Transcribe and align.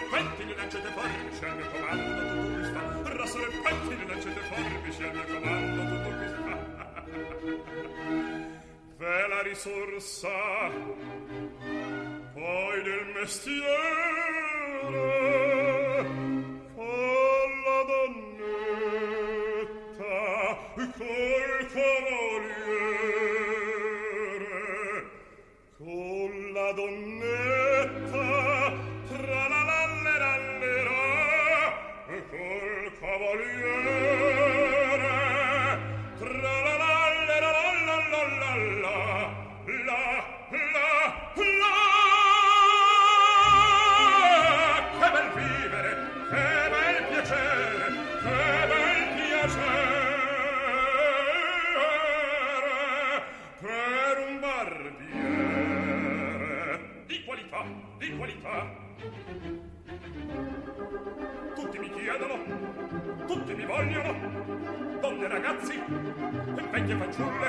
serpenti 0.00 0.44
li 0.46 0.54
lanciate 0.54 0.88
fuori 0.88 1.12
Bisci 1.28 1.44
al 1.44 1.56
mio 1.56 1.70
comando 1.70 2.20
tutto 2.30 2.54
qui 2.54 2.64
sta. 2.64 2.80
Ra 3.12 3.26
serpenti 3.26 3.96
di 3.96 4.06
lanciate 4.06 4.40
fuori 4.40 4.78
Bisci 4.82 5.02
al 5.02 5.14
mio 5.14 5.24
comando 5.24 5.82
tutto 5.90 6.08
qui 6.16 6.28
sta. 6.28 6.54
V'è 8.96 9.26
la 9.28 9.42
risorsa 9.42 10.70
Poi 12.32 12.82
del 12.82 13.06
mestiere. 13.14 14.50
fanciulle 67.20 67.48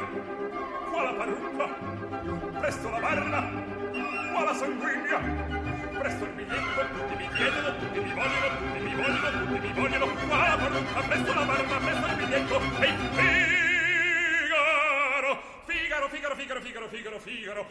qua 0.91 1.03
la 1.03 1.13
parrucca 1.13 1.65
presto 2.59 2.89
la 2.89 2.99
barra 2.99 3.49
qua 4.31 4.43
la 4.43 4.53
sanguigna? 4.53 5.19
Presto 5.99 6.25
il 6.25 6.31
biglietto 6.31 6.87
tutti 6.93 7.15
mi 7.15 7.29
chiedono 7.35 7.77
tutti 7.77 7.99
mi 7.99 8.13
vogliono 8.13 8.47
tutti 8.57 8.79
mi 8.79 8.95
vogliono 8.95 9.29
tutti 9.45 9.59
mi 9.59 9.73
vogliono. 9.73 10.05
Qua 10.27 10.47
la 10.47 10.57
parrucca 10.57 11.01
presto 11.01 11.33
la 11.33 11.45
barba 11.45 11.77
presto 11.77 12.05
il 12.05 12.15
biglietto 12.15 12.61
e 12.79 12.93
Figaro 14.41 15.39
Figaro 15.65 16.09
Figaro 16.09 16.35
Figaro 16.35 16.59
Figaro 16.61 16.87
Figaro 16.87 17.19
Figaro. 17.19 17.67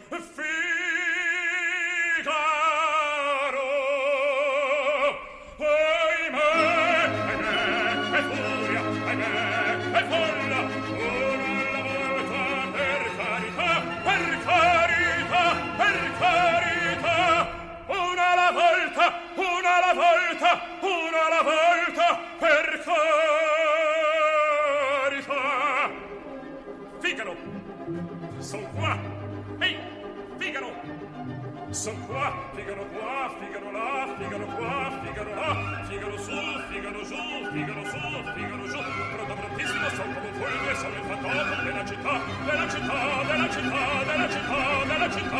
Qua, 32.31 32.47
Figaro 32.55 32.85
qua, 32.85 33.29
Figaro 33.39 33.71
là, 33.71 34.15
Figaro 34.17 34.45
qua, 34.55 34.99
Figaro 35.03 35.33
là, 35.35 35.83
Figaro 35.83 36.17
su, 36.17 36.31
Figaro 36.69 37.03
giù, 37.03 37.15
Figaro 37.51 37.83
su, 37.83 37.97
Figaro 38.33 38.67
giù. 38.67 38.79
Pronto, 39.11 39.33
prontissimo, 39.33 39.89
son 39.89 40.13
come 40.13 40.31
fulmine, 40.31 40.75
sono 40.75 40.95
il 40.95 41.03
fantoccio 41.03 41.61
della 41.63 41.85
città, 41.85 42.21
della 42.45 42.69
città, 42.69 43.23
della 43.27 43.49
città, 43.49 44.03
della 44.05 44.29
città, 44.29 44.83
della 44.85 45.09
città. 45.11 45.39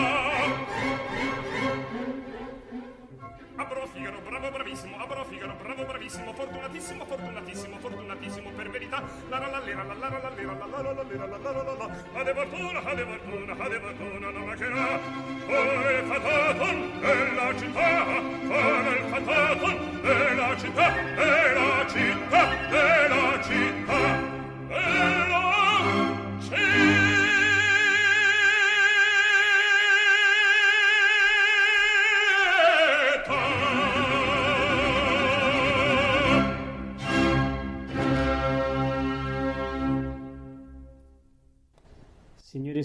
Ah, 3.56 3.66
bravo 3.66 3.88
Figaro, 3.88 4.20
bravo, 4.28 4.50
bravissimo, 4.52 4.98
ah, 4.98 5.06
bravo 5.06 5.24
Figaro, 5.30 5.56
bravo, 5.62 5.86
bravissimo. 5.86 6.34
fortunatissimo, 6.34 7.06
fortunatissimo, 7.06 7.78
fortunatissimo, 7.80 8.50
per 8.52 8.70
verità. 8.70 9.04
La 9.30 9.38
la 9.38 9.48
la 9.48 9.60
lera, 9.60 9.84
la 9.84 9.94
la 9.94 10.10
la 10.10 10.30
lera, 10.36 10.54
la 10.54 10.66
la 10.66 10.82
la 10.82 10.92
la 10.92 11.04
lera, 11.04 11.26
la 11.26 11.38
la 11.38 11.52
la 11.52 11.64
la 11.64 11.74
la. 11.74 11.88
Fortuna, 11.88 12.20
ade 12.20 12.34
fortuna, 12.34 12.84
ade 12.84 13.06
fortuna, 13.06 13.31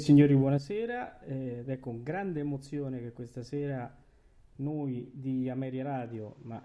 signori, 0.06 0.36
buonasera 0.36 1.22
ed 1.22 1.68
è 1.68 1.80
con 1.80 2.04
grande 2.04 2.38
emozione 2.38 3.00
che 3.00 3.12
questa 3.12 3.42
sera 3.42 3.92
noi 4.58 5.10
di 5.12 5.48
Ameria 5.48 5.82
Radio, 5.82 6.36
ma 6.42 6.62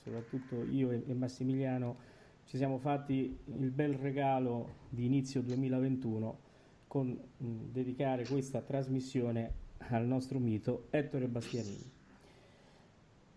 soprattutto 0.00 0.62
io 0.62 0.92
e 0.92 1.12
Massimiliano, 1.14 1.96
ci 2.44 2.56
siamo 2.56 2.78
fatti 2.78 3.36
il 3.58 3.70
bel 3.72 3.94
regalo 3.94 4.74
di 4.88 5.04
inizio 5.04 5.42
2021 5.42 6.38
con 6.86 7.18
dedicare 7.38 8.24
questa 8.24 8.60
trasmissione 8.60 9.52
al 9.88 10.06
nostro 10.06 10.38
mito 10.38 10.86
Ettore 10.90 11.26
Bastianini. 11.26 11.90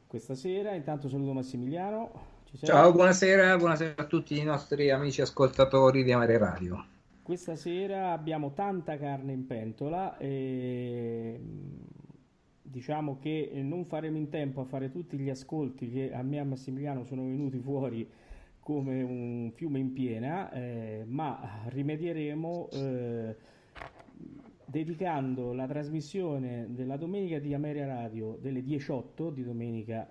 Questa 0.06 0.36
sera 0.36 0.75
intanto 0.75 1.10
saluto 1.10 1.34
Massimiliano. 1.34 2.12
Ciao, 2.62 2.92
buonasera, 2.92 3.58
buonasera 3.58 3.96
a 3.98 4.06
tutti 4.06 4.38
i 4.38 4.44
nostri 4.44 4.92
amici 4.92 5.22
ascoltatori 5.22 6.04
di 6.04 6.12
Ameria 6.12 6.38
Radio. 6.38 6.96
Questa 7.28 7.58
sera 7.58 8.14
abbiamo 8.14 8.54
tanta 8.54 8.96
carne 8.98 9.34
in 9.34 9.48
pentola 9.48 10.18
e 10.18 11.38
diciamo 12.62 13.18
che 13.20 13.52
non 13.56 13.84
faremo 13.84 14.16
in 14.16 14.30
tempo 14.30 14.62
a 14.62 14.64
fare 14.64 14.90
tutti 14.90 15.18
gli 15.18 15.30
ascolti 15.30 15.92
che 15.92 16.14
a 16.14 16.22
me 16.24 16.38
e 16.38 16.40
a 16.40 16.46
Massimiliano 16.46 17.04
sono 17.04 17.24
venuti 17.24 17.60
fuori 17.60 18.10
come 18.62 19.02
un 19.02 19.52
fiume 19.54 19.80
in 19.80 19.92
piena, 19.92 20.50
eh, 20.54 21.04
ma 21.06 21.66
rimedieremo 21.66 22.70
eh, 22.72 23.36
dedicando 24.64 25.52
la 25.52 25.68
trasmissione 25.68 26.68
della 26.70 26.96
domenica 26.96 27.40
di 27.40 27.54
Ameria 27.54 27.88
Radio 27.88 28.38
delle 28.40 28.64
18 28.64 29.32
di 29.32 29.44
domenica 29.44 30.10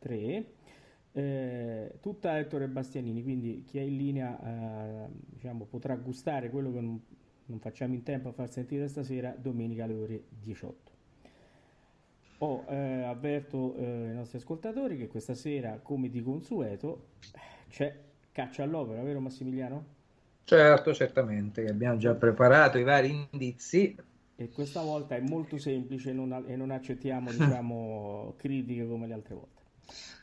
3 0.00 0.57
eh, 1.18 1.94
tutta 2.00 2.38
Ettore 2.38 2.68
Bastianini, 2.68 3.24
quindi 3.24 3.64
chi 3.66 3.78
è 3.78 3.82
in 3.82 3.96
linea 3.96 4.38
eh, 4.40 5.08
diciamo, 5.10 5.64
potrà 5.64 5.96
gustare 5.96 6.48
quello 6.48 6.72
che 6.72 6.80
non, 6.80 7.00
non, 7.46 7.58
facciamo 7.58 7.94
in 7.94 8.04
tempo 8.04 8.28
a 8.28 8.32
far 8.32 8.48
sentire 8.48 8.86
stasera 8.86 9.34
domenica 9.36 9.82
alle 9.82 9.94
ore 9.94 10.22
18. 10.40 10.92
Oh, 12.38 12.64
eh, 12.68 13.02
avverto 13.02 13.74
i 13.78 14.14
nostri 14.14 14.38
ascoltatori 14.38 14.96
che 14.96 15.08
questa 15.08 15.34
sera, 15.34 15.80
come 15.82 16.08
di 16.08 16.22
consueto, 16.22 17.06
c'è 17.68 17.92
caccia 18.30 18.62
all'opera, 18.62 19.02
vero 19.02 19.18
Massimiliano? 19.18 19.96
Certo, 20.44 20.94
certamente, 20.94 21.66
abbiamo 21.66 21.96
già 21.96 22.14
preparato 22.14 22.78
i 22.78 22.84
vari 22.84 23.26
indizi. 23.32 23.96
E 24.36 24.50
questa 24.50 24.82
volta 24.82 25.16
è 25.16 25.20
molto 25.20 25.58
semplice 25.58 26.12
non, 26.12 26.44
e 26.46 26.54
non 26.54 26.70
accettiamo 26.70 27.32
diciamo, 27.32 28.34
critiche 28.38 28.86
come 28.86 29.08
le 29.08 29.14
altre 29.14 29.34
volte. 29.34 29.62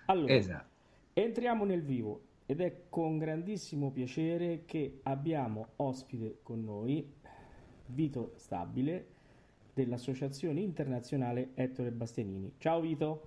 Allora, 0.05 0.33
esatto. 0.33 0.74
Entriamo 1.17 1.63
nel 1.63 1.81
vivo 1.81 2.23
ed 2.45 2.59
è 2.59 2.87
con 2.89 3.17
grandissimo 3.17 3.89
piacere 3.89 4.63
che 4.65 4.99
abbiamo 5.03 5.67
ospite 5.77 6.39
con 6.43 6.61
noi 6.61 7.09
Vito 7.85 8.33
Stabile 8.35 9.05
dell'Associazione 9.73 10.59
Internazionale 10.59 11.51
Ettore 11.53 11.91
Bastianini. 11.91 12.55
Ciao 12.57 12.81
Vito. 12.81 13.21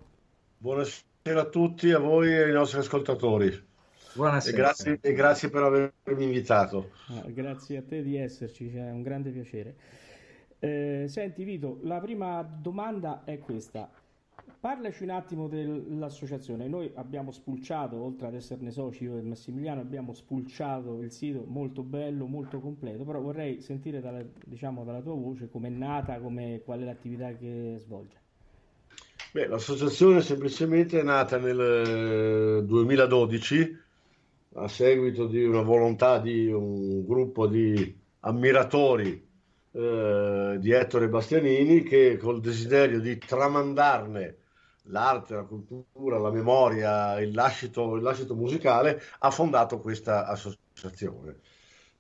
Buonasera 0.59 1.41
a 1.41 1.49
tutti, 1.49 1.91
a 1.91 1.99
voi 1.99 2.31
e 2.31 2.43
ai 2.43 2.53
nostri 2.53 2.81
ascoltatori. 2.81 3.59
Buonasera. 4.13 4.55
E 4.55 4.61
grazie, 4.61 4.99
e 5.01 5.13
grazie 5.15 5.49
per 5.49 5.63
avermi 5.63 6.25
invitato. 6.25 6.91
Ah, 7.07 7.25
grazie 7.29 7.79
a 7.79 7.83
te 7.83 8.03
di 8.03 8.19
esserci, 8.19 8.69
è 8.69 8.91
un 8.91 9.01
grande 9.01 9.31
piacere. 9.31 9.77
Eh, 10.59 11.07
senti 11.09 11.43
Vito, 11.43 11.79
la 11.85 12.01
prima 12.01 12.43
domanda 12.43 13.25
è 13.25 13.39
questa. 13.39 13.91
Parlaci 14.61 15.03
un 15.05 15.11
attimo 15.11 15.47
dell'associazione. 15.49 16.67
Noi 16.67 16.91
abbiamo 16.95 17.31
spulciato, 17.31 17.97
oltre 17.97 18.27
ad 18.27 18.35
esserne 18.35 18.71
soci, 18.71 19.05
io 19.05 19.17
e 19.17 19.23
Massimiliano, 19.23 19.81
abbiamo 19.81 20.13
spulciato 20.13 21.01
il 21.01 21.13
sito 21.13 21.45
molto 21.47 21.83
bello, 21.83 22.27
molto 22.27 22.61
completo, 22.61 23.05
però 23.05 23.21
vorrei 23.21 23.61
sentire 23.61 24.01
dalla, 24.01 24.23
diciamo, 24.45 24.85
dalla 24.85 25.01
tua 25.01 25.15
voce 25.15 25.49
com'è 25.49 25.69
nata, 25.69 26.19
come, 26.19 26.63
qual 26.65 26.81
è 26.81 26.85
l'attività 26.85 27.33
che 27.37 27.77
svolge. 27.79 28.17
Beh, 29.31 29.47
l'associazione 29.47 30.23
semplicemente 30.23 30.99
è 30.99 31.03
nata 31.03 31.39
nel 31.39 32.65
2012 32.65 33.61
eh, 33.61 33.77
a 34.55 34.69
seguito 34.69 35.27
di 35.27 35.45
una 35.45 35.63
volontà 35.63 36.19
di 36.19 36.51
un 36.51 37.05
gruppo 37.05 37.47
di 37.47 37.95
ammiratori 38.21 39.28
eh, 39.73 40.57
di 40.59 40.71
Ettore 40.73 41.09
Bastianini 41.09 41.83
che 41.83 42.17
col 42.17 42.41
desiderio 42.41 43.01
di 43.01 43.19
tramandarne 43.19 44.37
l'arte, 44.89 45.35
la 45.35 45.43
cultura, 45.43 46.19
la 46.19 46.31
memoria, 46.31 47.21
il 47.21 47.35
lascito, 47.35 47.97
il 47.97 48.03
lascito 48.03 48.35
musicale, 48.35 49.01
ha 49.19 49.31
fondato 49.31 49.81
questa 49.81 50.27
associazione. 50.27 51.37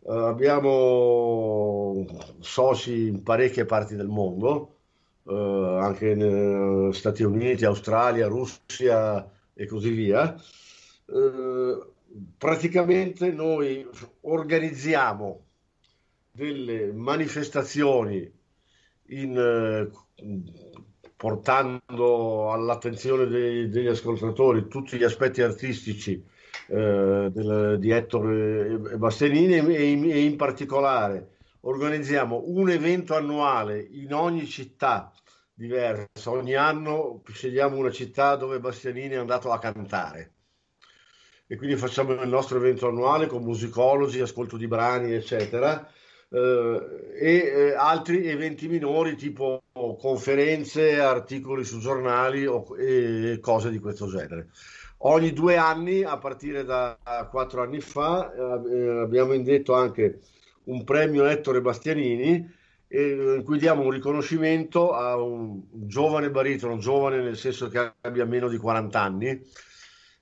Uh, 0.00 0.12
abbiamo 0.12 2.06
soci 2.41 3.09
in 3.09 3.23
parecchie 3.23 3.65
parti 3.65 3.97
del 3.97 4.09
mondo, 4.09 4.76
uh, 5.25 5.32
anche 5.32 6.15
negli 6.15 6.93
Stati 6.93 7.23
Uniti, 7.23 7.65
Australia, 7.65 8.26
Russia 8.29 9.29
e 9.53 9.67
così 9.67 9.91
via. 9.91 10.35
Uh, 11.06 11.93
praticamente 12.37 13.31
noi 13.32 13.87
organizziamo 14.23 15.47
delle 16.38 16.93
manifestazioni 16.93 18.32
in 19.08 19.90
portando 21.17 22.52
all'attenzione 22.52 23.26
dei, 23.26 23.69
degli 23.69 23.88
ascoltatori 23.88 24.69
tutti 24.69 24.96
gli 24.96 25.02
aspetti 25.02 25.43
artistici 25.43 26.25
eh, 26.69 27.29
del, 27.32 27.76
di 27.81 27.90
Ettore 27.90 28.79
Bastianini 28.96 29.75
e 29.75 29.90
in, 29.90 30.11
e 30.11 30.23
in 30.23 30.37
particolare 30.37 31.38
organizziamo 31.62 32.44
un 32.46 32.70
evento 32.70 33.17
annuale 33.17 33.81
in 33.81 34.15
ogni 34.15 34.46
città 34.46 35.12
diversa. 35.53 36.31
Ogni 36.31 36.55
anno 36.55 37.20
scegliamo 37.27 37.77
una 37.77 37.91
città 37.91 38.36
dove 38.36 38.60
Bastianini 38.60 39.15
è 39.15 39.17
andato 39.17 39.51
a 39.51 39.58
cantare. 39.58 40.34
E 41.48 41.56
quindi 41.56 41.74
facciamo 41.74 42.12
il 42.12 42.29
nostro 42.29 42.58
evento 42.58 42.86
annuale 42.86 43.27
con 43.27 43.43
musicologi, 43.43 44.20
ascolto 44.20 44.56
di 44.56 44.69
brani, 44.69 45.12
eccetera 45.15 45.84
eh, 45.84 45.97
e 46.31 47.08
eh, 47.20 47.75
altri 47.75 48.27
eventi 48.27 48.69
minori 48.69 49.17
tipo 49.17 49.63
conferenze, 49.73 51.01
articoli 51.01 51.65
su 51.65 51.79
giornali 51.79 52.47
o, 52.47 52.67
e 52.79 53.39
cose 53.41 53.70
di 53.70 53.79
questo 53.79 54.08
genere. 54.08 54.49
Ogni 55.03 55.32
due 55.32 55.56
anni, 55.56 56.03
a 56.03 56.19
partire 56.19 56.65
da 56.65 56.99
quattro 57.31 57.63
anni 57.63 57.81
fa, 57.81 58.32
eh, 58.32 58.99
abbiamo 59.01 59.32
indetto 59.32 59.75
anche 59.75 60.20
un 60.65 60.85
premio 60.85 61.25
Ettore 61.27 61.61
Bastianini 61.61 62.56
in 62.91 63.43
cui 63.44 63.58
diamo 63.58 63.82
un 63.82 63.91
riconoscimento 63.91 64.93
a 64.93 65.17
un 65.17 65.61
giovane 65.70 66.31
baritono, 66.31 66.79
giovane 66.79 67.23
nel 67.23 67.37
senso 67.37 67.69
che 67.69 67.93
abbia 68.01 68.25
meno 68.25 68.49
di 68.49 68.56
40 68.56 69.01
anni, 69.01 69.41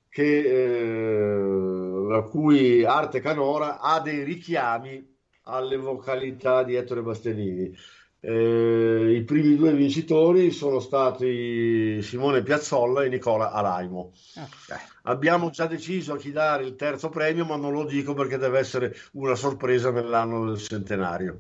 che, 0.09 0.39
eh, 0.39 2.09
la 2.09 2.23
cui 2.23 2.85
arte 2.85 3.21
canora 3.21 3.79
ha 3.79 4.01
dei 4.01 4.25
richiami 4.25 5.16
alle 5.49 5.77
vocalità 5.77 6.63
di 6.63 6.75
Ettore 6.75 7.03
Bastianini. 7.03 7.77
Eh, 8.19 9.15
I 9.15 9.23
primi 9.25 9.57
due 9.57 9.73
vincitori 9.73 10.51
sono 10.51 10.81
stati 10.81 12.01
Simone 12.03 12.43
Piazzolla 12.43 13.05
e 13.05 13.09
Nicola 13.09 13.53
Alaimo. 13.53 14.13
Ah, 14.37 14.49
Abbiamo 15.03 15.51
già 15.51 15.67
deciso 15.67 16.15
a 16.15 16.17
chi 16.17 16.33
dare 16.33 16.65
il 16.65 16.75
terzo 16.75 17.09
premio, 17.09 17.45
ma 17.45 17.57
non 17.57 17.73
lo 17.73 17.85
dico 17.85 18.15
perché 18.15 18.39
deve 18.39 18.59
essere 18.59 18.97
una 19.13 19.37
sorpresa 19.37 19.93
nell'anno 19.93 20.47
del 20.47 20.59
centenario. 20.59 21.37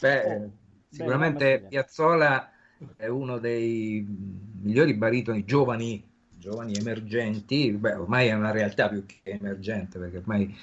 Beh, 0.00 0.24
oh, 0.24 0.50
sicuramente 0.88 1.66
Piazzolla 1.68 2.52
è 2.96 3.08
uno 3.08 3.38
dei 3.38 4.06
migliori 4.62 4.94
baritoni 4.94 5.44
giovani, 5.44 6.08
giovani 6.36 6.74
emergenti, 6.74 7.72
Beh, 7.72 7.94
ormai 7.94 8.28
è 8.28 8.34
una 8.34 8.52
realtà 8.52 8.88
più 8.88 9.04
che 9.04 9.18
emergente 9.24 9.98
perché 9.98 10.18
ormai 10.18 10.56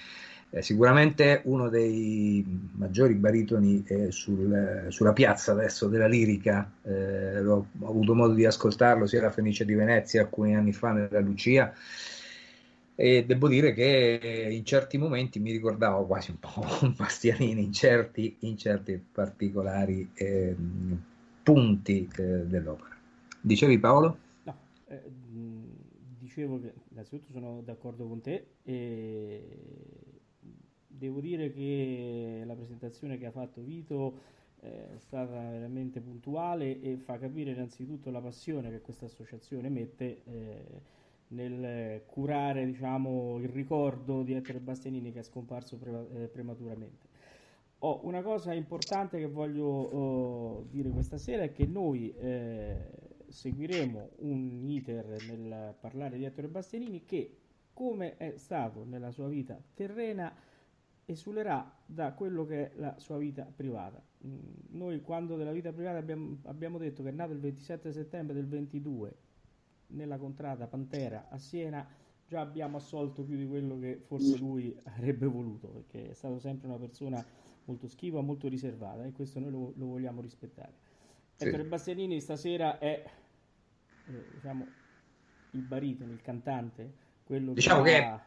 eh, 0.55 0.61
sicuramente 0.61 1.41
uno 1.45 1.67
dei 1.67 2.71
maggiori 2.75 3.13
baritoni 3.15 3.83
eh, 3.87 4.09
sul, 4.11 4.85
sulla 4.87 5.11
piazza 5.11 5.51
adesso 5.51 5.89
della 5.89 6.07
lirica, 6.07 6.71
eh, 6.81 7.45
ho, 7.45 7.67
avuto 7.81 8.15
modo 8.15 8.33
di 8.33 8.45
ascoltarlo 8.45 9.05
sia 9.05 9.19
alla 9.19 9.31
Fenice 9.31 9.65
di 9.65 9.73
Venezia 9.73 10.21
alcuni 10.21 10.55
anni 10.55 10.71
fa 10.71 10.93
nella 10.93 11.19
Lucia 11.19 11.73
e 12.95 13.25
devo 13.25 13.49
dire 13.49 13.73
che 13.73 14.47
in 14.49 14.63
certi 14.63 14.97
momenti 14.97 15.41
mi 15.41 15.51
ricordavo 15.51 16.05
quasi 16.05 16.31
un 16.31 16.39
po' 16.39 16.65
Bastianini 16.95 17.61
in 17.61 17.73
certi, 17.73 18.37
in 18.39 18.57
certi 18.57 19.03
particolari 19.11 20.09
eh, 20.13 20.55
punti 21.43 22.09
eh, 22.15 22.23
dell'opera. 22.45 22.95
Dicevi 23.41 23.77
Paolo? 23.77 24.17
No, 24.43 24.55
eh, 24.87 25.01
dicevo 26.17 26.61
che 26.61 26.71
innanzitutto 26.91 27.33
sono 27.33 27.61
d'accordo 27.61 28.07
con 28.07 28.21
te 28.21 28.45
e 28.63 30.04
devo 30.97 31.19
dire 31.19 31.51
che 31.51 32.43
la 32.45 32.55
presentazione 32.55 33.17
che 33.17 33.25
ha 33.25 33.31
fatto 33.31 33.61
Vito 33.61 34.33
è 34.59 34.97
stata 34.97 35.51
veramente 35.51 36.01
puntuale 36.01 36.81
e 36.81 36.97
fa 36.97 37.17
capire 37.17 37.51
innanzitutto 37.51 38.09
la 38.09 38.21
passione 38.21 38.71
che 38.71 38.81
questa 38.81 39.05
associazione 39.05 39.69
mette 39.69 40.23
eh, 40.25 40.81
nel 41.29 42.03
curare 42.05 42.65
diciamo, 42.65 43.37
il 43.39 43.49
ricordo 43.49 44.23
di 44.23 44.33
Ettore 44.33 44.59
Bastianini 44.59 45.11
che 45.11 45.19
è 45.19 45.23
scomparso 45.23 45.77
pre- 45.77 46.07
eh, 46.13 46.27
prematuramente. 46.27 47.13
Oh, 47.79 48.01
una 48.03 48.21
cosa 48.21 48.53
importante 48.53 49.19
che 49.19 49.27
voglio 49.27 49.67
oh, 49.67 50.65
dire 50.69 50.89
questa 50.89 51.17
sera 51.17 51.43
è 51.43 51.51
che 51.51 51.65
noi 51.65 52.13
eh, 52.15 52.89
seguiremo 53.27 54.09
un 54.19 54.63
iter 54.67 55.21
nel 55.27 55.75
parlare 55.79 56.17
di 56.17 56.23
Ettore 56.23 56.47
Bastianini 56.47 57.03
che, 57.05 57.37
come 57.73 58.17
è 58.17 58.33
stato 58.37 58.85
nella 58.85 59.11
sua 59.11 59.27
vita 59.27 59.61
terrena, 59.73 60.33
esulerà 61.05 61.71
da 61.85 62.13
quello 62.13 62.45
che 62.45 62.71
è 62.71 62.75
la 62.75 62.95
sua 62.97 63.17
vita 63.17 63.43
privata. 63.43 64.01
Mm, 64.25 64.39
noi 64.71 65.01
quando 65.01 65.35
della 65.37 65.51
vita 65.51 65.71
privata 65.71 65.97
abbiamo, 65.97 66.39
abbiamo 66.43 66.77
detto 66.77 67.03
che 67.03 67.09
è 67.09 67.11
nato 67.11 67.31
il 67.31 67.39
27 67.39 67.91
settembre 67.91 68.33
del 68.33 68.47
22 68.47 69.17
nella 69.87 70.17
contrada 70.17 70.67
Pantera 70.67 71.27
a 71.29 71.37
Siena 71.37 71.87
già 72.27 72.41
abbiamo 72.41 72.77
assolto 72.77 73.23
più 73.23 73.37
di 73.37 73.47
quello 73.47 73.77
che 73.77 74.01
forse 74.03 74.37
lui 74.37 74.75
avrebbe 74.85 75.27
voluto, 75.27 75.67
perché 75.67 76.09
è 76.09 76.13
stato 76.13 76.39
sempre 76.39 76.67
una 76.67 76.77
persona 76.77 77.23
molto 77.65 77.87
schiva, 77.87 78.21
molto 78.21 78.47
riservata 78.47 79.03
e 79.03 79.11
questo 79.11 79.39
noi 79.39 79.51
lo, 79.51 79.73
lo 79.75 79.85
vogliamo 79.85 80.21
rispettare. 80.21 80.73
Sì. 81.35 81.45
Ettore 81.45 81.65
Bastianini 81.65 82.19
stasera 82.19 82.79
è 82.79 83.03
eh, 84.07 84.25
diciamo, 84.33 84.65
il 85.51 85.61
baritono, 85.61 86.11
il 86.13 86.21
cantante, 86.21 86.93
quello 87.23 87.53
diciamo 87.53 87.83
che, 87.83 87.91
che 87.91 87.97
è 87.97 88.19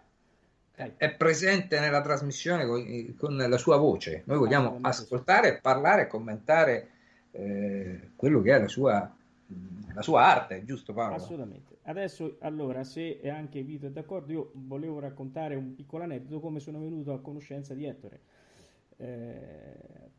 presente 1.16 1.80
nella 1.80 2.00
trasmissione 2.00 2.66
con, 2.66 3.14
con, 3.16 3.36
la 3.36 3.58
sua 3.58 3.76
voce. 3.76 4.22
Noi 4.26 4.38
vogliamo 4.38 4.78
ascoltare, 4.82 5.58
parlare 5.60 6.02
e 6.02 6.06
commentare 6.06 6.88
eh, 7.32 8.10
quello 8.16 8.40
che 8.42 8.54
è 8.54 8.60
la 8.60 8.68
sua 8.68 9.12
la 9.94 10.02
sua 10.02 10.24
arte, 10.24 10.64
giusto 10.64 10.92
Paolo? 10.92 11.14
Assolutamente. 11.14 11.78
Adesso, 11.82 12.36
allora, 12.40 12.84
se 12.84 13.20
anche 13.28 13.62
Vito 13.62 13.86
è 13.86 13.90
d'accordo, 13.90 14.32
io 14.32 14.50
volevo 14.54 15.00
raccontare 15.00 15.54
un 15.54 15.74
piccolo 15.74 16.04
aneddoto 16.04 16.40
come 16.40 16.60
sono 16.60 16.78
venuto 16.80 17.12
a 17.12 17.20
conoscenza 17.20 17.74
di 17.74 17.86
Ettore. 17.86 18.20
Eh, 18.98 20.16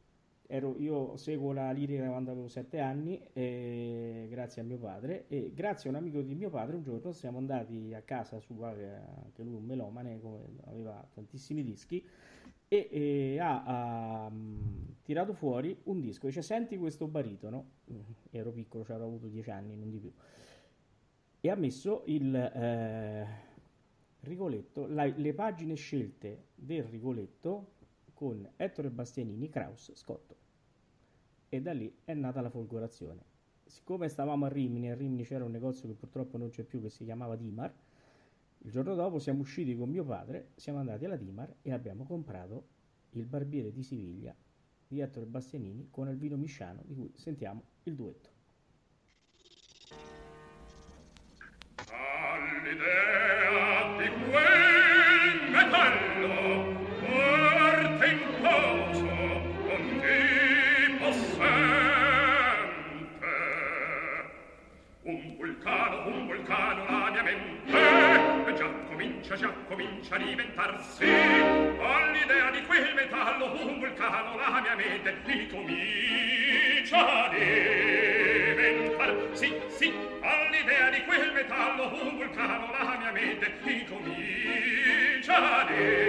ero, 0.51 0.75
io 0.79 1.15
seguo 1.15 1.53
la 1.53 1.71
lirica 1.71 2.07
quando 2.07 2.31
avevo 2.31 2.47
sette 2.47 2.79
anni, 2.79 3.21
eh, 3.33 4.25
grazie 4.31 4.63
a 4.63 4.65
mio 4.65 4.79
padre, 4.79 5.27
e 5.27 5.51
grazie 5.53 5.89
a 5.89 5.93
un 5.93 5.99
amico 5.99 6.21
di 6.21 6.33
mio 6.33 6.49
padre 6.49 6.75
un 6.75 6.81
giorno 6.81 7.11
siamo 7.11 7.37
andati 7.37 7.93
a 7.93 8.01
casa 8.01 8.39
sua, 8.39 8.69
anche 8.69 9.43
lui 9.43 9.53
un 9.53 9.63
melomane, 9.63 10.19
aveva 10.65 11.07
tantissimi 11.13 11.63
dischi, 11.63 12.03
e, 12.67 12.87
e 12.91 13.39
ha, 13.39 13.63
ha 13.63 14.25
um, 14.25 14.95
tirato 15.03 15.33
fuori 15.33 15.79
un 15.83 16.01
disco. 16.01 16.25
Dice 16.25 16.41
senti 16.41 16.77
questo 16.77 17.07
baritono. 17.07 17.69
Mm, 17.91 17.99
ero 18.31 18.51
piccolo 18.51 18.83
cioè 18.83 18.95
avrò 18.95 19.07
avuto 19.07 19.27
dieci 19.27 19.51
anni 19.51 19.75
non 19.75 19.91
di 19.91 19.99
più. 19.99 20.11
E 21.41 21.49
ha 21.49 21.55
messo 21.55 22.01
il 22.07 22.35
eh, 22.35 23.27
Rigoletto 24.21 24.87
la, 24.87 25.05
le 25.05 25.33
pagine 25.33 25.75
scelte 25.75 26.47
del 26.55 26.83
Rigoletto 26.83 27.73
con 28.13 28.49
Ettore 28.57 28.89
Bastianini 28.89 29.47
Kraus 29.47 29.91
Scotto 29.93 30.38
e 31.49 31.61
da 31.61 31.73
lì 31.73 31.93
è 32.05 32.13
nata 32.13 32.41
la 32.41 32.49
folgorazione 32.49 33.21
siccome 33.65 34.07
stavamo 34.07 34.45
a 34.45 34.49
Rimini 34.49 34.89
a 34.89 34.95
Rimini 34.95 35.23
c'era 35.23 35.43
un 35.43 35.51
negozio 35.51 35.87
che 35.87 35.95
purtroppo 35.95 36.37
non 36.37 36.49
c'è 36.49 36.63
più 36.63 36.81
che 36.81 36.89
si 36.89 37.03
chiamava 37.03 37.35
Dimar 37.35 37.73
il 38.63 38.71
giorno 38.71 38.93
dopo 38.93 39.19
siamo 39.19 39.39
usciti 39.39 39.73
con 39.75 39.89
mio 39.89 40.03
padre, 40.03 40.49
siamo 40.55 40.79
andati 40.79 41.05
alla 41.05 41.15
Dimar 41.15 41.55
e 41.61 41.71
abbiamo 41.71 42.03
comprato 42.03 42.67
il 43.11 43.25
barbiere 43.25 43.71
di 43.71 43.83
Siviglia 43.83 44.35
di 44.85 44.99
Ettore 44.99 45.25
Bastianini 45.27 45.87
con 45.89 46.09
Elvino 46.09 46.35
Misciano, 46.35 46.81
di 46.83 46.93
cui 46.93 47.11
sentiamo 47.15 47.63
il 47.83 47.95
duetto. 47.95 48.29
All'idea 51.87 53.28
comincia 69.29 69.36
già, 69.36 69.53
comincia 69.67 70.15
a 70.15 70.17
diventarsi. 70.17 71.03
All'idea 71.03 72.50
di 72.51 72.63
quel 72.63 72.93
metallo 72.95 73.62
un 73.63 73.79
vulcano 73.79 74.36
la 74.36 74.59
mia 74.62 74.75
mente 74.75 75.17
li 75.25 75.48
comincia 75.48 77.25
a 77.25 77.29
diventar. 77.29 79.15
Sì, 79.33 79.53
sì, 79.67 79.93
all'idea 80.21 80.89
di 80.89 81.03
quel 81.03 81.31
metallo 81.33 81.93
un 82.01 82.17
vulcano 82.17 82.71
la 82.71 82.98
mia 82.98 83.12
mente 83.12 83.53
li 83.62 83.86
comincia 83.86 85.59
a 85.59 85.65
diventar 85.65 86.08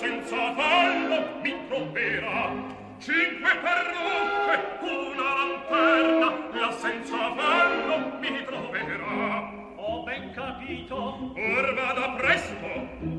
senza 0.00 0.54
fallo 0.54 1.40
mi 1.42 1.54
troverà. 1.68 2.52
Cinque 2.98 3.50
parrucche 3.62 4.56
una 4.80 5.30
lanterna 5.40 6.28
la 6.58 6.72
senza 6.72 7.34
fallo 7.34 8.16
mi 8.18 8.44
troverà. 8.46 9.52
Ho 9.76 10.02
ben 10.04 10.32
capito. 10.32 10.96
Or 11.36 11.74
vada 11.74 12.16
presto. 12.16 12.70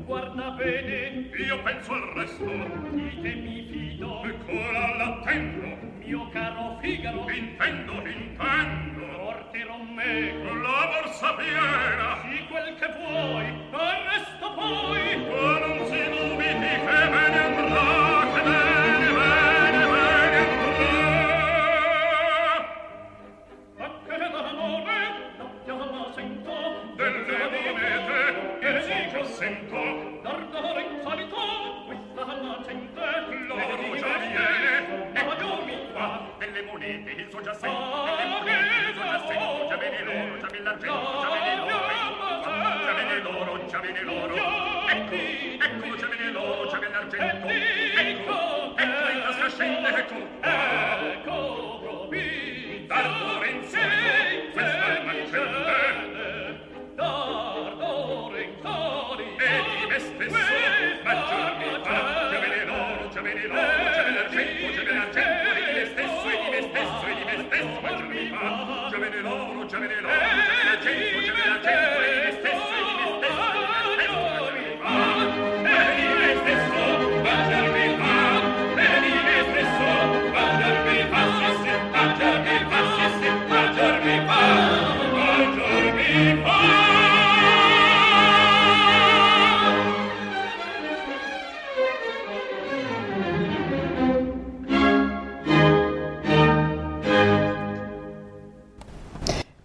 Guarda 0.06 0.50
bene. 0.58 1.30
Io 1.46 1.62
penso 1.62 1.92
al 1.92 2.02
resto. 2.14 2.50
Di 2.90 3.20
te 3.22 3.34
mi 3.34 3.68
fido. 3.70 4.24
Eccola 4.24 4.96
l'attendo. 4.96 5.68
Mio 6.04 6.28
caro 6.30 6.78
figaro. 6.80 7.30
Intendo 7.30 7.92
intendo. 8.06 9.06
Porterò 9.22 9.78
me. 9.78 10.34
Con 10.44 10.62
la 10.62 10.90
borsa 10.90 11.34
piena. 11.34 12.08
Di 12.28 12.44
quel 12.48 12.74
che 12.74 12.88
vuoi. 12.98 13.46
Arresto 13.70 14.52
poi. 14.54 15.26
Con 15.28 15.71
le 36.62 36.70
monete, 36.70 37.10
il 37.10 37.26
suo 37.30 37.40
giassento, 37.40 38.04
le 38.16 38.24
monete, 38.26 38.88
il 38.88 38.94
suo 38.94 39.02
giassento, 39.02 39.66
già 39.68 39.76
vedi 39.76 40.04
l'oro, 40.04 40.38
già 40.38 40.46
vedi 40.46 40.62
l'argento, 40.62 41.20
già 41.20 41.30
vedi 41.30 41.56
l'oro, 41.56 41.90
già 42.82 42.92
vedi 42.94 43.20
l'oro, 43.22 43.66
già 43.66 43.78
vedi 43.80 44.02
l'oro, 44.04 44.34
ecco, 44.88 45.14
ecco, 45.64 45.96
già 45.96 46.06
vedi 46.06 46.32
l'oro, 46.32 46.68
già 46.68 46.78
vedi 46.78 46.92
l'argento, 46.92 47.46
ecco, 47.48 48.74
ecco, 48.76 49.10
il 49.10 49.34
trascendente, 49.36 49.98
ecco, 49.98 50.14
ecco, 50.40 51.61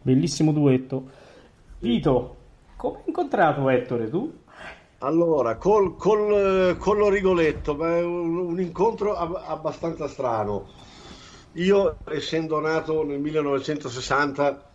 Bellissimo 0.08 0.54
duetto. 0.54 1.10
Vito, 1.80 2.38
come 2.78 3.00
hai 3.00 3.04
incontrato 3.08 3.68
Ettore 3.68 4.10
tu? 4.10 4.42
Allora, 5.00 5.58
col, 5.58 5.98
col, 5.98 6.78
con 6.78 6.98
l'Origoletto, 6.98 7.74
un, 7.74 8.38
un 8.38 8.62
incontro 8.62 9.16
ab- 9.16 9.44
abbastanza 9.46 10.08
strano. 10.08 10.70
Io, 11.56 11.98
essendo 12.06 12.60
nato 12.62 13.04
nel 13.04 13.20
1960, 13.20 14.72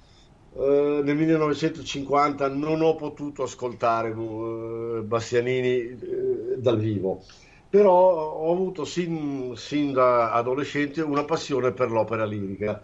eh, 0.55 1.01
nel 1.03 1.16
1950 1.16 2.49
non 2.49 2.83
ho 2.83 2.95
potuto 2.95 3.45
ascoltare 3.45 4.11
eh, 4.11 5.03
Bastianini 5.03 5.68
eh, 5.79 6.57
dal 6.59 6.79
vivo, 6.79 7.25
però 7.68 7.92
ho 7.92 8.53
avuto 8.53 8.85
sin, 8.85 9.55
sin, 9.57 9.92
da 9.92 10.33
adolescente 10.33 11.01
una 11.01 11.25
passione 11.25 11.73
per 11.73 11.90
l'opera 11.90 12.27
lirica. 12.27 12.83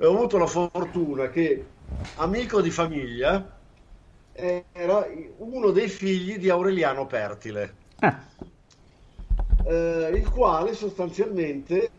Ho 0.00 0.14
avuto 0.14 0.38
la 0.38 0.46
fortuna 0.46 1.28
che 1.28 1.77
amico 2.16 2.60
di 2.60 2.70
famiglia, 2.70 3.56
era 4.32 5.06
uno 5.38 5.70
dei 5.70 5.88
figli 5.88 6.38
di 6.38 6.48
Aureliano 6.48 7.06
Pertile, 7.06 7.74
ah. 8.00 8.20
eh, 9.66 10.10
il 10.14 10.28
quale 10.30 10.74
sostanzialmente, 10.74 11.90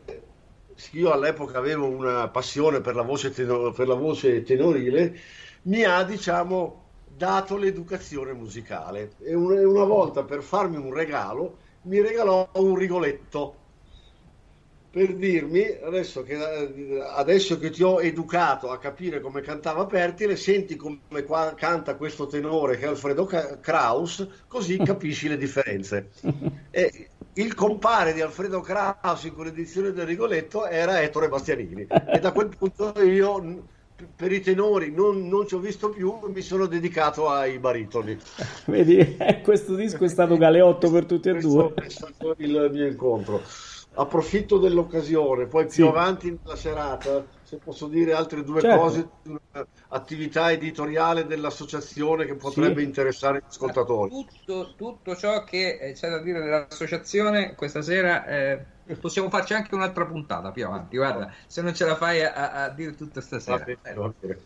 io 0.92 1.12
all'epoca 1.12 1.58
avevo 1.58 1.88
una 1.88 2.28
passione 2.30 2.80
per 2.80 2.96
la 2.96 3.02
voce, 3.02 3.32
tenor, 3.32 3.74
per 3.74 3.88
la 3.88 3.96
voce 3.96 4.44
tenorile, 4.44 5.20
mi 5.64 5.84
ha 5.84 6.04
diciamo 6.04 6.84
dato 7.06 7.58
l'educazione 7.58 8.32
musicale 8.32 9.12
e 9.20 9.36
una 9.36 9.84
volta 9.84 10.24
per 10.24 10.42
farmi 10.42 10.78
un 10.78 10.94
regalo 10.94 11.58
mi 11.82 12.02
regalò 12.02 12.48
un 12.54 12.76
rigoletto 12.76 13.56
per 14.92 15.14
dirmi 15.16 15.64
adesso 15.84 16.24
che, 16.24 16.36
adesso 16.36 17.60
che, 17.60 17.70
ti 17.70 17.84
ho 17.84 18.02
educato 18.02 18.72
a 18.72 18.80
capire 18.80 19.22
come 19.22 19.42
cantava 19.42 19.86
Pertile, 19.86 20.36
senti 20.36 20.76
come 20.76 21.24
qua, 21.26 21.54
canta 21.56 21.96
questo 21.96 22.26
tenore 22.26 22.78
che 22.78 22.86
è 22.86 22.88
Alfredo 22.88 23.30
Kraus, 23.62 24.28
così 24.48 24.78
capisci 24.84 25.28
le 25.28 25.38
differenze. 25.38 26.10
E 26.72 27.10
il 27.34 27.54
compare 27.54 28.14
di 28.14 28.22
Alfredo 28.22 28.62
Kraus 28.62 29.24
in 29.26 29.36
quell'edizione 29.36 29.92
del 29.92 30.08
Rigoletto 30.08 30.66
era 30.66 31.02
Ettore 31.02 31.30
Bastianini 31.30 31.88
e 32.12 32.20
da 32.20 32.32
quel 32.32 32.50
punto 32.58 32.94
io 33.04 33.64
per 34.16 34.32
i 34.32 34.42
tenori 34.42 34.92
non, 34.92 35.28
non, 35.28 35.46
ci 35.46 35.56
ho 35.56 35.60
visto 35.60 35.90
più, 35.90 36.18
mi 36.34 36.42
sono 36.42 36.66
dedicato 36.66 37.30
ai 37.30 37.60
baritoni. 37.60 38.18
Vedi, 38.66 39.18
questo 39.44 39.76
disco 39.76 40.06
è 40.06 40.10
stato 40.10 40.38
galeotto 40.38 40.90
per 40.90 41.06
tutti 41.06 41.30
e 41.30 41.34
due. 41.34 41.74
Questo 41.74 42.08
è 42.08 42.12
stato 42.12 42.36
il 42.38 42.70
mio 42.72 42.88
incontro 42.88 43.42
approfitto 43.94 44.58
dell'occasione, 44.58 45.48
poi 45.48 45.66
più 45.66 45.84
sì. 45.84 45.90
avanti 45.90 46.40
nella 46.42 46.56
serata, 46.56 47.26
se 47.44 47.58
posso 47.58 47.88
dire 47.88 48.14
altre 48.14 48.44
due 48.44 48.62
certo. 48.62 48.80
cose, 48.80 49.10
attività 49.90 50.52
editoriale 50.52 51.26
dell'associazione 51.26 52.26
che 52.26 52.36
potrebbe 52.36 52.82
sì. 52.82 52.86
interessare 52.86 53.40
gli 53.40 53.48
ascoltatori. 53.48 54.10
Tutto, 54.10 54.74
tutto, 54.76 55.16
ciò 55.16 55.44
che 55.44 55.78
eh, 55.82 55.94
c'è 55.94 56.10
da 56.10 56.20
dire 56.20 56.42
dell'associazione 56.42 57.56
questa 57.56 57.82
sera 57.82 58.26
eh, 58.26 58.66
possiamo 59.00 59.30
farci 59.30 59.54
anche 59.54 59.76
un'altra 59.76 60.06
puntata 60.06 60.52
più 60.52 60.66
avanti, 60.66 60.96
guarda, 60.96 61.34
se 61.48 61.62
non 61.62 61.74
ce 61.74 61.86
la 61.86 61.96
fai 61.96 62.24
a, 62.24 62.52
a 62.52 62.70
dire 62.70 62.96
tutto 62.96 63.20
stasera. 63.22 63.58
Va 63.58 63.64
bene, 63.64 63.96
va 63.96 64.14
bene. 64.20 64.40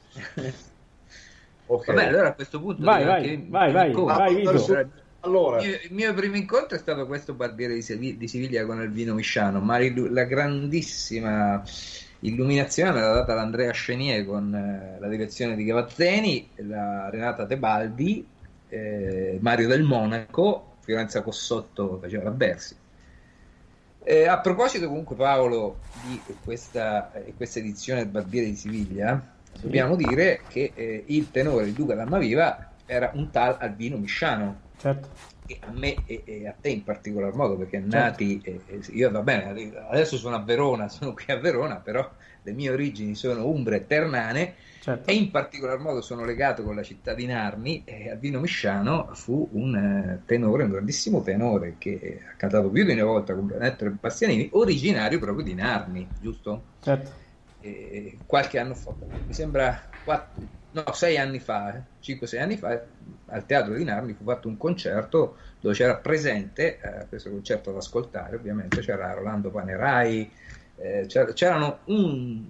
okay. 1.68 1.96
Vabbè, 1.96 2.08
allora 2.08 2.30
a 2.30 2.34
questo 2.34 2.60
punto 2.60 2.84
vai, 2.84 3.04
vai, 3.06 3.46
vai, 3.50 3.72
vai, 3.72 3.94
vai, 3.94 4.44
vai, 4.44 4.88
allora. 5.24 5.62
Il, 5.62 5.68
mio, 5.68 5.80
il, 5.82 5.94
mio, 5.94 6.14
primo 6.14 6.36
incontro 6.36 6.76
è 6.76 6.80
stato 6.80 7.06
questo 7.06 7.34
barbiere 7.34 7.74
di, 7.74 7.82
Seviglia, 7.82 8.18
di 8.18 8.28
Siviglia 8.28 8.66
con 8.66 8.82
Elvino 8.82 9.14
Misciano, 9.14 9.60
ma 9.60 9.78
la 9.80 10.24
grandissima 10.24 11.64
illuminazione 12.20 12.92
me 12.92 13.00
l'ha 13.02 13.14
data 13.14 13.34
l'Andrea 13.34 13.72
Scenier 13.72 14.26
con 14.26 14.54
eh, 14.54 14.98
la 15.00 15.08
direzione 15.08 15.56
di 15.56 15.64
Gavazzeni, 15.66 16.50
la 16.58 17.10
Renata 17.10 17.46
Tebaldi, 17.46 18.26
eh, 18.70 19.38
Mario 19.42 19.68
del 19.68 19.84
Monaco, 19.84 20.76
Fiorenza 20.80 21.22
Cossotto 21.22 22.00
faceva 22.02 22.24
la 22.24 22.32
Bersi. 22.32 22.76
Eh, 24.06 24.28
a 24.28 24.40
proposito 24.40 24.88
comunque 24.88 25.16
Paolo 25.16 25.80
di 26.06 26.20
questa, 26.44 27.14
eh, 27.14 27.34
questa 27.36 27.60
edizione 27.60 28.02
del 28.02 28.12
Barbiere 28.12 28.48
di 28.48 28.56
Siviglia, 28.56 29.36
sì. 29.54 29.62
dobbiamo 29.62 29.96
dire 29.96 30.42
che 30.50 30.72
eh, 30.74 31.04
il 31.08 31.32
tenore 31.32 31.66
di 31.66 31.74
Duca 31.74 31.94
d'Almaviva 31.94 32.72
era 32.86 33.12
un 33.14 33.30
tal 33.32 33.56
Albino 33.60 33.98
Misciano 33.98 34.63
certo. 34.84 35.10
E 35.46 35.60
a 35.62 35.72
me 35.72 36.04
e, 36.06 36.24
e, 36.26 36.48
a 36.48 36.56
te 36.60 36.70
in 36.70 36.84
particolar 36.84 37.34
modo, 37.34 37.56
perché 37.56 37.80
certo. 37.80 37.96
nati, 37.96 38.42
e, 38.44 38.62
io 38.92 39.10
va 39.12 39.22
bene, 39.22 39.74
adesso 39.90 40.18
sono 40.18 40.36
a 40.36 40.44
Verona, 40.44 40.90
sono 40.90 41.14
qui 41.14 41.32
a 41.34 41.38
Verona, 41.38 41.78
però 41.78 42.10
le 42.42 42.52
mie 42.52 42.70
origini 42.70 43.16
sono 43.16 43.48
umbre 43.48 43.78
e 43.78 43.88
ternane 43.88 44.56
certo. 44.82 45.10
e 45.10 45.14
in 45.14 45.32
particolar 45.32 45.80
modo 45.80 46.02
sono 46.02 46.26
legato 46.26 46.64
con 46.64 46.76
la 46.76 46.84
città 46.84 47.14
di 47.14 47.26
Narni 47.26 47.84
e 47.86 48.10
Albino 48.10 48.42
Misciano 48.42 49.08
fu 49.14 49.48
un 49.54 49.76
eh, 49.76 50.22
tenore, 50.26 50.64
un 50.64 50.72
grandissimo 50.72 51.22
tenore 51.22 51.76
che 51.78 52.22
ha 52.30 52.36
cantato 52.36 52.68
più 52.70 52.84
di 52.84 52.92
una 52.92 53.06
volta 53.06 53.34
con 53.34 53.56
Ettore 53.58 53.92
Bastianini, 53.92 54.50
originario 54.52 55.20
proprio 55.20 55.46
di 55.46 55.54
Narni, 55.54 56.06
giusto? 56.20 56.64
Certo. 56.82 57.22
Qualche 58.26 58.60
anno 58.60 58.76
fa, 58.76 58.94
mi 59.26 59.34
sembra 59.34 59.88
4, 60.04 60.63
no, 60.74 60.94
sei 60.94 61.18
anni 61.18 61.40
fa, 61.40 61.82
5-6 62.02 62.42
anni 62.42 62.58
fa, 62.58 62.82
al 63.28 63.46
Teatro 63.46 63.74
di 63.74 63.84
Narni 63.84 64.14
fu 64.14 64.24
fatto 64.24 64.48
un 64.48 64.58
concerto 64.58 65.38
dove 65.60 65.74
c'era 65.74 65.96
presente, 65.96 66.80
eh, 66.80 67.08
questo 67.08 67.30
concerto 67.30 67.72
da 67.72 67.78
ascoltare 67.78 68.36
ovviamente, 68.36 68.82
c'era 68.82 69.14
Rolando 69.14 69.50
Panerai, 69.50 70.32
eh, 70.78 71.06
c'erano 71.34 71.80
un 71.86 72.44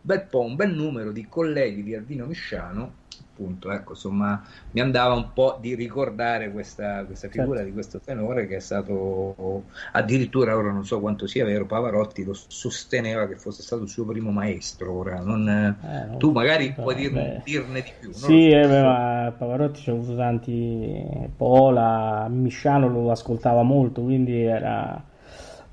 bel 0.00 0.22
po', 0.24 0.42
un 0.42 0.56
bel 0.56 0.72
numero 0.72 1.12
di 1.12 1.26
colleghi 1.28 1.82
di 1.82 1.94
Albino 1.94 2.26
Misciano 2.26 2.97
appunto, 3.38 3.70
ecco, 3.70 3.92
insomma, 3.92 4.42
mi 4.72 4.80
andava 4.80 5.14
un 5.14 5.32
po' 5.32 5.58
di 5.60 5.76
ricordare 5.76 6.50
questa, 6.50 7.04
questa 7.04 7.28
figura 7.28 7.58
certo. 7.58 7.64
di 7.66 7.72
questo 7.72 8.00
tenore 8.00 8.48
che 8.48 8.56
è 8.56 8.60
stato 8.60 9.64
addirittura, 9.92 10.56
ora 10.56 10.72
non 10.72 10.84
so 10.84 10.98
quanto 10.98 11.28
sia 11.28 11.44
vero, 11.44 11.64
Pavarotti 11.64 12.24
lo 12.24 12.34
sosteneva 12.34 13.28
che 13.28 13.36
fosse 13.36 13.62
stato 13.62 13.82
il 13.82 13.88
suo 13.88 14.04
primo 14.04 14.32
maestro. 14.32 14.92
Ora, 14.92 15.20
non, 15.20 15.48
eh, 15.48 16.06
no, 16.10 16.16
tu 16.16 16.32
magari 16.32 16.72
puoi 16.72 16.96
dir, 16.96 17.42
dirne 17.44 17.80
di 17.80 17.92
più. 18.00 18.12
Sì, 18.12 18.48
eh, 18.48 18.66
ma 18.66 19.32
Pavarotti 19.36 19.80
ci 19.80 19.90
ha 19.90 19.92
avuto 19.92 20.16
tanti, 20.16 21.28
Pola, 21.36 22.26
Misciano 22.28 22.88
lo 22.88 23.10
ascoltava 23.12 23.62
molto, 23.62 24.02
quindi 24.02 24.42
era 24.42 25.04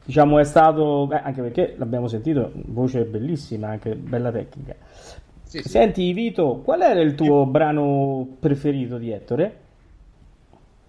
diciamo 0.08 0.38
è 0.38 0.44
stato 0.44 1.10
anche 1.12 1.42
perché 1.42 1.74
l'abbiamo 1.78 2.08
sentito 2.08 2.52
voce 2.68 3.06
bellissima 3.06 3.70
anche 3.70 3.96
bella 3.96 4.32
tecnica 4.32 4.76
sì, 5.56 5.62
sì. 5.62 5.70
Senti 5.70 6.12
Vito, 6.12 6.62
qual 6.64 6.82
era 6.82 7.02
il 7.02 7.16
tuo 7.16 7.46
brano 7.46 8.28
preferito 8.40 8.98
di 8.98 9.12
Ettore? 9.12 9.60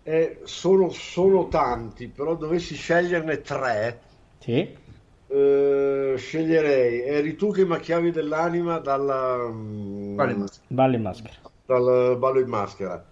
Eh, 0.03 0.41
sono, 0.45 0.91
sono, 0.91 1.49
tanti, 1.49 2.09
però 2.09 2.35
dovessi 2.35 2.75
sceglierne 2.75 3.41
tre. 3.43 4.01
Sì. 4.39 4.85
Eh, 5.29 6.15
sceglierei 6.17 7.03
Eri 7.03 7.35
tu 7.35 7.51
che 7.51 7.65
macchiavi 7.65 8.13
dell'anima 8.13 8.79
dalla 8.79 9.37
Ballo 9.49 10.95
in 10.95 11.03
maschera. 11.03 11.35
Dal 11.67 12.17
ballo 12.19 12.41
in 12.41 12.49
maschera. 12.49 13.05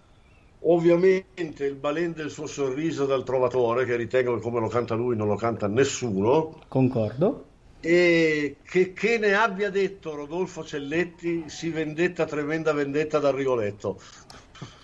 Ovviamente 0.66 1.66
il 1.66 1.74
balen 1.74 2.14
del 2.14 2.30
suo 2.30 2.46
sorriso 2.46 3.04
dal 3.04 3.24
trovatore, 3.24 3.84
che 3.84 3.96
ritengo 3.96 4.36
che 4.36 4.40
come 4.40 4.60
lo 4.60 4.68
canta 4.68 4.94
lui 4.94 5.16
non 5.16 5.26
lo 5.26 5.34
canta 5.34 5.66
nessuno. 5.66 6.60
Concordo 6.68 7.52
e 7.84 8.56
che, 8.66 8.94
che, 8.94 9.18
ne 9.18 9.34
abbia 9.34 9.68
detto 9.68 10.14
Rodolfo 10.14 10.64
Celletti 10.64 11.44
si 11.48 11.68
vendetta 11.68 12.24
tremenda 12.24 12.72
vendetta 12.72 13.18
dal 13.18 13.34
Rigoletto. 13.34 14.00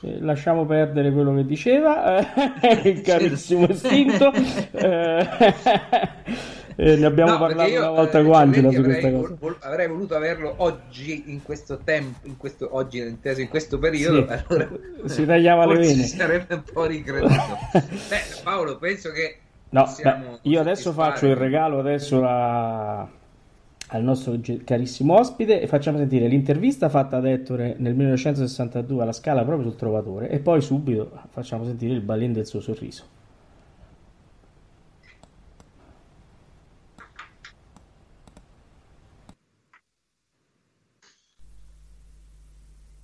Eh, 0.02 0.20
lasciamo 0.20 0.66
perdere 0.66 1.10
quello 1.10 1.34
che 1.34 1.46
diceva 1.46 2.18
eh, 2.60 2.80
il 2.90 3.00
carissimo 3.00 3.66
istinto. 3.66 4.30
Eh, 4.72 5.26
eh, 6.76 6.96
ne 6.96 7.04
abbiamo 7.04 7.32
no, 7.32 7.38
parlato 7.38 7.68
io, 7.68 7.80
una 7.80 7.90
volta 7.90 8.18
eh, 8.20 8.24
con 8.24 8.34
Angela 8.34 8.70
su 8.70 8.82
questa 8.82 9.10
cosa. 9.10 9.36
vol- 9.38 9.56
avrei 9.60 9.88
voluto 9.88 10.14
averlo 10.14 10.54
oggi 10.58 11.24
in 11.26 11.42
questo 11.42 11.78
tempo 11.84 12.20
in 12.22 12.38
questo, 12.38 12.74
oggi 12.74 12.98
inteso 13.00 13.42
in 13.42 13.48
questo 13.48 13.78
periodo 13.78 14.26
sì, 14.26 14.32
allora, 14.48 14.68
si 15.04 15.26
tagliava 15.26 15.66
le 15.66 15.78
vene. 15.78 16.04
sarebbe 16.04 16.54
un 16.54 16.62
po' 16.72 16.86
ricreduto. 16.86 17.58
Beh, 17.72 18.40
Paolo 18.42 18.78
penso 18.78 19.10
che 19.10 19.38
No, 19.72 19.84
beh, 20.02 20.38
io 20.42 20.60
adesso 20.60 20.92
faccio 20.92 21.26
il 21.26 21.36
regalo 21.36 21.78
adesso 21.78 22.24
a, 22.24 23.00
al 23.02 24.02
nostro 24.02 24.36
carissimo 24.64 25.16
ospite 25.16 25.60
e 25.60 25.68
facciamo 25.68 25.96
sentire 25.96 26.26
l'intervista 26.26 26.88
fatta 26.88 27.20
da 27.20 27.30
Ettore 27.30 27.76
nel 27.78 27.94
1962 27.94 29.02
alla 29.02 29.12
Scala 29.12 29.44
proprio 29.44 29.68
sul 29.68 29.78
Trovatore 29.78 30.28
e 30.28 30.40
poi 30.40 30.60
subito 30.60 31.12
facciamo 31.30 31.64
sentire 31.64 31.92
il 31.92 32.00
balin 32.00 32.32
del 32.32 32.46
suo 32.46 32.60
sorriso. 32.60 33.18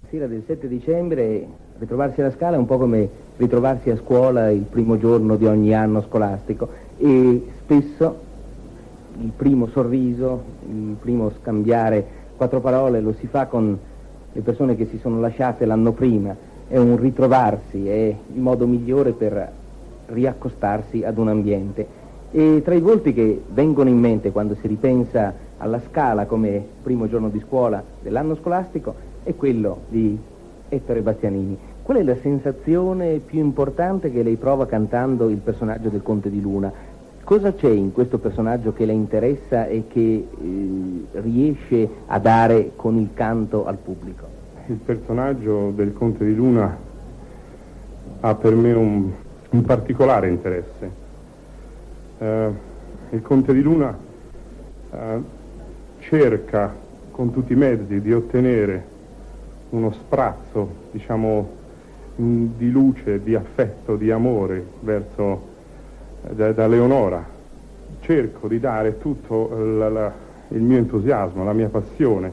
Sera 0.08 0.26
del 0.26 0.44
7 0.44 0.66
dicembre 0.66 1.65
ritrovarsi 1.78 2.20
alla 2.20 2.30
Scala 2.30 2.56
è 2.56 2.58
un 2.58 2.66
po' 2.66 2.78
come 2.78 3.08
ritrovarsi 3.36 3.90
a 3.90 3.96
scuola 3.96 4.50
il 4.50 4.62
primo 4.62 4.98
giorno 4.98 5.36
di 5.36 5.46
ogni 5.46 5.74
anno 5.74 6.02
scolastico 6.02 6.68
e 6.96 7.46
spesso 7.62 8.24
il 9.20 9.32
primo 9.34 9.68
sorriso, 9.68 10.42
il 10.68 10.96
primo 11.00 11.30
scambiare 11.40 12.24
quattro 12.36 12.60
parole 12.60 13.00
lo 13.00 13.14
si 13.18 13.26
fa 13.26 13.46
con 13.46 13.78
le 14.32 14.40
persone 14.42 14.76
che 14.76 14.86
si 14.86 14.98
sono 14.98 15.20
lasciate 15.20 15.64
l'anno 15.64 15.92
prima, 15.92 16.34
è 16.68 16.76
un 16.76 16.96
ritrovarsi, 16.98 17.88
è 17.88 18.14
il 18.32 18.40
modo 18.40 18.66
migliore 18.66 19.12
per 19.12 19.50
riaccostarsi 20.06 21.02
ad 21.04 21.16
un 21.16 21.28
ambiente. 21.28 22.04
E 22.30 22.60
tra 22.62 22.74
i 22.74 22.80
volti 22.80 23.14
che 23.14 23.42
vengono 23.48 23.88
in 23.88 23.98
mente 23.98 24.32
quando 24.32 24.54
si 24.60 24.66
ripensa 24.66 25.32
alla 25.56 25.80
scala 25.88 26.26
come 26.26 26.62
primo 26.82 27.08
giorno 27.08 27.30
di 27.30 27.40
scuola 27.40 27.82
dell'anno 28.02 28.36
scolastico 28.36 28.94
è 29.22 29.34
quello 29.34 29.78
di 29.88 30.18
Ettore 30.68 31.00
Bastianini. 31.00 31.56
Qual 31.82 31.98
è 31.98 32.02
la 32.02 32.16
sensazione 32.20 33.20
più 33.24 33.38
importante 33.38 34.10
che 34.10 34.22
lei 34.22 34.36
prova 34.36 34.66
cantando 34.66 35.28
il 35.28 35.38
personaggio 35.38 35.88
del 35.88 36.02
Conte 36.02 36.30
di 36.30 36.40
Luna? 36.40 36.72
Cosa 37.22 37.52
c'è 37.52 37.70
in 37.70 37.92
questo 37.92 38.18
personaggio 38.18 38.72
che 38.72 38.84
le 38.84 38.92
interessa 38.92 39.66
e 39.66 39.84
che 39.88 40.00
eh, 40.00 41.06
riesce 41.20 41.88
a 42.06 42.18
dare 42.18 42.72
con 42.76 42.96
il 42.96 43.10
canto 43.14 43.66
al 43.66 43.76
pubblico? 43.76 44.24
Il 44.66 44.76
personaggio 44.76 45.70
del 45.70 45.92
Conte 45.92 46.24
di 46.24 46.34
Luna 46.34 46.76
ha 48.20 48.34
per 48.34 48.54
me 48.54 48.72
un, 48.72 49.10
un 49.50 49.62
particolare 49.62 50.28
interesse. 50.28 50.90
Eh, 52.18 52.50
il 53.10 53.22
Conte 53.22 53.52
di 53.52 53.60
Luna 53.62 53.96
eh, 54.90 55.20
cerca 56.00 56.74
con 57.10 57.32
tutti 57.32 57.52
i 57.52 57.56
mezzi 57.56 58.00
di 58.00 58.12
ottenere 58.12 58.94
uno 59.76 59.92
sprazzo, 59.92 60.68
diciamo, 60.90 61.48
di 62.16 62.70
luce, 62.70 63.22
di 63.22 63.34
affetto, 63.34 63.96
di 63.96 64.10
amore 64.10 64.64
verso 64.80 65.42
da, 66.30 66.52
da 66.52 66.66
Leonora. 66.66 67.24
Cerco 68.00 68.48
di 68.48 68.58
dare 68.58 68.98
tutto 68.98 69.50
la, 69.54 69.88
la, 69.88 70.12
il 70.48 70.62
mio 70.62 70.78
entusiasmo, 70.78 71.44
la 71.44 71.52
mia 71.52 71.68
passione, 71.68 72.32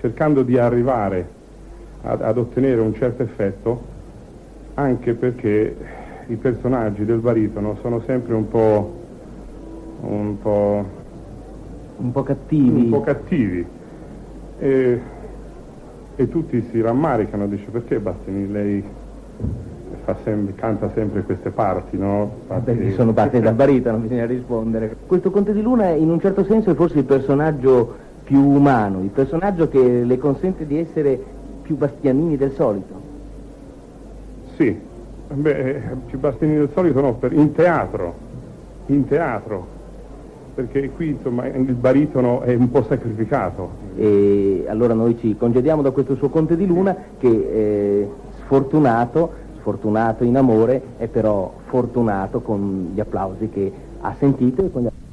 cercando 0.00 0.42
di 0.42 0.56
arrivare 0.56 1.28
ad, 2.02 2.22
ad 2.22 2.38
ottenere 2.38 2.80
un 2.80 2.94
certo 2.94 3.22
effetto, 3.22 3.96
anche 4.74 5.12
perché 5.12 5.76
i 6.28 6.36
personaggi 6.36 7.04
del 7.04 7.18
baritono 7.18 7.76
sono 7.82 8.00
sempre 8.06 8.34
un 8.34 8.48
po', 8.48 8.94
un 10.02 10.38
po', 10.40 10.84
un 11.98 12.12
po 12.12 12.22
cattivi. 12.22 12.84
Un 12.84 12.88
po' 12.90 13.00
cattivi. 13.02 13.66
E, 14.58 15.00
e 16.20 16.28
tutti 16.28 16.66
si 16.72 16.80
rammaricano, 16.80 17.46
dice 17.46 17.70
perché 17.70 18.00
Bastiani 18.00 18.50
lei 18.50 18.84
sempre, 20.24 20.54
canta 20.56 20.90
sempre 20.92 21.22
queste 21.22 21.50
parti, 21.50 21.96
no? 21.96 22.28
Parti... 22.48 22.72
Perché 22.72 22.92
sono 22.94 23.12
parti 23.12 23.38
da 23.38 23.52
baritono, 23.52 23.98
bisogna 23.98 24.26
rispondere. 24.26 24.96
Questo 25.06 25.30
Conte 25.30 25.52
di 25.52 25.62
Luna 25.62 25.90
in 25.90 26.10
un 26.10 26.18
certo 26.18 26.42
senso 26.42 26.70
è 26.70 26.74
forse 26.74 26.98
il 26.98 27.04
personaggio 27.04 27.94
più 28.24 28.40
umano, 28.40 29.00
il 29.00 29.10
personaggio 29.10 29.68
che 29.68 30.02
le 30.02 30.18
consente 30.18 30.66
di 30.66 30.78
essere 30.78 31.20
più 31.62 31.76
bastianini 31.76 32.36
del 32.36 32.50
solito. 32.50 33.00
Sì, 34.56 34.76
beh, 35.32 35.82
più 36.06 36.18
bastianini 36.18 36.58
del 36.58 36.70
solito 36.74 37.00
no, 37.00 37.12
per, 37.14 37.32
in 37.32 37.52
teatro, 37.52 38.14
in 38.86 39.06
teatro, 39.06 39.66
perché 40.56 40.90
qui 40.90 41.10
insomma 41.10 41.46
il 41.46 41.74
baritono 41.74 42.40
è 42.40 42.56
un 42.56 42.68
po' 42.72 42.82
sacrificato. 42.82 43.86
E 44.00 44.64
allora 44.68 44.94
noi 44.94 45.18
ci 45.18 45.36
congediamo 45.36 45.82
da 45.82 45.90
questo 45.90 46.14
suo 46.14 46.28
Conte 46.28 46.56
di 46.56 46.66
Luna 46.66 46.96
che 47.18 47.28
eh, 47.28 48.08
sfortunato 48.44 49.46
sfortunato 49.58 50.24
in 50.24 50.36
amore 50.36 50.82
è 50.96 51.08
però 51.08 51.52
fortunato 51.66 52.40
con 52.40 52.92
gli 52.94 53.00
applausi 53.00 53.48
che 53.50 53.70
ha 54.00 54.14
sentito 54.18 54.64
e 54.64 54.70
con 54.70 54.82
gli 54.82 54.86
qual 54.86 55.07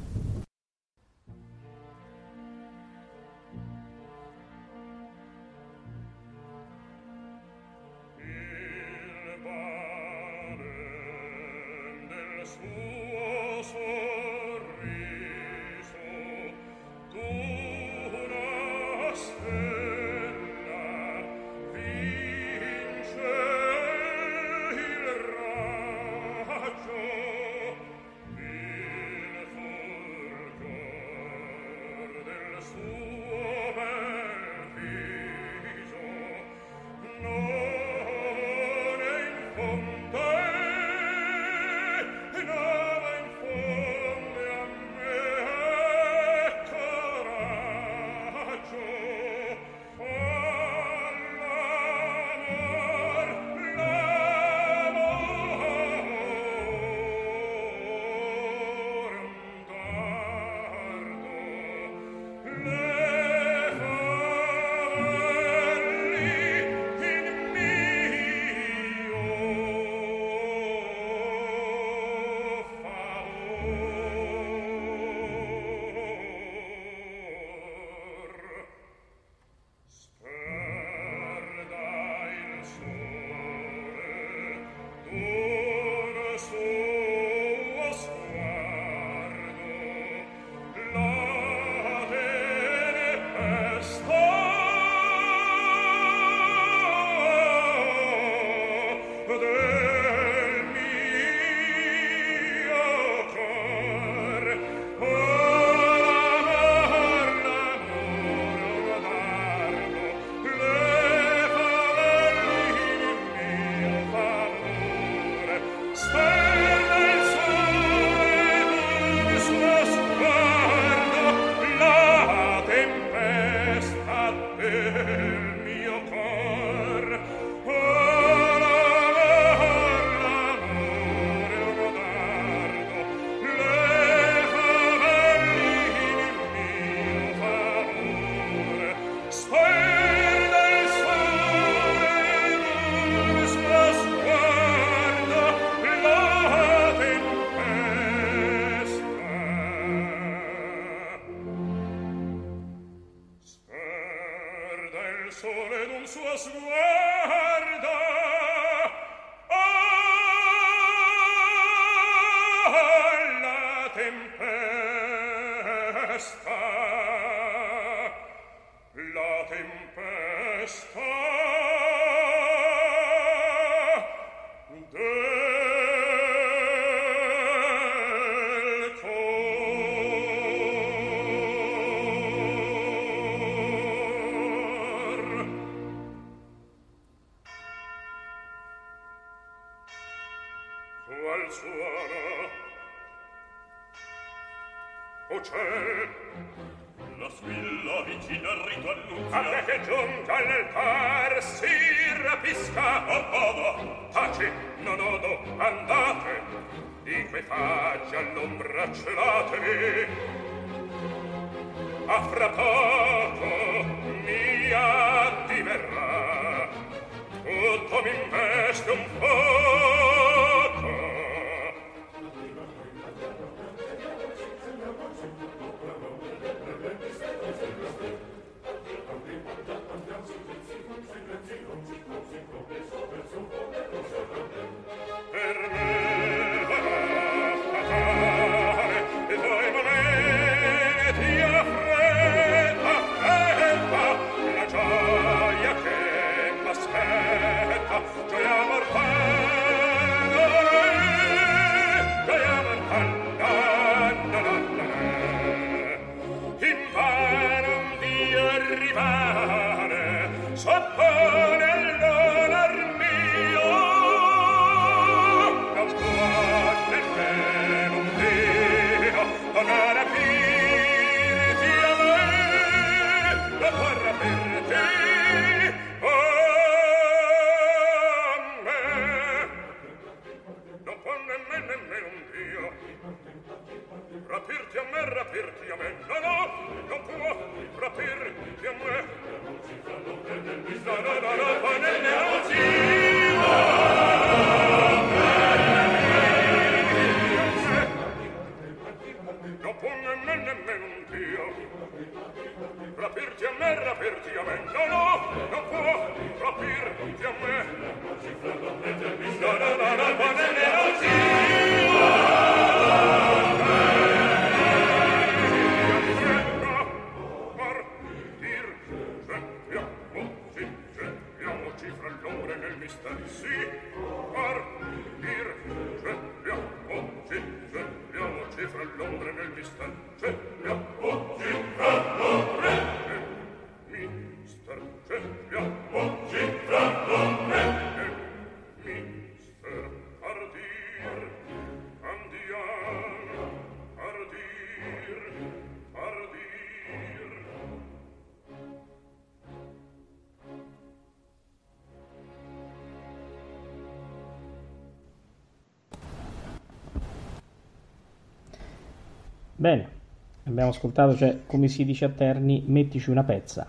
abbiamo 360.56 360.70
ascoltato, 360.70 361.14
cioè, 361.16 361.40
come 361.46 361.68
si 361.68 361.84
dice 361.84 362.06
a 362.06 362.08
Terni, 362.08 362.64
mettici 362.66 363.10
una 363.10 363.24
pezza. 363.24 363.66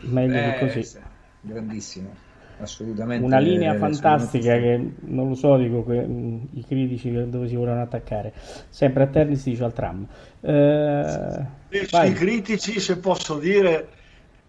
Meglio 0.00 0.38
Eh, 0.38 0.42
di 0.52 0.58
così. 0.58 0.82
sì, 0.82 0.98
grandissimo, 1.40 2.14
assolutamente. 2.58 3.24
Una 3.24 3.38
linea 3.38 3.74
eh, 3.74 3.78
fantastica 3.78 4.52
che 4.58 4.94
non 5.02 5.28
lo 5.28 5.34
so, 5.34 5.56
dico 5.56 5.82
que- 5.84 6.04
mh, 6.04 6.48
i 6.54 6.64
critici 6.64 7.12
che- 7.12 7.28
dove 7.28 7.46
si 7.48 7.54
volevano 7.54 7.82
attaccare. 7.82 8.32
Sempre 8.70 9.04
a 9.04 9.06
Terni 9.06 9.36
si 9.36 9.50
dice 9.50 9.64
al 9.64 9.72
tram. 9.72 10.06
Eh, 10.40 11.46
I 11.70 12.12
critici, 12.12 12.80
se 12.80 12.98
posso 12.98 13.38
dire, 13.38 13.88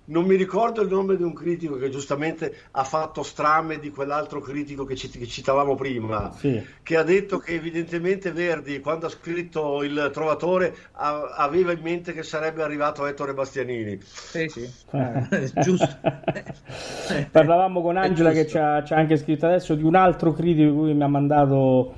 non 0.10 0.26
mi 0.26 0.36
ricordo 0.36 0.82
il 0.82 0.90
nome 0.90 1.16
di 1.18 1.24
un 1.24 1.34
critico 1.34 1.76
che 1.78 1.90
giustamente 1.90 2.54
ha 2.72 2.84
fatto 2.84 3.24
strame 3.24 3.80
di 3.80 3.90
quell'altro 3.90 4.40
critico 4.40 4.86
che, 4.86 4.96
cit- 4.96 5.18
che 5.18 5.26
citavamo 5.28 5.76
prima, 5.76 6.32
Sì. 6.34 6.62
che 6.84 6.96
ha 6.98 7.04
detto 7.04 7.40
che 7.40 7.54
evidentemente 7.54 8.32
Verdi, 8.32 8.80
quando 8.80 9.08
ha 9.08 9.10
scritto 9.10 9.84
Il 9.84 10.10
Trovatore, 10.14 10.74
a- 10.94 11.34
aveva 11.36 11.72
in 11.74 11.82
mente 11.82 12.14
che 12.14 12.24
sarebbe 12.24 12.64
arrivato 12.64 13.06
Ettore 13.06 13.34
Bastianini. 13.34 14.00
Sì, 14.02 14.48
sì, 14.48 14.70
Ah, 14.92 15.28
giusto. 15.62 15.88
Parlavamo 17.32 17.82
con 17.82 17.98
Angela 17.98 18.32
che 18.32 18.48
ci 18.48 18.58
ha, 18.58 18.84
ci 18.84 18.94
ha 18.94 18.98
anche 18.98 19.18
scritto 19.18 19.46
adesso 19.46 19.76
di 19.76 19.84
un 19.84 19.96
altro 19.96 20.32
critico 20.34 20.86
che 20.86 20.94
mi 20.94 21.04
ha 21.04 21.08
mandato 21.08 21.94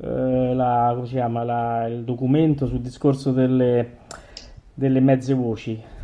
eh, 0.00 0.54
la, 0.54 0.92
come 0.94 1.06
si 1.06 1.14
chiama, 1.14 1.44
la- 1.44 1.86
il 1.86 2.04
documento 2.04 2.66
sul 2.66 2.80
discorso 2.80 3.32
delle, 3.32 3.96
delle 4.74 5.00
mezze 5.00 5.34
voci. 5.34 5.96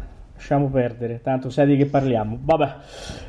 Lasciamo 0.45 0.69
perdere, 0.69 1.23
tanto 1.23 1.49
sai 1.49 1.67
di 1.69 1.77
che 1.79 1.87
parliamo. 1.87 2.39
Vabbè, 2.39 2.77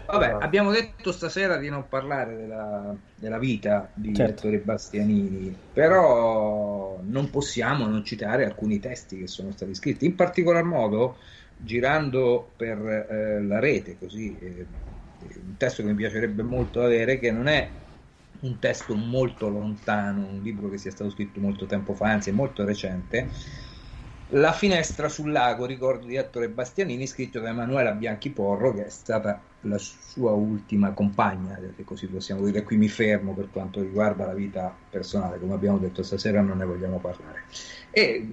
Vabbè, 0.05 0.35
abbiamo 0.41 0.71
detto 0.71 1.13
stasera 1.13 1.55
di 1.55 1.69
non 1.69 1.87
parlare 1.87 2.35
della, 2.35 2.93
della 3.15 3.39
vita 3.39 3.89
di 3.95 4.13
Certo. 4.13 4.47
Ettore 4.47 4.59
Bastianini, 4.59 5.57
però 5.71 6.99
non 7.01 7.29
possiamo 7.29 7.87
non 7.87 8.03
citare 8.03 8.43
alcuni 8.43 8.79
testi 8.81 9.17
che 9.17 9.27
sono 9.27 9.51
stati 9.51 9.73
scritti, 9.75 10.05
in 10.05 10.15
particolar 10.15 10.65
modo 10.65 11.15
girando 11.55 12.53
per 12.57 12.79
eh, 13.09 13.41
la 13.41 13.59
rete, 13.59 13.97
così 13.97 14.37
eh, 14.37 14.67
un 15.41 15.55
testo 15.55 15.83
che 15.83 15.87
mi 15.87 15.95
piacerebbe 15.95 16.43
molto 16.43 16.81
avere, 16.81 17.17
che 17.17 17.31
non 17.31 17.47
è 17.47 17.71
un 18.41 18.59
testo 18.59 18.93
molto 18.93 19.47
lontano, 19.47 20.27
un 20.27 20.41
libro 20.41 20.67
che 20.67 20.77
sia 20.77 20.91
stato 20.91 21.09
scritto 21.11 21.39
molto 21.39 21.65
tempo 21.65 21.93
fa, 21.93 22.09
anzi 22.09 22.29
è 22.29 22.33
molto 22.33 22.65
recente, 22.65 23.31
La 24.29 24.53
finestra 24.53 25.07
sul 25.07 25.31
lago, 25.31 25.65
ricordo 25.67 26.07
di 26.07 26.15
Ettore 26.15 26.49
Bastianini, 26.49 27.05
scritto 27.05 27.39
da 27.39 27.49
Emanuela 27.49 27.91
Bianchi 27.93 28.31
Porro, 28.31 28.73
che 28.73 28.85
è 28.85 28.89
stata 28.89 29.47
la 29.61 29.77
sua 29.77 30.31
ultima 30.31 30.93
compagna, 30.93 31.59
se 31.75 31.83
così 31.83 32.07
possiamo 32.09 32.43
dire. 32.43 32.63
Qui 32.63 32.75
mi 32.77 32.87
fermo 32.87 33.35
per 33.35 33.49
quanto 33.51 33.81
riguarda 33.81 34.25
la 34.25 34.33
vita 34.33 34.75
personale, 34.89 35.37
come 35.39 35.53
abbiamo 35.53 35.77
detto 35.77 36.01
stasera 36.01 36.41
non 36.41 36.57
ne 36.57 36.65
vogliamo 36.65 36.99
parlare. 36.99 37.45
E 37.91 38.27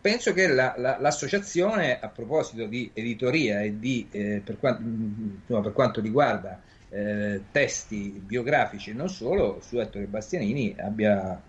penso 0.00 0.32
che 0.34 0.48
la- 0.48 0.74
la- 0.76 0.98
l'associazione, 1.00 1.98
a 1.98 2.08
proposito 2.10 2.66
di 2.66 2.90
editoria 2.94 3.62
e 3.62 3.78
di, 3.78 4.08
eh, 4.12 4.42
per, 4.44 4.58
quan- 4.58 4.82
mh, 4.82 5.34
insomma, 5.40 5.60
per 5.62 5.72
quanto 5.72 6.00
riguarda 6.02 6.62
eh, 6.88 7.46
testi 7.50 8.20
biografici 8.20 8.90
e 8.90 8.92
non 8.92 9.08
solo, 9.08 9.60
su 9.62 9.78
Ettore 9.78 10.06
Bastianini 10.08 10.74
abbia 10.78 11.42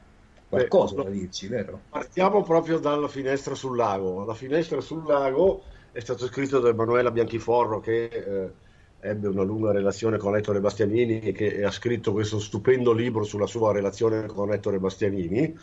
qualcosa 0.53 0.95
Beh, 0.95 1.03
da 1.03 1.09
dirci, 1.09 1.47
vero? 1.47 1.79
Partiamo 1.89 2.43
proprio 2.43 2.79
dalla 2.79 3.07
finestra 3.07 3.55
sul 3.55 3.75
lago. 3.75 4.23
La 4.25 4.33
finestra 4.33 4.81
sul 4.81 5.03
lago 5.05 5.63
è 5.91 5.99
stato 5.99 6.25
scritto 6.27 6.59
da 6.59 6.69
Emanuela 6.69 7.11
Bianchiforro 7.11 7.79
che 7.79 8.05
eh, 8.05 8.51
ebbe 8.99 9.27
una 9.27 9.43
lunga 9.43 9.71
relazione 9.71 10.17
con 10.17 10.35
Ettore 10.35 10.59
Bastianini 10.59 11.19
e 11.19 11.31
che 11.31 11.63
ha 11.63 11.71
scritto 11.71 12.11
questo 12.11 12.39
stupendo 12.39 12.93
libro 12.93 13.23
sulla 13.23 13.47
sua 13.47 13.71
relazione 13.71 14.27
con 14.27 14.51
Ettore 14.53 14.79
Bastianini 14.79 15.57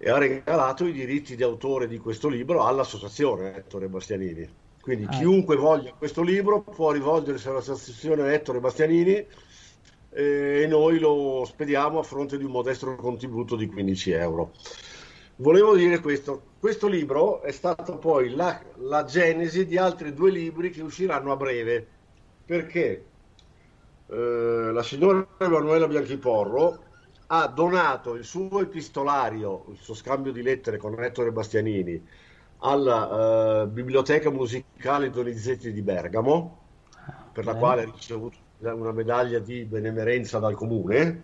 e 0.00 0.10
ha 0.10 0.18
regalato 0.18 0.86
i 0.86 0.92
diritti 0.92 1.34
di 1.34 1.42
autore 1.42 1.88
di 1.88 1.98
questo 1.98 2.28
libro 2.28 2.64
all'associazione 2.64 3.56
Ettore 3.56 3.88
Bastianini. 3.88 4.48
Quindi 4.80 5.04
Ah. 5.04 5.18
chiunque 5.18 5.56
voglia 5.56 5.92
questo 5.92 6.22
libro 6.22 6.62
può 6.62 6.92
rivolgersi 6.92 7.48
all'associazione 7.48 8.32
Ettore 8.32 8.60
Bastianini 8.60 9.26
e 10.10 10.66
noi 10.68 10.98
lo 10.98 11.44
spediamo 11.46 11.98
a 11.98 12.02
fronte 12.02 12.38
di 12.38 12.44
un 12.44 12.50
modesto 12.50 12.94
contributo 12.96 13.56
di 13.56 13.66
15 13.66 14.10
euro. 14.12 14.52
Volevo 15.36 15.76
dire 15.76 16.00
questo, 16.00 16.42
questo 16.58 16.88
libro 16.88 17.42
è 17.42 17.52
stato 17.52 17.98
poi 17.98 18.34
la, 18.34 18.60
la 18.78 19.04
genesi 19.04 19.66
di 19.66 19.76
altri 19.76 20.12
due 20.12 20.30
libri 20.30 20.70
che 20.70 20.82
usciranno 20.82 21.30
a 21.30 21.36
breve, 21.36 21.86
perché? 22.44 23.04
Eh, 24.06 24.70
la 24.72 24.82
signora 24.82 25.24
Emanuela 25.38 25.86
Bianchiporro 25.86 26.86
ha 27.28 27.46
donato 27.46 28.14
il 28.14 28.24
suo 28.24 28.60
epistolario, 28.60 29.66
il 29.70 29.76
suo 29.76 29.94
scambio 29.94 30.32
di 30.32 30.42
lettere 30.42 30.78
con 30.78 31.00
Ettore 31.00 31.30
Bastianini 31.30 32.02
alla 32.60 33.62
eh, 33.62 33.66
Biblioteca 33.68 34.30
Musicale 34.30 35.10
Donizetti 35.10 35.72
di 35.72 35.82
Bergamo, 35.82 36.62
per 37.32 37.44
la 37.44 37.54
quale 37.54 37.82
ha 37.82 37.84
ricevuto 37.84 38.47
una 38.60 38.92
medaglia 38.92 39.38
di 39.38 39.64
benemerenza 39.64 40.38
dal 40.38 40.54
comune 40.54 41.22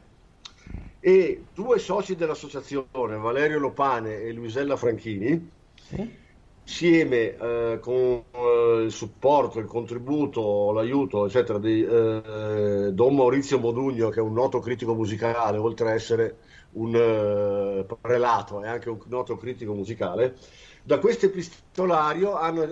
e 1.00 1.44
due 1.52 1.78
soci 1.78 2.16
dell'associazione, 2.16 3.16
Valerio 3.16 3.58
Lopane 3.58 4.22
e 4.22 4.32
Luisella 4.32 4.76
Franchini, 4.76 5.50
sì. 5.74 6.16
insieme 6.62 7.36
eh, 7.36 7.78
con 7.82 8.22
eh, 8.30 8.82
il 8.84 8.90
supporto, 8.90 9.58
il 9.58 9.66
contributo, 9.66 10.72
l'aiuto, 10.72 11.26
eccetera, 11.26 11.58
di 11.58 11.84
eh, 11.84 12.90
Don 12.92 13.14
Maurizio 13.14 13.58
Modugno, 13.58 14.08
che 14.08 14.20
è 14.20 14.22
un 14.22 14.32
noto 14.32 14.60
critico 14.60 14.94
musicale, 14.94 15.58
oltre 15.58 15.90
a 15.90 15.92
essere 15.92 16.36
un 16.72 16.94
eh, 16.94 17.96
prelato, 18.00 18.62
è 18.62 18.68
anche 18.68 18.88
un 18.88 18.98
noto 19.08 19.36
critico 19.36 19.74
musicale, 19.74 20.36
da 20.82 20.98
questo 20.98 21.26
epistolario 21.26 22.34
hanno 22.34 22.62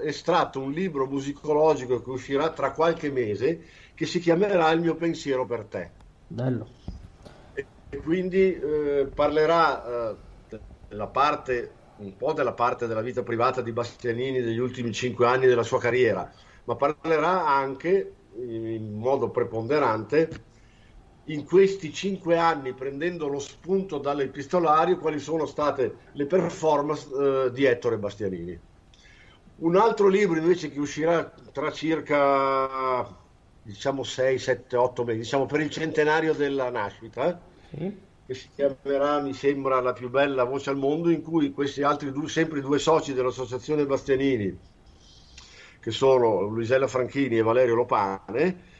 eh, 0.00 0.08
estratto 0.08 0.58
un 0.58 0.72
libro 0.72 1.06
musicologico 1.06 2.02
che 2.02 2.10
uscirà 2.10 2.50
tra 2.50 2.72
qualche 2.72 3.10
mese 3.10 3.62
che 3.94 4.06
si 4.06 4.18
chiamerà 4.20 4.70
Il 4.70 4.80
mio 4.80 4.94
pensiero 4.94 5.46
per 5.46 5.64
te. 5.64 5.90
Bello. 6.26 6.66
E, 7.54 7.66
e 7.90 7.96
quindi 7.98 8.54
eh, 8.54 9.10
parlerà 9.14 10.10
eh, 10.10 10.16
della 10.88 11.08
parte, 11.08 11.70
un 11.98 12.16
po' 12.16 12.32
della 12.32 12.52
parte 12.52 12.86
della 12.86 13.02
vita 13.02 13.22
privata 13.22 13.60
di 13.60 13.72
Bastianini 13.72 14.40
degli 14.40 14.58
ultimi 14.58 14.92
cinque 14.92 15.26
anni 15.26 15.46
della 15.46 15.62
sua 15.62 15.78
carriera, 15.78 16.30
ma 16.64 16.74
parlerà 16.76 17.46
anche 17.46 18.14
in 18.34 18.94
modo 18.94 19.28
preponderante 19.28 20.50
in 21.26 21.44
questi 21.44 21.92
cinque 21.92 22.36
anni, 22.36 22.72
prendendo 22.72 23.28
lo 23.28 23.38
spunto 23.38 23.98
dall'epistolario, 23.98 24.98
quali 24.98 25.20
sono 25.20 25.46
state 25.46 25.94
le 26.12 26.26
performance 26.26 27.08
eh, 27.14 27.50
di 27.52 27.64
Ettore 27.64 27.98
Bastianini. 27.98 28.58
Un 29.56 29.76
altro 29.76 30.08
libro 30.08 30.38
invece 30.38 30.70
che 30.70 30.80
uscirà 30.80 31.32
tra 31.52 31.70
circa 31.70 33.20
diciamo 33.62 34.02
6, 34.02 34.38
7, 34.38 34.76
8 34.76 35.04
mesi, 35.04 35.18
diciamo 35.20 35.46
per 35.46 35.60
il 35.60 35.70
centenario 35.70 36.34
della 36.34 36.70
nascita, 36.70 37.40
sì. 37.70 37.96
che 38.26 38.34
si 38.34 38.48
chiamerà, 38.54 39.20
mi 39.20 39.32
sembra, 39.32 39.80
La 39.80 39.92
più 39.92 40.10
bella 40.10 40.44
voce 40.44 40.70
al 40.70 40.76
mondo, 40.76 41.10
in 41.10 41.22
cui 41.22 41.52
questi 41.52 41.82
altri 41.82 42.10
due, 42.10 42.28
sempre 42.28 42.60
due 42.60 42.78
soci 42.78 43.12
dell'Associazione 43.12 43.86
Bastianini, 43.86 44.58
che 45.80 45.90
sono 45.90 46.42
Luisella 46.42 46.88
Franchini 46.88 47.38
e 47.38 47.42
Valerio 47.42 47.74
Lopane, 47.74 48.70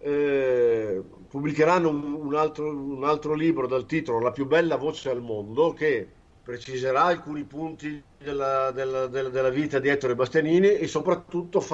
eh, 0.00 1.02
pubblicheranno 1.28 1.88
un, 1.88 2.14
un, 2.14 2.34
altro, 2.34 2.68
un 2.68 3.04
altro 3.04 3.34
libro 3.34 3.66
dal 3.66 3.86
titolo 3.86 4.20
La 4.20 4.32
più 4.32 4.46
bella 4.46 4.76
voce 4.76 5.10
al 5.10 5.20
mondo, 5.20 5.72
che 5.72 6.08
preciserà 6.42 7.04
alcuni 7.04 7.44
punti 7.44 8.02
della, 8.18 8.72
della, 8.72 9.06
della, 9.06 9.28
della, 9.28 9.48
vita 9.48 9.78
di 9.78 9.88
Ettore 9.88 10.16
Bastianini 10.16 10.74
e 10.74 10.88
soprattutto 10.88 11.64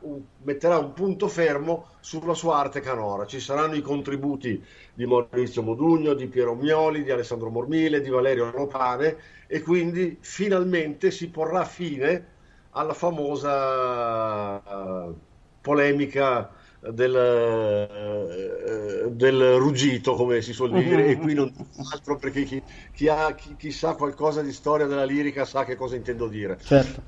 un, 0.00 0.20
metterà 0.42 0.76
un 0.76 0.92
punto 0.92 1.26
fermo 1.26 1.86
sulla 2.00 2.34
sua 2.34 2.58
arte 2.58 2.80
canora. 2.80 3.24
Ci 3.24 3.40
saranno 3.40 3.74
i 3.74 3.80
contributi 3.80 4.62
di 4.92 5.06
Maurizio 5.06 5.62
Modugno, 5.62 6.12
di 6.12 6.26
Piero 6.26 6.54
Mioli, 6.54 7.02
di 7.02 7.10
Alessandro 7.10 7.48
Mormile, 7.48 8.02
di 8.02 8.10
Valerio 8.10 8.50
Lopane 8.50 9.16
e 9.46 9.62
quindi 9.62 10.18
finalmente 10.20 11.10
si 11.10 11.30
porrà 11.30 11.64
fine 11.64 12.26
alla 12.72 12.94
famosa 12.94 14.56
uh, 14.56 15.16
polemica 15.62 16.50
del, 16.80 17.14
eh, 17.14 19.10
del, 19.10 19.54
ruggito, 19.56 20.14
come 20.14 20.40
si 20.40 20.52
suol 20.52 20.72
dire, 20.72 21.06
e 21.06 21.16
qui 21.16 21.34
non 21.34 21.52
altro 21.92 22.16
perché 22.16 22.44
chi, 22.44 22.62
chi, 22.92 23.08
ha, 23.08 23.34
chi, 23.34 23.54
chi, 23.56 23.70
sa 23.70 23.94
qualcosa 23.94 24.40
di 24.40 24.52
storia 24.52 24.86
della 24.86 25.04
lirica 25.04 25.44
sa 25.44 25.64
che 25.64 25.76
cosa 25.76 25.96
intendo 25.96 26.26
dire. 26.26 26.58
Certo. 26.62 27.02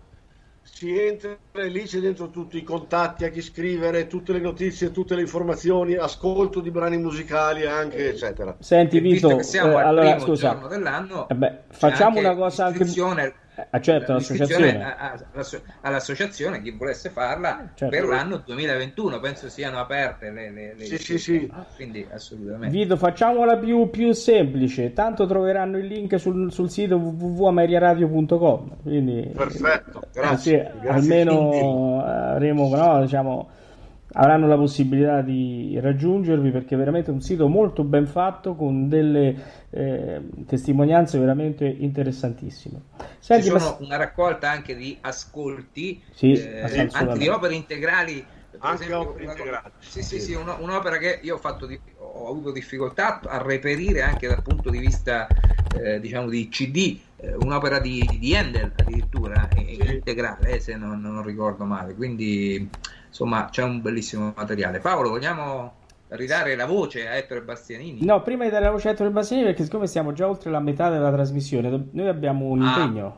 si 0.64 0.98
entra 0.98 1.38
e 1.52 1.68
lì 1.68 1.84
c'è 1.84 2.00
dentro 2.00 2.30
tutti 2.30 2.58
i 2.58 2.64
contatti 2.64 3.26
a 3.26 3.30
chi 3.30 3.42
scrivere, 3.42 4.08
tutte 4.08 4.32
le 4.32 4.40
notizie, 4.40 4.92
tutte 4.92 5.14
le 5.14 5.22
informazioni, 5.22 5.96
ascolto 5.96 6.62
di 6.62 6.72
brani 6.72 6.98
musicali 6.98 7.66
anche 7.66 8.10
eccetera. 8.10 8.56
Senti 8.60 9.00
Vito, 9.00 9.40
eh, 9.40 9.60
allora 9.60 10.18
scusa, 10.20 10.54
dell'anno, 10.70 11.28
eh 11.28 11.36
beh, 11.36 11.60
facciamo 11.70 12.20
una 12.20 12.36
cosa 12.36 12.68
anche 12.68 12.86
Ah, 13.70 13.80
certo, 13.80 14.14
all'associazione, 15.82 16.62
chi 16.62 16.72
volesse 16.72 17.12
farla 17.12 17.70
certo. 17.76 17.96
per 17.96 18.08
l'anno 18.08 18.42
2021, 18.44 19.20
penso 19.20 19.48
siano 19.48 19.80
aperte 19.80 20.32
le, 20.32 20.50
le, 20.50 20.74
le 20.76 20.86
sì, 20.86 20.98
sì, 20.98 21.20
sì. 21.20 21.52
quindi 21.76 22.08
assolutamente. 22.12 22.76
Vito, 22.76 22.98
facciamola 22.98 23.58
più, 23.58 23.92
più 23.92 24.12
semplice, 24.14 24.94
tanto 24.94 25.28
troveranno 25.28 25.78
il 25.78 25.86
link 25.86 26.20
sul, 26.20 26.52
sul 26.52 26.72
sito 26.72 26.96
www.ameriaradio.com. 26.96 28.82
Quindi, 28.82 29.32
Perfetto, 29.36 30.02
grazie. 30.12 30.72
Così, 30.72 30.80
grazie 30.80 30.90
almeno 30.90 32.04
avremo, 32.04 32.76
no, 32.76 33.02
diciamo 33.02 33.50
avranno 34.14 34.48
la 34.48 34.58
possibilità 34.58 35.22
di 35.22 35.78
raggiungervi 35.82 36.52
perché 36.52 36.76
è 36.76 36.78
veramente 36.78 37.12
un 37.12 37.22
sito 37.22 37.48
molto 37.48 37.84
ben 37.84 38.06
fatto 38.06 38.56
con 38.56 38.88
delle 38.88 39.66
eh, 39.70 40.22
testimonianze 40.46 41.18
veramente 41.18 41.66
interessantissime. 41.66 42.82
Senti, 43.20 43.46
Ci 43.46 43.50
sono 43.50 43.78
ma... 43.80 43.86
una 43.86 43.96
raccolta 43.98 44.50
anche 44.50 44.76
di 44.76 44.98
ascolti, 45.02 46.02
sì, 46.14 46.34
eh, 46.34 46.90
anche 46.92 47.18
di 47.18 47.28
opere 47.28 47.56
integrali. 47.56 48.24
Anche 48.60 48.84
esempio, 48.84 49.10
opere 49.10 49.26
integrali. 49.26 49.72
Sì, 49.80 50.04
sì, 50.04 50.20
sì, 50.20 50.34
un, 50.36 50.54
un'opera 50.60 50.98
che 50.98 51.20
io 51.24 51.36
ho, 51.36 51.40
fatto 51.40 51.66
di, 51.66 51.78
ho 51.98 52.30
avuto 52.30 52.52
difficoltà 52.52 53.20
a 53.20 53.42
reperire 53.42 54.04
anche 54.04 54.28
dal 54.28 54.44
punto 54.44 54.70
di 54.70 54.78
vista 54.78 55.28
eh, 55.76 56.00
diciamo 56.00 56.30
di 56.30 56.48
CD, 56.50 57.00
eh, 57.18 57.34
un'opera 57.34 57.80
di, 57.80 58.08
di 58.20 58.36
Handel 58.36 58.72
addirittura 58.76 59.50
sì. 59.56 59.78
Integrale, 60.14 60.56
eh, 60.56 60.60
se 60.60 60.76
non, 60.76 61.02
non 61.02 61.24
ricordo 61.24 61.66
male. 61.66 61.96
Quindi 61.96 62.70
insomma 63.08 63.50
c'è 63.50 63.64
un 63.64 63.82
bellissimo 63.82 64.34
materiale. 64.36 64.80
Paolo, 64.80 65.10
vogliamo 65.10 65.82
ridare 66.10 66.56
la 66.56 66.66
voce 66.66 67.08
a 67.08 67.16
Ettore 67.16 67.42
Bastianini? 67.42 68.06
No, 68.06 68.22
prima 68.22 68.44
di 68.44 68.52
dare 68.52 68.66
la 68.66 68.72
voce 68.72 68.90
a 68.90 68.92
Ettore 68.92 69.10
Bastianini, 69.10 69.48
perché 69.48 69.64
siccome 69.64 69.88
siamo 69.88 70.14
già 70.14 70.28
oltre 70.28 70.52
la 70.52 70.60
metà 70.60 70.90
della 70.90 71.12
trasmissione, 71.12 71.88
noi 71.92 72.08
abbiamo 72.08 72.46
un 72.46 72.62
ah, 72.62 72.68
impegno. 72.68 73.18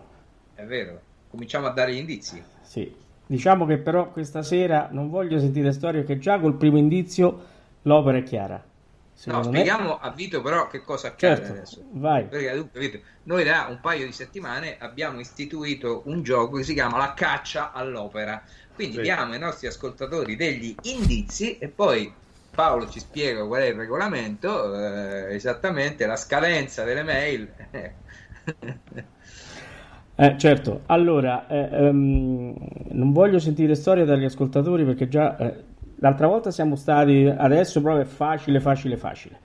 È 0.55 0.63
vero, 0.63 0.99
cominciamo 1.29 1.67
a 1.67 1.71
dare 1.71 1.93
gli 1.93 1.97
indizi. 1.97 2.41
Sì, 2.61 2.93
diciamo 3.25 3.65
che 3.65 3.77
però 3.77 4.09
questa 4.11 4.41
sera 4.41 4.89
non 4.91 5.09
voglio 5.09 5.39
sentire 5.39 5.71
storie 5.71 6.03
che 6.03 6.17
già 6.17 6.39
col 6.39 6.55
primo 6.55 6.77
indizio 6.77 7.53
l'opera 7.83 8.17
è 8.17 8.23
chiara. 8.23 8.63
No, 9.23 9.43
spieghiamo 9.43 9.87
me... 9.89 9.97
a 10.01 10.11
Vito 10.11 10.41
però 10.41 10.67
che 10.67 10.81
cosa 10.83 11.07
accade 11.07 11.35
certo, 11.37 11.51
adesso. 11.53 11.83
Vai. 11.91 12.25
Perché 12.25 12.53
dunque, 12.53 13.01
noi 13.23 13.43
da 13.43 13.67
un 13.69 13.79
paio 13.79 14.05
di 14.05 14.11
settimane 14.11 14.77
abbiamo 14.77 15.19
istituito 15.19 16.03
un 16.05 16.21
gioco 16.21 16.57
che 16.57 16.63
si 16.63 16.73
chiama 16.73 16.97
La 16.97 17.13
caccia 17.13 17.71
all'opera. 17.71 18.43
Quindi 18.73 18.97
sì. 18.97 19.01
diamo 19.01 19.33
ai 19.33 19.39
nostri 19.39 19.67
ascoltatori 19.67 20.35
degli 20.35 20.75
indizi 20.83 21.57
e 21.57 21.69
poi 21.69 22.13
Paolo 22.51 22.89
ci 22.89 22.99
spiega 22.99 23.45
qual 23.45 23.61
è 23.61 23.67
il 23.67 23.75
regolamento, 23.75 24.75
eh, 24.75 25.33
esattamente 25.33 26.05
la 26.05 26.15
scadenza 26.17 26.83
delle 26.83 27.03
mail. 27.03 27.49
Eh, 30.17 30.37
certo, 30.37 30.83
allora 30.85 31.45
eh, 31.47 31.89
um, 31.89 32.55
non 32.91 33.11
voglio 33.11 33.37
sentire 33.37 33.75
storie 33.75 34.05
dagli 34.05 34.23
ascoltatori 34.23 34.85
perché 34.85 35.09
già 35.09 35.35
eh, 35.35 35.63
l'altra 35.97 36.27
volta 36.27 36.51
siamo 36.51 36.75
stati, 36.75 37.25
adesso 37.25 37.81
proprio 37.81 38.03
è 38.03 38.07
facile, 38.07 38.59
facile, 38.59 38.97
facile. 38.97 39.39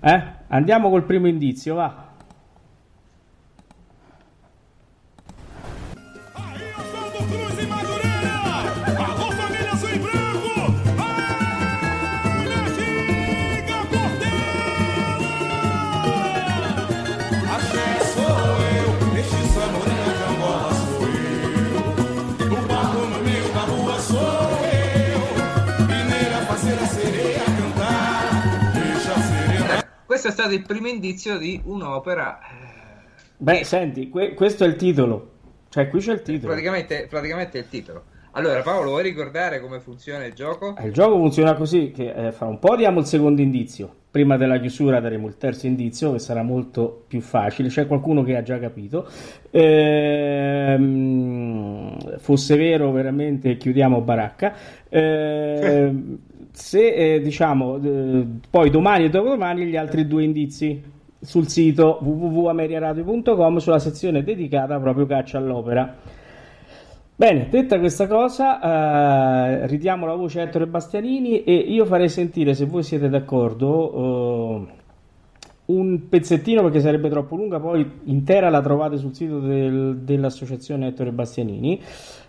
Eh? 0.00 0.22
Andiamo 0.48 0.90
col 0.90 1.04
primo 1.04 1.26
indizio, 1.26 1.74
va. 1.74 2.14
Questo 30.26 30.42
è 30.42 30.44
stato 30.44 30.54
il 30.54 30.62
primo 30.62 30.88
indizio 30.88 31.38
di 31.38 31.60
un'opera. 31.64 32.40
Beh, 33.36 33.62
senti, 33.62 34.08
que- 34.08 34.34
questo 34.34 34.64
è 34.64 34.66
il 34.66 34.74
titolo. 34.74 35.34
Cioè, 35.68 35.88
qui 35.88 36.00
c'è 36.00 36.14
il 36.14 36.22
titolo. 36.22 36.48
Praticamente, 36.48 37.06
praticamente 37.08 37.58
è 37.58 37.60
il 37.60 37.68
titolo. 37.68 38.02
Allora, 38.32 38.60
Paolo, 38.62 38.90
vuoi 38.90 39.04
ricordare 39.04 39.60
come 39.60 39.78
funziona 39.78 40.24
il 40.24 40.34
gioco? 40.34 40.74
Il 40.82 40.92
gioco 40.92 41.16
funziona 41.16 41.54
così: 41.54 41.92
che 41.92 42.12
eh, 42.12 42.32
fra 42.32 42.46
un 42.46 42.58
po' 42.58 42.74
diamo 42.74 42.98
il 43.00 43.06
secondo 43.06 43.40
indizio. 43.40 43.94
Prima 44.10 44.36
della 44.36 44.58
chiusura 44.58 44.98
daremo 44.98 45.28
il 45.28 45.36
terzo 45.36 45.66
indizio, 45.66 46.12
che 46.12 46.18
sarà 46.18 46.42
molto 46.42 47.04
più 47.06 47.20
facile. 47.20 47.68
C'è 47.68 47.86
qualcuno 47.86 48.24
che 48.24 48.36
ha 48.36 48.42
già 48.42 48.58
capito. 48.58 49.08
Ehm, 49.50 50.96
fosse 52.18 52.56
vero, 52.56 52.90
veramente 52.90 53.56
chiudiamo 53.56 54.00
baracca. 54.00 54.54
Ehm, 54.88 56.18
se 56.56 56.94
eh, 56.94 57.20
diciamo 57.20 57.76
eh, 57.76 58.26
poi 58.48 58.70
domani 58.70 59.04
e 59.04 59.08
dopodomani 59.10 59.66
gli 59.66 59.76
altri 59.76 60.06
due 60.06 60.24
indizi 60.24 60.82
sul 61.20 61.48
sito 61.48 61.98
www.ameriaradio.com 62.00 63.58
sulla 63.58 63.78
sezione 63.78 64.24
dedicata 64.24 64.80
proprio 64.80 65.04
caccia 65.04 65.36
all'opera. 65.36 65.94
Bene, 67.14 67.48
detta 67.50 67.78
questa 67.78 68.06
cosa, 68.06 69.60
eh, 69.60 69.66
ridiamo 69.66 70.06
la 70.06 70.14
voce 70.14 70.40
a 70.40 70.44
Ettore 70.44 70.66
Bastianini 70.66 71.44
e 71.44 71.54
io 71.54 71.84
farei 71.84 72.08
sentire, 72.08 72.54
se 72.54 72.64
voi 72.64 72.82
siete 72.82 73.10
d'accordo, 73.10 74.66
eh, 74.66 74.66
un 75.66 76.08
pezzettino 76.08 76.62
perché 76.62 76.80
sarebbe 76.80 77.10
troppo 77.10 77.36
lunga, 77.36 77.60
poi 77.60 77.86
intera 78.04 78.48
la 78.48 78.62
trovate 78.62 78.96
sul 78.96 79.14
sito 79.14 79.40
del, 79.40 79.98
dell'associazione 79.98 80.88
Ettore 80.88 81.12
Bastianini. 81.12 81.82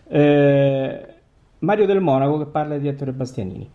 Eh, 0.09 1.05
Mario 1.59 1.85
del 1.85 2.01
Monaco 2.01 2.39
che 2.39 2.45
parla 2.45 2.77
di 2.77 2.87
Ettore 2.89 3.13
Bastianini. 3.13 3.69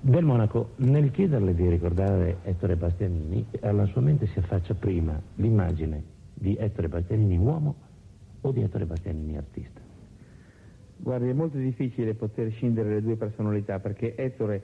Del 0.00 0.24
Monaco, 0.24 0.74
nel 0.76 1.10
chiederle 1.10 1.54
di 1.54 1.68
ricordare 1.68 2.38
Ettore 2.44 2.76
Bastianini, 2.76 3.44
alla 3.60 3.84
sua 3.86 4.00
mente 4.00 4.28
si 4.28 4.38
affaccia 4.38 4.74
prima 4.74 5.20
l'immagine 5.34 6.02
di 6.34 6.54
Ettore 6.54 6.88
Bastianini 6.88 7.36
uomo 7.36 7.74
o 8.42 8.52
di 8.52 8.62
Ettore 8.62 8.86
Bastianini 8.86 9.36
artista? 9.36 9.80
Guardi, 10.98 11.28
è 11.28 11.32
molto 11.32 11.58
difficile 11.58 12.14
poter 12.14 12.52
scindere 12.52 12.90
le 12.90 13.02
due 13.02 13.16
personalità 13.16 13.80
perché 13.80 14.14
Ettore 14.14 14.62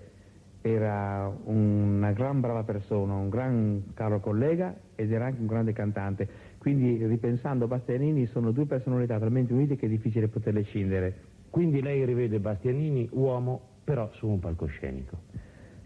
era 0.60 1.36
una 1.46 2.12
gran 2.12 2.40
brava 2.40 2.62
persona, 2.62 3.14
un 3.14 3.28
gran 3.28 3.86
caro 3.92 4.20
collega 4.20 4.72
ed 4.94 5.10
era 5.10 5.26
anche 5.26 5.40
un 5.40 5.48
grande 5.48 5.72
cantante. 5.72 6.28
Quindi 6.58 7.04
ripensando 7.04 7.66
Bastianini 7.66 8.26
sono 8.26 8.52
due 8.52 8.66
personalità 8.66 9.18
talmente 9.18 9.52
unite 9.52 9.74
che 9.74 9.86
è 9.86 9.88
difficile 9.88 10.28
poterle 10.28 10.62
scindere. 10.62 11.14
Quindi 11.50 11.82
lei 11.82 12.04
rivede 12.04 12.38
Bastianini 12.38 13.08
uomo 13.10 13.72
però 13.84 14.10
su 14.14 14.26
un 14.26 14.40
palcoscenico. 14.40 15.18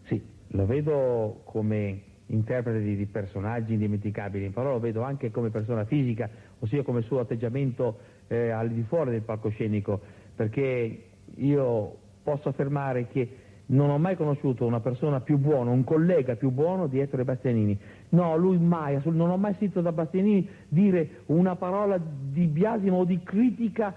Sì, 0.04 0.22
lo 0.48 0.64
vedo 0.64 1.42
come 1.44 2.02
interprete 2.26 2.80
di, 2.80 2.96
di, 2.96 3.06
personaggi 3.06 3.72
indimenticabili, 3.72 4.50
però 4.50 4.72
lo 4.72 4.80
vedo 4.80 5.02
anche 5.02 5.30
come 5.30 5.50
persona 5.50 5.84
fisica, 5.84 6.28
ossia 6.60 6.82
come 6.82 7.02
suo 7.02 7.20
atteggiamento 7.20 7.98
eh, 8.28 8.50
al 8.50 8.70
di 8.70 8.82
fuori 8.82 9.10
del 9.10 9.22
palcoscenico, 9.22 10.00
perché 10.34 11.04
io 11.34 11.96
posso 12.22 12.48
affermare 12.48 13.06
che 13.08 13.46
non 13.66 13.90
ho 13.90 13.98
mai 13.98 14.16
conosciuto 14.16 14.64
una 14.64 14.80
persona 14.80 15.20
più 15.20 15.36
buona, 15.36 15.70
un 15.70 15.84
collega 15.84 16.36
più 16.36 16.50
buono 16.50 16.86
di 16.86 17.00
Ettore 17.00 17.24
Bastianini. 17.24 17.78
No, 18.10 18.36
lui 18.36 18.58
mai, 18.58 18.98
non 19.04 19.30
ho 19.30 19.36
mai 19.36 19.54
sentito 19.58 19.80
da 19.80 19.92
Bastianini 19.92 20.48
dire 20.68 21.22
una 21.26 21.56
parola 21.56 21.98
di 21.98 22.46
biasimo 22.46 22.98
o 22.98 23.04
di 23.04 23.20
critica 23.22 23.94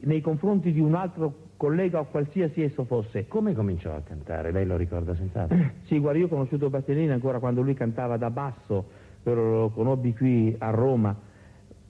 nei 0.00 0.20
confronti 0.20 0.72
di 0.72 0.80
un 0.80 0.94
altro 0.94 1.49
collega 1.60 2.00
o 2.00 2.06
qualsiasi 2.06 2.62
esso 2.62 2.84
fosse. 2.84 3.28
Come 3.28 3.52
cominciò 3.52 3.94
a 3.94 4.00
cantare? 4.00 4.50
Lei 4.50 4.64
lo 4.64 4.78
ricorda 4.78 5.14
senz'altro? 5.14 5.58
sì, 5.84 5.98
guarda, 5.98 6.18
io 6.18 6.24
ho 6.24 6.28
conosciuto 6.28 6.70
Bastianini 6.70 7.10
ancora 7.10 7.38
quando 7.38 7.60
lui 7.60 7.74
cantava 7.74 8.16
da 8.16 8.30
basso, 8.30 8.86
però 9.22 9.42
lo 9.42 9.68
conobbi 9.68 10.14
qui 10.14 10.56
a 10.58 10.70
Roma, 10.70 11.14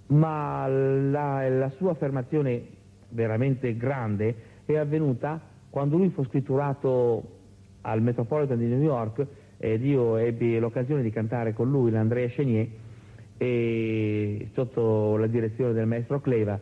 ma 0.06 0.66
la, 0.66 1.48
la 1.48 1.70
sua 1.76 1.92
affermazione 1.92 2.66
veramente 3.10 3.76
grande 3.76 4.34
è 4.64 4.74
avvenuta 4.76 5.40
quando 5.70 5.96
lui 5.98 6.08
fu 6.08 6.24
scritturato 6.24 7.36
al 7.82 8.02
Metropolitan 8.02 8.58
di 8.58 8.66
New 8.66 8.82
York 8.82 9.24
ed 9.56 9.84
io 9.84 10.16
ebbi 10.16 10.58
l'occasione 10.58 11.02
di 11.02 11.10
cantare 11.10 11.52
con 11.52 11.70
lui 11.70 11.92
l'Andrea 11.92 12.26
Chenier 12.26 12.66
e, 13.36 14.48
sotto 14.52 15.16
la 15.16 15.28
direzione 15.28 15.72
del 15.74 15.86
maestro 15.86 16.20
Cleva 16.20 16.58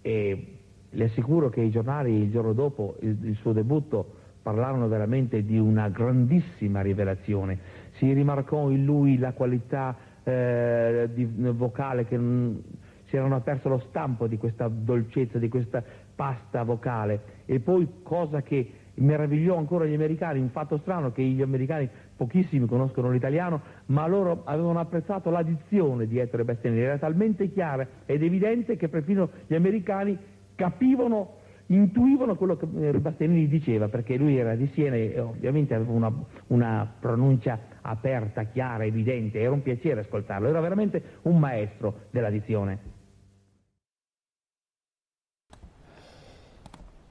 e 0.00 0.55
le 0.96 1.04
assicuro 1.04 1.50
che 1.50 1.60
i 1.60 1.70
giornali 1.70 2.12
il 2.22 2.30
giorno 2.30 2.52
dopo 2.52 2.96
il, 3.00 3.16
il 3.22 3.36
suo 3.36 3.52
debutto 3.52 4.24
parlarono 4.42 4.88
veramente 4.88 5.44
di 5.44 5.58
una 5.58 5.88
grandissima 5.88 6.80
rivelazione. 6.80 7.58
Si 7.96 8.12
rimarcò 8.12 8.70
in 8.70 8.84
lui 8.84 9.18
la 9.18 9.32
qualità 9.32 9.96
eh, 10.22 11.08
di, 11.12 11.24
vocale 11.52 12.06
che 12.06 12.16
mh, 12.16 12.62
si 13.06 13.16
erano 13.16 13.40
perso 13.40 13.68
lo 13.68 13.78
stampo 13.88 14.26
di 14.26 14.38
questa 14.38 14.68
dolcezza, 14.68 15.38
di 15.38 15.48
questa 15.48 15.82
pasta 16.14 16.62
vocale. 16.62 17.20
E 17.44 17.60
poi, 17.60 17.88
cosa 18.02 18.42
che 18.42 18.70
meravigliò 18.94 19.56
ancora 19.56 19.84
gli 19.84 19.94
americani, 19.94 20.40
un 20.40 20.50
fatto 20.50 20.78
strano 20.78 21.12
che 21.12 21.22
gli 21.22 21.42
americani 21.42 21.88
pochissimi 22.16 22.66
conoscono 22.66 23.10
l'italiano, 23.10 23.60
ma 23.86 24.06
loro 24.06 24.42
avevano 24.44 24.78
apprezzato 24.78 25.30
la 25.30 25.42
dizione 25.42 26.06
di 26.06 26.18
Ettore 26.18 26.44
Bastianini, 26.44 26.82
era 26.82 26.98
talmente 26.98 27.50
chiara 27.50 27.86
ed 28.06 28.22
evidente 28.22 28.76
che 28.76 28.88
perfino 28.88 29.28
gli 29.46 29.54
americani 29.54 30.16
capivano, 30.56 31.34
intuivano 31.66 32.34
quello 32.34 32.56
che 32.56 32.66
eh, 32.80 32.98
Bastianini 32.98 33.46
diceva, 33.46 33.88
perché 33.88 34.16
lui 34.16 34.36
era 34.36 34.56
di 34.56 34.66
Siena 34.68 34.96
e 34.96 35.20
ovviamente 35.20 35.74
aveva 35.74 35.92
una, 35.92 36.12
una 36.48 36.92
pronuncia 36.98 37.58
aperta, 37.82 38.44
chiara, 38.44 38.84
evidente, 38.84 39.38
era 39.38 39.52
un 39.52 39.62
piacere 39.62 40.00
ascoltarlo, 40.00 40.48
era 40.48 40.60
veramente 40.60 41.20
un 41.22 41.38
maestro 41.38 42.06
della 42.10 42.30
dizione. 42.30 42.94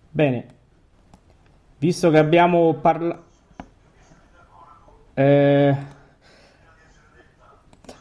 Bene, 0.09 0.45
visto 1.77 2.09
che 2.09 2.17
abbiamo 2.17 2.73
parlato... 2.75 3.23
Eh... 5.13 5.93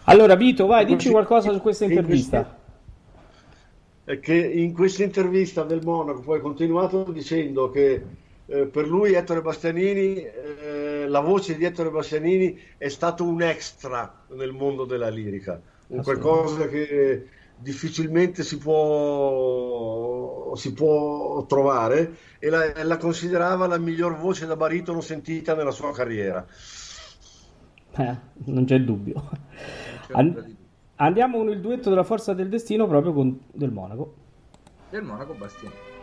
Allora 0.06 0.34
Vito, 0.34 0.66
vai, 0.66 0.84
dici 0.84 1.10
qualcosa 1.10 1.50
su 1.50 1.60
questa 1.60 1.86
intervista 1.86 2.62
che 4.20 4.34
in 4.34 4.72
questa 4.74 5.02
intervista 5.02 5.62
del 5.62 5.80
Monaco 5.82 6.20
poi 6.20 6.38
ha 6.38 6.42
continuato 6.42 7.10
dicendo 7.10 7.70
che 7.70 8.02
eh, 8.46 8.66
per 8.66 8.86
lui 8.86 9.14
Ettore 9.14 9.40
Bastianini, 9.40 10.22
eh, 10.22 11.06
la 11.08 11.20
voce 11.20 11.56
di 11.56 11.64
Ettore 11.64 11.90
Bastianini 11.90 12.58
è 12.76 12.88
stato 12.88 13.24
un 13.24 13.40
extra 13.40 14.24
nel 14.28 14.52
mondo 14.52 14.84
della 14.84 15.08
lirica, 15.08 15.60
un 15.88 16.02
qualcosa 16.02 16.68
che 16.68 17.26
difficilmente 17.56 18.42
si 18.42 18.58
può, 18.58 20.54
si 20.56 20.74
può 20.74 21.46
trovare 21.46 22.16
e 22.38 22.50
la, 22.50 22.84
la, 22.84 22.96
considerava 22.98 23.66
la 23.66 23.78
miglior 23.78 24.18
voce 24.18 24.44
da 24.44 24.56
baritono 24.56 25.00
sentita 25.00 25.54
nella 25.54 25.70
sua 25.70 25.92
carriera. 25.92 26.46
Eh, 27.96 28.16
non 28.46 28.66
c'è 28.66 28.78
dubbio. 28.80 29.30
An- 30.10 30.56
Andiamo 30.96 31.38
con 31.38 31.48
il 31.48 31.60
duetto 31.60 31.88
della 31.90 32.04
forza 32.04 32.34
del 32.34 32.48
destino 32.48 32.86
proprio 32.86 33.12
con 33.12 33.40
del 33.52 33.72
Monaco. 33.72 34.14
Del 34.90 35.02
Monaco 35.02 35.34
Bastiani. 35.34 35.93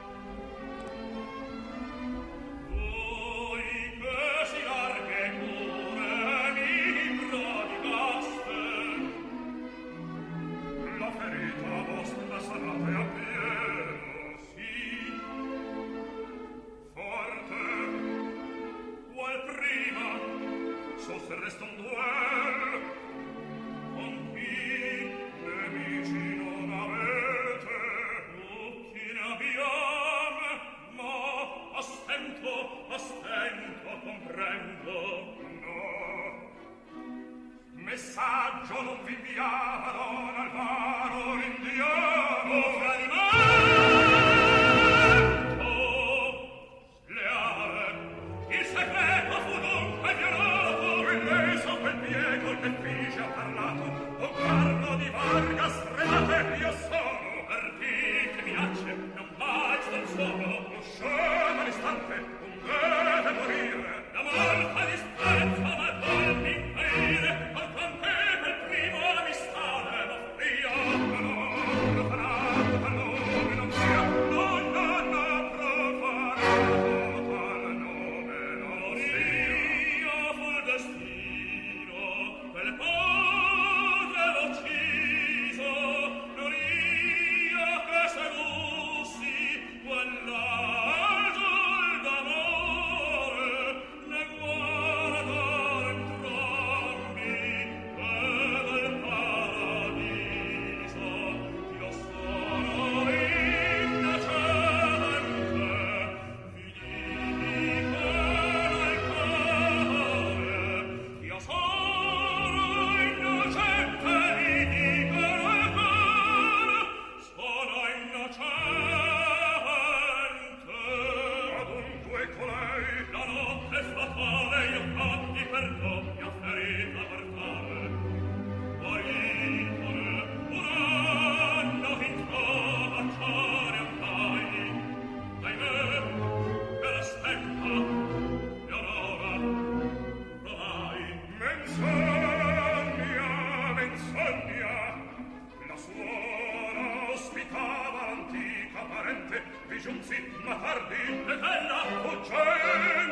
giunsi 149.81 150.15
ma 150.45 150.55
tardi 150.61 150.93
e 150.93 151.37
terra 151.41 152.01
o 152.05 152.23
ciel 152.23 153.10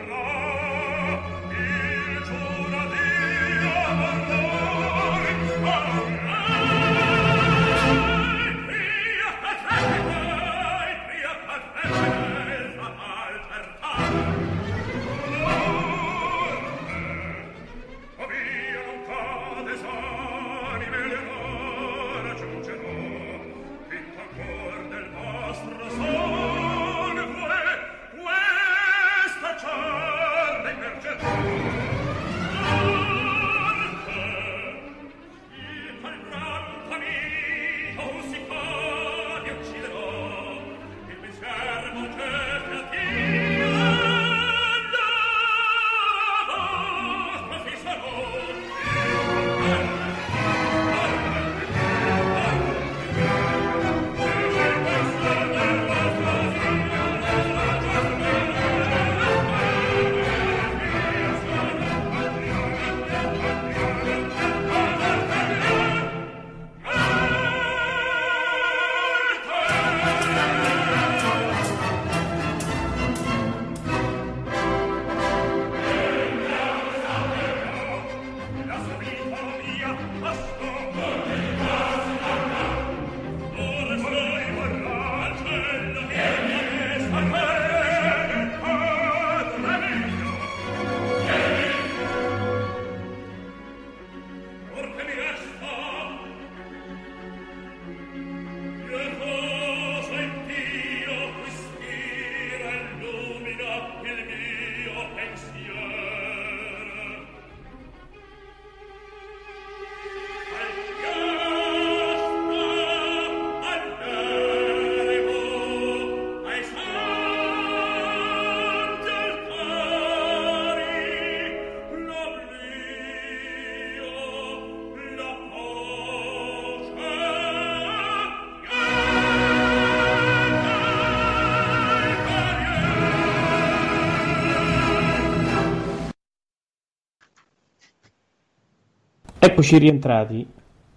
Eccoci 139.53 139.79
rientrati. 139.79 140.47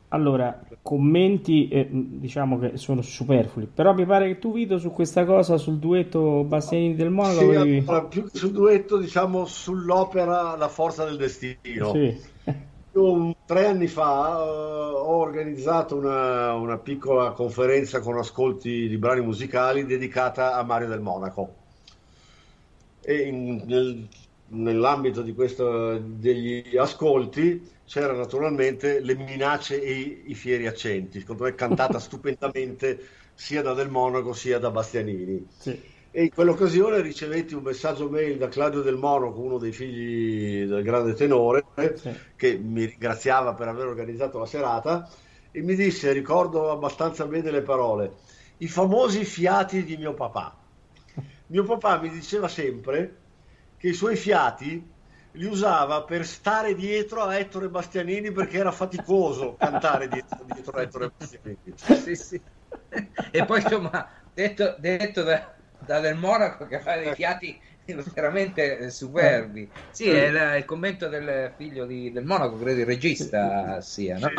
Allora, 0.10 0.62
commenti 0.82 1.68
eh, 1.68 1.90
diciamo 1.92 2.58
che 2.58 2.78
sono 2.78 3.02
superflui, 3.02 3.66
però 3.66 3.94
mi 3.94 4.06
pare 4.06 4.28
che 4.28 4.40
tu 4.40 4.54
Vito 4.54 4.78
su 4.78 4.92
questa 4.92 5.26
cosa 5.26 5.58
sul 5.58 5.78
duetto 5.78 6.44
Bastianini 6.44 6.96
del 6.96 7.10
Monaco 7.10 7.40
sì, 7.40 7.56
allora, 7.56 8.04
più 8.04 8.26
sul 8.32 8.52
duetto 8.52 8.98
diciamo 8.98 9.46
sull'opera 9.46 10.56
La 10.56 10.70
forza 10.70 11.04
del 11.04 11.18
destino 11.18 11.92
Sì. 11.92 12.18
Io, 12.94 13.36
tre 13.46 13.66
anni 13.66 13.88
fa 13.88 14.38
eh, 14.38 14.48
ho 14.48 15.18
organizzato 15.18 15.98
una, 15.98 16.54
una 16.54 16.78
piccola 16.78 17.32
conferenza 17.32 18.00
con 18.00 18.18
ascolti 18.18 18.88
di 18.88 18.98
brani 18.98 19.20
musicali 19.20 19.86
dedicata 19.86 20.56
a 20.56 20.64
Mario 20.64 20.88
del 20.88 21.02
Monaco 21.02 21.56
e 23.02 23.16
in- 23.16 23.64
nel- 23.66 24.08
nell'ambito 24.48 25.22
di 25.22 25.34
questo, 25.34 25.98
degli 25.98 26.78
ascolti 26.78 27.74
c'era 27.86 28.14
naturalmente 28.14 29.00
le 29.00 29.16
minacce 29.16 29.82
e 29.82 30.24
i, 30.26 30.34
fieri 30.34 30.68
accenti, 30.68 31.20
secondo 31.20 31.44
me 31.44 31.56
cantata 31.56 32.00
stupendamente 32.00 33.00
sia 33.34 33.62
da 33.62 33.74
Del 33.74 33.90
Monaco 33.90 34.34
sia 34.34 34.60
da 34.60 34.72
Bastianini. 34.72 35.48
Sì. 35.58 35.94
E 36.12 36.24
in 36.24 36.30
quell'occasione 36.34 37.02
ricevetti 37.02 37.54
un 37.56 37.64
messaggio 37.64 38.10
mail 38.10 38.38
da 38.38 38.48
Claudio 38.48 38.82
Del 38.82 38.96
Monaco, 38.96 39.42
uno 39.42 39.58
dei 39.58 39.74
figli 39.74 40.66
del 40.66 40.82
grande 40.82 41.14
tenore, 41.14 41.66
che 42.36 42.58
mi 42.58 42.86
ringraziava 42.86 43.54
per 43.54 43.68
aver 43.68 43.86
organizzato 43.86 44.40
la 44.40 44.46
serata 44.46 45.10
e 45.52 45.62
mi 45.62 45.76
disse, 45.76 46.14
ricordo 46.14 46.72
abbastanza 46.72 47.26
bene 47.26 47.52
le 47.52 47.62
parole, 47.62 48.14
i 48.58 48.68
famosi 48.68 49.26
fiati 49.26 49.84
di 49.84 49.98
mio 49.98 50.14
papà. 50.14 50.56
Mio 51.48 51.64
papà 51.64 52.00
mi 52.00 52.10
diceva 52.10 52.48
sempre 52.48 53.18
che 53.78 53.90
i 53.90 53.94
suoi 53.94 54.16
fiati 54.16 54.94
li 55.36 55.46
usava 55.46 56.04
per 56.04 56.26
stare 56.26 56.76
dietro 56.76 57.24
a 57.24 57.38
Ettore 57.38 57.70
Bastianini 57.70 58.32
perché 58.32 58.58
era 58.58 58.72
faticoso 58.72 59.56
cantare 59.56 60.08
dietro, 60.08 60.44
dietro 60.46 60.78
a 60.78 60.82
Ettore 60.82 61.12
Bastianini. 61.16 61.74
Sì, 61.76 62.16
sì. 62.16 62.42
E 63.32 63.46
poi 63.46 63.62
insomma, 63.62 64.10
detto, 64.34 64.76
detto 64.80 65.24
da, 65.24 65.54
da 65.80 66.00
Del 66.00 66.16
Monaco 66.16 66.66
che 66.66 66.80
fa 66.80 66.98
dei 66.98 67.14
fiati 67.14 67.60
veramente 68.14 68.78
eh, 68.78 68.90
superbi. 68.90 69.70
Sì, 69.92 70.10
è 70.10 70.30
la- 70.32 70.56
il 70.58 70.66
commento 70.66 71.08
del 71.08 71.52
figlio 71.56 71.86
di- 71.86 72.12
del 72.12 72.26
Monaco, 72.26 72.58
credo 72.58 72.80
il 72.82 72.86
regista 72.86 73.80
sia, 73.82 74.18
no? 74.18 74.30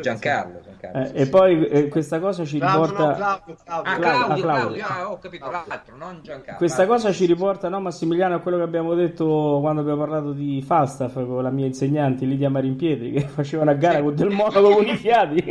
Giancarlo. 0.00 0.60
Giancarlo, 0.64 1.04
Eh, 1.04 1.06
sì, 1.06 1.12
e 1.14 1.24
sì. 1.24 1.30
poi 1.30 1.66
eh, 1.68 1.86
questa 1.88 2.18
cosa 2.18 2.44
ci 2.44 2.58
Claudio, 2.58 2.86
riporta... 2.86 3.06
no, 3.06 3.14
Claudio, 3.14 3.54
Claudio. 3.64 3.92
Ah, 3.92 3.96
Claudio, 3.98 4.42
Claudio, 4.42 4.84
ah, 4.84 4.98
ah, 4.98 5.10
ho 5.12 5.18
capito 5.20 5.50
l'altro, 5.50 5.96
non 5.96 6.18
Giancarlo. 6.20 6.56
Questa 6.58 6.82
Ah, 6.82 6.86
cosa 6.86 7.12
ci 7.12 7.26
riporta, 7.26 7.68
no, 7.68 7.80
Massimiliano, 7.80 8.34
a 8.34 8.40
quello 8.40 8.56
che 8.56 8.64
abbiamo 8.64 8.94
detto 8.94 9.58
quando 9.60 9.82
abbiamo 9.82 10.00
parlato 10.00 10.32
di 10.32 10.60
Falstaff 10.66 11.14
con 11.14 11.42
la 11.44 11.50
mia 11.50 11.66
insegnante 11.66 12.24
Lidia 12.24 12.50
Marimpietri, 12.50 13.12
che 13.12 13.20
faceva 13.28 13.62
una 13.62 13.74
gara 13.74 13.98
Sì. 13.98 14.02
con 14.02 14.14
Del 14.16 14.30
Monaco 14.30 14.70
con 14.70 14.84
i 14.86 14.96
fiati. 14.96 15.44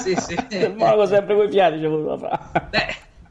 Sì, 0.00 0.16
sì. 0.16 0.34
Del 0.50 0.74
Monaco 0.74 1.06
sempre 1.06 1.36
con 1.36 1.46
i 1.46 1.50
fiati 1.50 1.78
ci 1.78 1.86
voluva 1.86 2.18
fare. 2.18 2.66
Beh, 2.70 2.86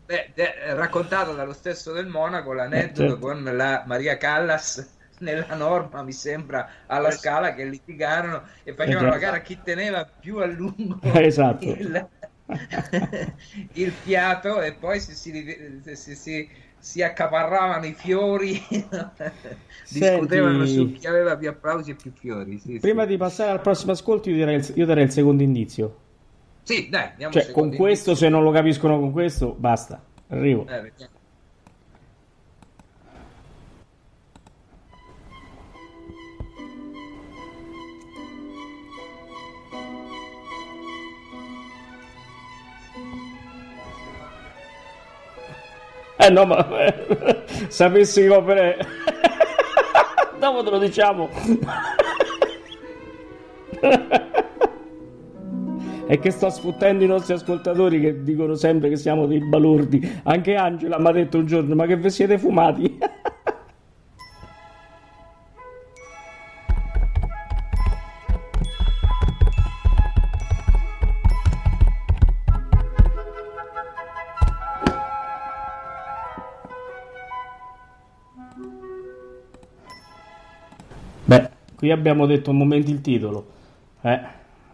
beh, 0.06 0.32
de- 0.36 0.74
raccontato 0.76 1.34
dallo 1.36 1.53
stesso 1.53 1.91
del 1.91 2.08
Monaco 2.08 2.53
l'aneddoto 2.53 3.18
certo. 3.18 3.20
con 3.20 3.43
la 3.43 3.84
Maria 3.86 4.18
Callas 4.18 4.93
nella 5.20 5.56
norma, 5.56 6.03
mi 6.03 6.12
sembra, 6.14 6.70
alla 6.88 7.12
scala 7.12 7.53
che 7.53 7.66
litigarono 7.66 8.43
e 8.64 8.74
facevano 8.74 9.08
Eh, 9.08 9.10
la 9.10 9.18
gara 9.18 9.38
a 9.38 9.41
chi 9.41 9.62
teneva 9.62 10.06
più 10.06 10.38
a 10.38 10.45
lungo 10.45 10.99
Esatto. 11.28 11.78
il, 11.78 12.10
il 13.74 13.91
fiato 13.93 14.62
e 14.62 14.76
poi 14.78 14.99
si, 14.99 15.16
si, 15.16 15.32
si- 15.95 16.16
si- 16.16 16.49
si 16.78 17.01
accaparravano 17.01 17.86
i 17.88 17.93
fiori, 17.93 18.62
discutevano 19.88 20.66
su 20.66 20.91
chi 20.91 21.08
aveva 21.08 21.38
più 21.38 21.49
applausi 21.49 21.91
e 21.91 21.95
più 21.95 22.12
fiori. 22.12 22.60
Sì, 22.60 22.80
Prima 22.80 23.03
sì. 23.03 23.06
di 23.06 23.18
passare 23.18 23.51
al 23.51 23.60
prossimo 23.60 23.91
ascolto, 23.91 24.30
io 24.30 24.38
darei 24.38 24.56
il, 24.56 24.72
io 24.76 24.86
darei 24.86 25.03
il 25.03 25.12
secondo 25.12 25.43
indizio. 25.43 26.05
Sì, 26.66 26.89
dai, 26.89 27.09
andiamo 27.11 27.32
Cioè, 27.32 27.51
con 27.51 27.76
questo, 27.76 28.16
se 28.16 28.28
non 28.28 28.41
lo 28.41 28.49
capiscono 28.49 28.97
con 28.97 29.11
questo, 29.11 29.53
basta. 29.55 30.01
Arrivo. 30.30 30.66
Eh. 30.68 30.91
Eh 46.18 46.30
no, 46.32 46.45
ma 46.45 46.66
sapessi 47.70 48.24
che 48.24 48.30
opere... 48.30 48.78
Dopo 50.39 50.63
te 50.63 50.70
lo 50.72 50.80
diciamo. 50.80 51.30
È 56.08 56.20
che 56.20 56.30
sto 56.30 56.51
sfottendo 56.51 57.03
i 57.03 57.08
nostri 57.08 57.34
ascoltatori 57.34 57.99
che 57.99 58.22
dicono 58.22 58.53
sempre 58.53 58.89
che 58.89 58.95
siamo 58.95 59.26
dei 59.26 59.39
balordi. 59.39 60.22
Anche 60.24 60.53
Angela 60.53 60.99
mi 60.99 61.08
ha 61.08 61.12
detto 61.12 61.39
un 61.39 61.47
giorno, 61.47 61.74
ma 61.74 61.88
che 61.88 61.97
vi 61.97 62.12
siete 62.12 62.38
fumati? 62.38 62.95
Beh, 81.26 81.49
qui 81.76 81.89
abbiamo 81.89 82.28
detto 82.28 82.51
un 82.51 82.58
momento 82.58 82.91
il 82.91 83.01
titolo. 83.01 83.47
Eh, 84.01 84.22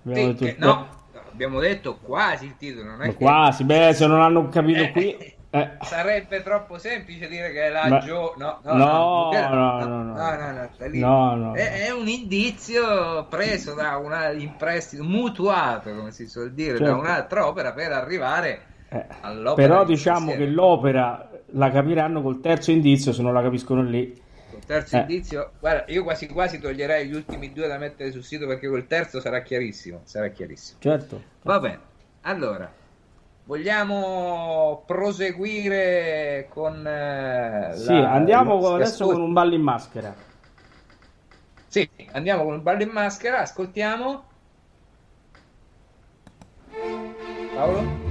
abbiamo 0.04 0.34
detto 0.34 0.66
no, 0.66 1.00
abbiamo 1.32 1.60
detto 1.60 1.98
quasi 1.98 2.46
il 2.46 2.58
titolo, 2.58 2.90
non 2.92 3.02
è 3.02 3.08
Ma 3.08 3.12
che- 3.14 3.18
quasi, 3.18 3.64
beh, 3.64 3.94
se 3.94 4.08
non 4.08 4.22
hanno 4.22 4.48
capito 4.50 4.82
Eh, 4.84 4.92
qui... 4.92 5.16
eh. 5.54 5.70
Sarebbe 5.82 6.42
troppo 6.44 6.78
semplice 6.78 7.28
dire 7.28 7.52
che 7.52 7.64
è 7.64 7.70
la 7.70 7.88
Ma- 7.88 8.00
Gio... 8.00 8.34
No, 8.38 8.60
no, 8.64 8.74
No, 8.78 9.32
no, 9.32 9.86
no, 9.86 10.04
no, 10.04 11.36
no. 11.36 11.54
È, 11.54 11.86
è 11.88 11.92
un 11.92 12.08
indizio 12.08 13.26
preso 13.30 13.74
da 13.74 13.98
una, 13.98 14.32
in 14.32 14.56
prestito, 14.56 15.04
mutuato, 15.04 15.94
come 15.94 16.12
si 16.12 16.28
suol 16.28 16.52
dire, 16.54 16.78
da 16.78 16.86
Certo. 16.86 17.00
un'altra 17.00 17.48
opera 17.48 17.74
per 17.74 17.92
arrivare 17.92 18.62
Eh, 18.90 19.06
all'opera. 19.22 19.68
Però 19.68 19.84
di 19.86 19.94
diciamo 19.94 20.32
che 20.34 20.46
l'opera 20.46 21.30
la 21.54 21.70
capiranno 21.70 22.22
col 22.22 22.40
terzo 22.40 22.72
indizio, 22.72 23.12
se 23.14 23.22
non 23.22 23.34
la 23.34 23.42
capiscono 23.42 23.82
lì. 23.84 24.20
Terzo 24.66 24.96
Eh. 24.96 25.00
indizio, 25.02 25.52
guarda, 25.60 25.86
io 25.92 26.04
quasi 26.04 26.28
quasi 26.28 26.60
toglierei 26.60 27.08
gli 27.08 27.14
ultimi 27.14 27.52
due 27.52 27.68
da 27.68 27.78
mettere 27.78 28.12
sul 28.12 28.24
sito 28.24 28.48
perché 28.48 28.68
col 28.68 28.88
terzo 28.88 29.20
sarà 29.20 29.42
chiarissimo, 29.42 30.02
sarà 30.06 30.30
chiarissimo. 30.30 30.80
Certo. 30.80 31.22
Va 31.42 31.60
bene, 31.60 31.80
allora, 32.22 32.72
vogliamo 33.44 34.84
proseguire 34.86 36.48
con... 36.50 36.86
eh, 36.88 37.72
Sì, 37.76 38.00
la- 38.00 38.12
andiamo 38.14 38.60
con- 38.60 38.76
adesso 38.76 39.06
con 39.08 39.20
un 39.22 39.34
ballo 39.34 39.56
in 39.56 39.62
maschera. 39.62 40.14
Sì, 41.68 41.90
andiamo 42.12 42.44
con 42.44 42.56
il 42.56 42.62
ballo 42.62 42.84
in 42.84 42.90
maschera, 42.90 43.40
ascoltiamo. 43.40 44.24
Paolo? 47.54 48.11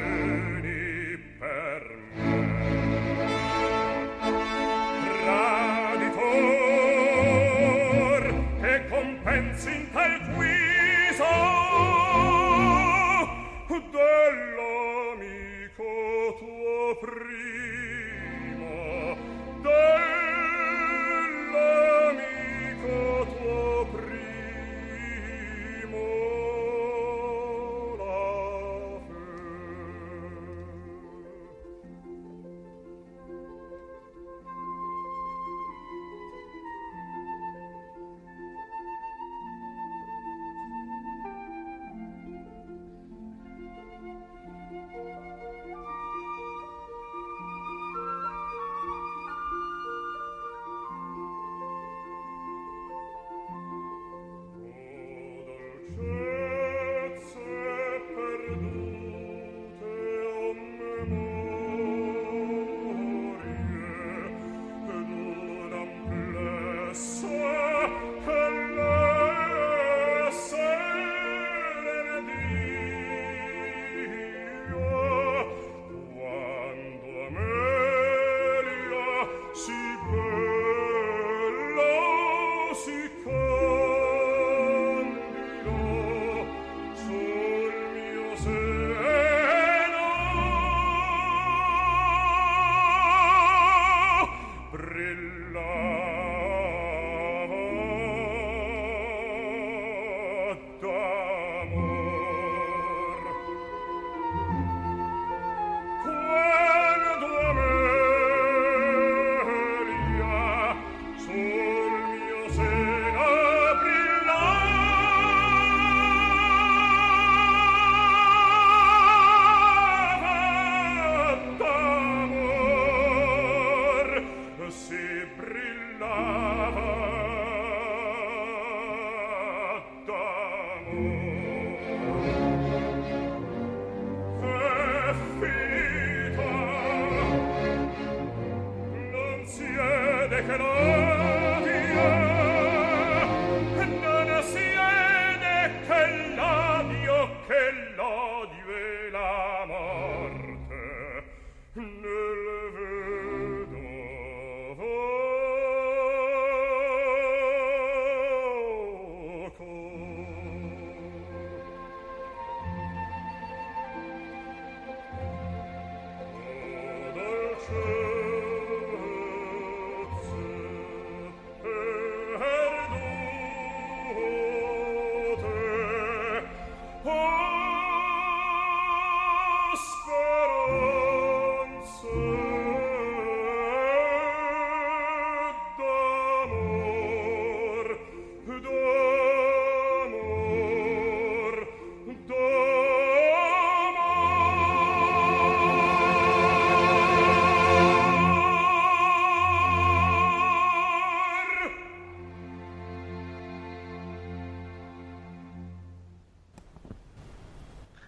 per 1.39 1.81
me 1.95 2.06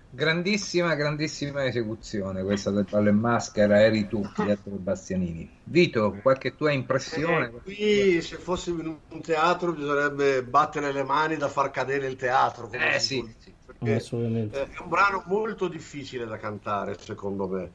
grandissima, 0.09 0.95
grandissima 0.95 1.65
esecuzione 1.65 2.43
questa 2.43 2.71
del 2.71 2.87
ballo 2.89 3.09
in 3.09 3.17
maschera, 3.17 3.81
eri 3.81 4.07
tu, 4.07 4.21
Pietro 4.33 4.71
Bastianini. 4.71 5.49
Vito, 5.63 6.17
qualche 6.21 6.55
tua 6.55 6.71
impressione? 6.71 7.47
Eh, 7.47 7.61
qui 7.61 8.21
se 8.21 8.37
fossimo 8.37 8.81
in 8.81 8.97
un 9.09 9.21
teatro 9.21 9.71
bisognerebbe 9.71 10.43
battere 10.43 10.91
le 10.91 11.03
mani 11.03 11.37
da 11.37 11.47
far 11.47 11.71
cadere 11.71 12.07
il 12.07 12.15
teatro. 12.15 12.69
Eh 12.71 12.99
sì, 12.99 13.23
sì. 13.37 13.53
Assolutamente. 13.81 14.63
È 14.63 14.81
un 14.81 14.89
brano 14.89 15.23
molto 15.27 15.67
difficile 15.67 16.25
da 16.25 16.37
cantare, 16.37 16.97
secondo 16.99 17.47
me, 17.47 17.71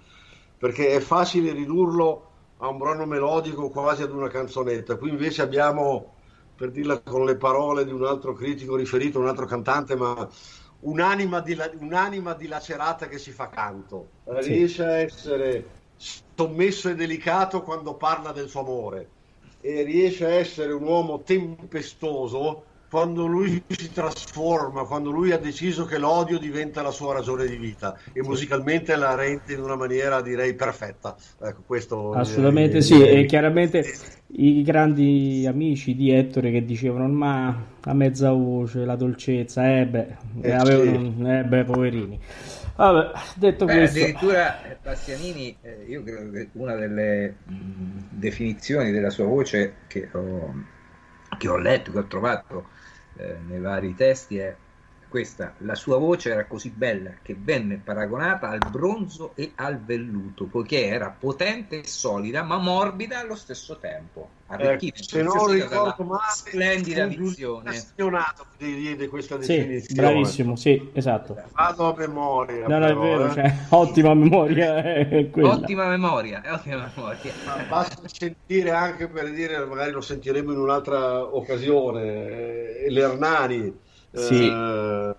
perché 0.59 0.89
è 0.89 1.01
facile 1.01 1.53
ridurlo 1.53 2.30
a 2.59 2.68
un 2.68 2.78
brano 2.78 3.07
melodico 3.07 3.70
quasi 3.70 4.03
ad 4.03 4.11
una 4.11 4.28
canzonetta. 4.28 4.97
Qui 4.97 5.11
invece 5.11 5.43
abbiamo, 5.43 6.14
per 6.55 6.70
dirla 6.70 7.01
con 7.01 7.24
le 7.24 7.37
parole 7.37 7.85
di 7.85 7.93
un 7.93 8.05
altro 8.05 8.35
critico 8.35 8.76
riferito 8.76 9.18
a 9.18 9.22
un 9.22 9.28
altro 9.28 9.47
cantante, 9.47 9.97
ma 9.97 10.28
un'anima, 10.85 11.41
dila- 11.41 11.70
un'anima 11.78 12.35
dilacerata 12.35 13.09
che 13.09 13.18
si 13.18 13.30
fa 13.32 13.49
canto, 13.51 14.09
sì. 14.39 14.53
riesce 14.53 14.85
a 14.85 14.97
essere 14.99 15.70
sommesso 15.97 16.89
e 16.89 16.95
delicato 16.95 17.62
quando 17.62 17.97
parla 17.97 18.32
del 18.32 18.49
suo 18.49 18.61
amore 18.61 19.11
e 19.61 19.82
riesce 19.82 20.24
a 20.26 20.30
essere 20.30 20.72
un 20.72 20.82
uomo 20.82 21.22
tempestoso 21.22 22.66
quando 22.95 23.26
lui 23.26 23.61
si 23.66 23.92
trasforma, 23.92 24.84
quando 24.84 25.11
lui 25.11 25.32
ha 25.32 25.36
deciso 25.36 25.84
che 25.84 25.99
l'odio 25.99 26.38
diventa 26.38 26.80
la 26.80 26.92
sua 26.92 27.14
ragione 27.14 27.45
di 27.45 27.57
vita 27.57 27.99
e 28.12 28.22
musicalmente 28.22 28.95
la 28.95 29.16
rende 29.16 29.53
in 29.53 29.62
una 29.62 29.74
maniera 29.74 30.22
direi 30.22 30.55
perfetta. 30.55 31.16
Ecco, 31.42 31.64
questo 31.66 32.12
Assolutamente 32.12 32.78
è, 32.78 32.80
sì, 32.82 33.03
è, 33.03 33.18
e 33.18 33.24
chiaramente 33.26 33.84
i 34.36 34.62
grandi 34.62 35.45
amici 35.45 35.97
di 35.97 36.12
Ettore 36.12 36.53
che 36.53 36.64
dicevano 36.64 37.09
ma 37.09 37.66
a 37.80 37.92
mezza 37.95 38.30
voce, 38.30 38.84
la 38.84 38.95
dolcezza, 38.95 39.76
eh 39.76 39.86
beh, 39.86 40.16
eh, 40.42 40.53
avevano, 40.53 41.14
sì. 41.18 41.28
eh 41.30 41.42
beh 41.42 41.64
poverini. 41.64 42.20
Vabbè, 42.76 43.11
detto 43.34 43.64
beh, 43.64 43.74
questo... 43.74 43.99
Addirittura 43.99 44.57
Bastianini, 44.80 45.57
eh, 45.62 45.84
io 45.88 46.05
credo 46.05 46.30
che 46.30 46.49
una 46.53 46.76
delle 46.76 47.38
mh, 47.45 47.55
definizioni 48.11 48.92
della 48.92 49.11
sua 49.11 49.24
voce 49.24 49.78
che 49.88 50.09
ho, 50.12 50.55
che 51.36 51.49
ho 51.49 51.57
letto, 51.57 51.90
che 51.90 51.99
ho 51.99 52.07
trovato 52.07 52.82
eh, 53.17 53.39
nei 53.47 53.61
vari 53.61 53.95
testi 53.95 54.39
è 54.39 54.57
questa, 55.15 55.55
la 55.59 55.77
sua 55.77 55.97
voce 55.97 56.33
era 56.33 56.45
così 56.45 56.71
bella 56.71 57.12
che 57.23 57.37
venne 57.39 57.77
paragonata 57.77 58.49
al 58.49 58.59
bronzo 58.69 59.31
e 59.37 59.53
al 59.55 59.81
velluto, 59.81 60.47
poiché 60.47 60.87
era 60.87 61.15
potente 61.17 61.83
e 61.83 61.87
solida, 61.87 62.43
ma 62.43 62.59
morbida 62.59 63.21
allo 63.21 63.37
stesso 63.37 63.79
tempo. 63.79 64.31
Arricchita 64.49 64.99
eh, 64.99 65.03
se 65.05 65.23
non 65.23 65.53
ricordo 65.53 66.03
male, 66.03 66.23
splendida 66.33 67.07
visione. 67.07 67.81
ti 68.59 68.75
diede 68.75 69.07
questa 69.07 69.37
definizione. 69.37 69.81
Sì, 69.83 69.95
bravissimo, 69.95 70.57
sì, 70.57 70.91
esatto. 70.93 71.41
Vado 71.53 71.93
a 71.93 71.95
memoria. 71.97 72.67
No, 72.67 72.79
no, 72.79 72.87
è 72.87 72.95
vero, 72.97 73.27
eh. 73.27 73.35
cioè, 73.35 73.55
ottima 73.71 74.15
memoria 74.15 74.83
è 74.83 75.31
quella. 75.31 75.51
Ottima 75.51 75.87
memoria, 75.87 76.43
è 76.43 76.51
ottima 76.53 76.91
memoria. 76.93 77.33
Ma 77.47 77.62
basta 77.69 78.03
sentire 78.07 78.71
anche 78.73 79.07
per 79.07 79.31
dire, 79.31 79.65
magari 79.65 79.93
lo 79.93 80.01
sentiremo 80.01 80.51
in 80.51 80.59
un'altra 80.59 81.23
occasione, 81.23 82.03
eh, 82.03 82.91
l'Ernani 82.91 83.83
sì. 84.15 84.47
eh, 84.47 85.15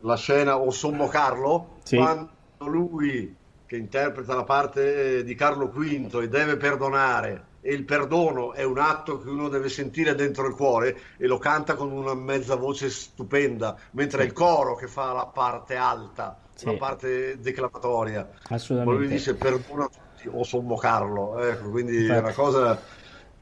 la 0.00 0.16
scena 0.16 0.58
o 0.58 0.70
Sommo 0.70 1.08
Carlo, 1.08 1.78
sì. 1.82 1.96
quando 1.96 2.30
lui 2.58 3.36
che 3.66 3.76
interpreta 3.76 4.34
la 4.34 4.44
parte 4.44 5.22
di 5.22 5.34
Carlo 5.34 5.68
V 5.68 6.18
e 6.22 6.28
deve 6.28 6.56
perdonare 6.56 7.44
e 7.60 7.74
il 7.74 7.84
perdono 7.84 8.52
è 8.54 8.62
un 8.62 8.78
atto 8.78 9.20
che 9.20 9.28
uno 9.28 9.48
deve 9.48 9.68
sentire 9.68 10.14
dentro 10.14 10.46
il 10.46 10.54
cuore 10.54 10.98
e 11.18 11.26
lo 11.26 11.38
canta 11.38 11.74
con 11.74 11.92
una 11.92 12.14
mezza 12.14 12.56
voce 12.56 12.88
stupenda, 12.88 13.76
mentre 13.92 14.22
sì. 14.22 14.26
il 14.28 14.32
coro 14.32 14.74
che 14.74 14.86
fa 14.86 15.12
la 15.12 15.26
parte 15.26 15.76
alta, 15.76 16.40
sì. 16.54 16.66
la 16.66 16.76
parte 16.76 17.38
declamatoria. 17.38 18.28
Assolutamente. 18.48 18.98
Lui 18.98 19.08
dice 19.08 19.34
perdona 19.34 19.88
tutti 19.88 20.28
o 20.32 20.42
sommo 20.42 20.76
Carlo, 20.76 21.38
ecco, 21.38 21.70
quindi 21.70 22.00
Infatti. 22.00 22.18
è 22.18 22.22
una 22.22 22.32
cosa 22.32 22.80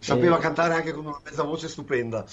Sapeva 0.01 0.39
eh, 0.39 0.41
cantare 0.41 0.75
anche 0.75 0.93
con 0.93 1.07
una 1.07 1.19
mezza 1.25 1.43
voce 1.43 1.67
stupenda. 1.67 2.25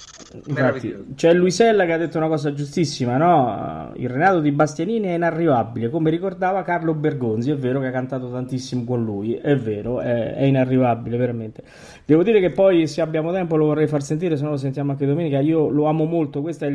Infatti, 0.46 1.14
c'è 1.16 1.34
Luisella 1.34 1.86
che 1.86 1.94
ha 1.94 1.98
detto 1.98 2.18
una 2.18 2.28
cosa 2.28 2.54
giustissima, 2.54 3.18
no? 3.18 3.92
Il 3.96 4.08
Renato 4.08 4.40
di 4.40 4.52
Bastianini 4.52 5.08
è 5.08 5.16
inarrivabile, 5.16 5.90
come 5.90 6.12
ricordava 6.12 6.62
Carlo 6.62 6.94
Bergonzi, 6.94 7.50
è 7.50 7.56
vero 7.56 7.80
che 7.80 7.88
ha 7.88 7.92
cantato 7.92 8.30
tantissimo 8.30 8.84
con 8.84 9.04
lui, 9.04 9.34
è 9.34 9.56
vero, 9.56 10.00
è, 10.00 10.36
è 10.36 10.44
inarrivabile 10.44 11.18
veramente. 11.18 11.64
Devo 12.06 12.22
dire 12.22 12.40
che 12.40 12.52
poi 12.52 12.88
se 12.88 13.02
abbiamo 13.02 13.32
tempo 13.32 13.56
lo 13.56 13.66
vorrei 13.66 13.88
far 13.88 14.04
sentire, 14.04 14.38
se 14.38 14.44
no 14.44 14.52
lo 14.52 14.58
sentiamo 14.58 14.92
anche 14.92 15.08
domenica, 15.08 15.40
io 15.40 15.68
lo 15.70 15.86
amo 15.86 16.06
molto, 16.06 16.42
questa 16.42 16.68
è 16.68 16.72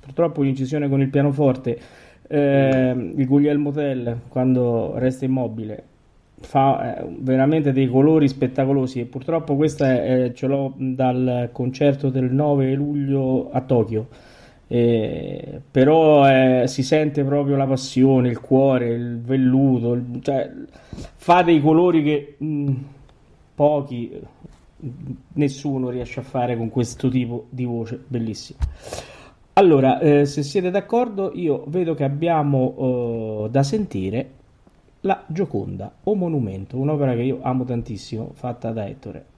purtroppo 0.00 0.42
l'incisione 0.42 0.88
con 0.88 1.00
il 1.00 1.08
pianoforte, 1.08 1.78
eh, 2.26 3.12
il 3.16 3.26
Guglielmo 3.26 3.70
Tell 3.70 4.22
quando 4.28 4.98
resta 4.98 5.24
immobile 5.24 5.94
fa 6.38 6.98
eh, 6.98 7.06
veramente 7.18 7.72
dei 7.72 7.88
colori 7.88 8.28
spettacolosi 8.28 9.00
e 9.00 9.04
purtroppo 9.06 9.56
questa 9.56 10.02
è, 10.02 10.32
ce 10.34 10.46
l'ho 10.46 10.74
dal 10.76 11.48
concerto 11.52 12.10
del 12.10 12.32
9 12.32 12.74
luglio 12.74 13.50
a 13.50 13.60
Tokyo. 13.60 14.06
Eh, 14.68 15.60
però 15.70 16.28
eh, 16.28 16.64
si 16.66 16.82
sente 16.82 17.22
proprio 17.22 17.56
la 17.56 17.66
passione, 17.66 18.28
il 18.28 18.40
cuore, 18.40 18.88
il 18.88 19.20
velluto 19.20 19.92
il, 19.92 20.04
cioè, 20.22 20.50
fa 21.14 21.42
dei 21.42 21.60
colori 21.60 22.02
che 22.02 22.34
mh, 22.38 22.46
mm, 22.46 22.74
pochi 23.54 24.10
nessuno 25.34 25.88
riesce 25.88 26.20
a 26.20 26.24
fare 26.24 26.56
con 26.56 26.68
questo 26.68 27.08
tipo 27.08 27.46
di 27.50 27.64
voce 27.64 28.02
bellissima. 28.06 28.58
Allora 29.54 29.98
eh, 30.00 30.26
se 30.26 30.42
siete 30.42 30.70
d'accordo 30.70 31.30
io 31.34 31.64
vedo 31.68 31.94
che 31.94 32.04
abbiamo 32.04 33.44
eh, 33.46 33.50
da 33.50 33.62
sentire 33.62 34.30
la 35.06 35.22
Gioconda 35.28 35.98
o 36.02 36.14
Monumento, 36.16 36.76
un'opera 36.76 37.14
che 37.14 37.22
io 37.22 37.38
amo 37.40 37.64
tantissimo, 37.64 38.32
fatta 38.34 38.72
da 38.72 38.88
Ettore. 38.88 39.35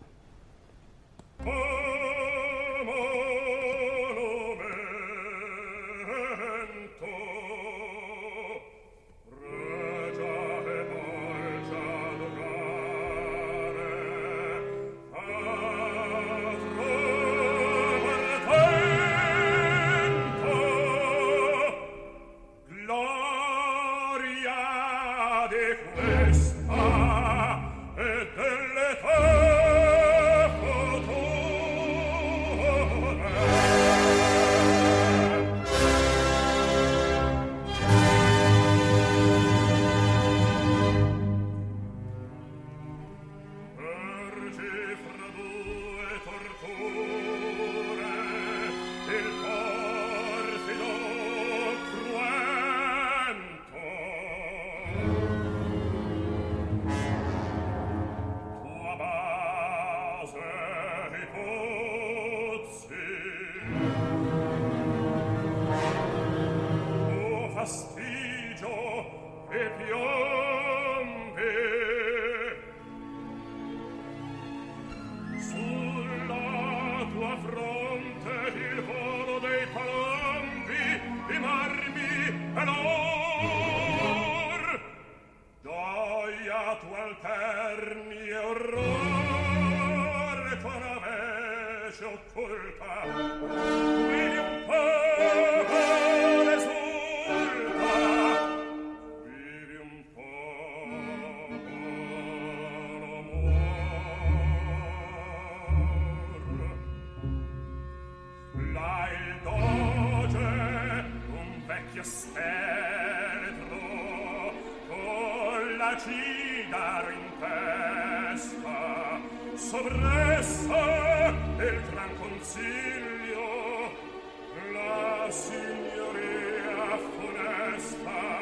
Signoria, 125.31 126.95
a 126.95 126.99
funesta 126.99 128.38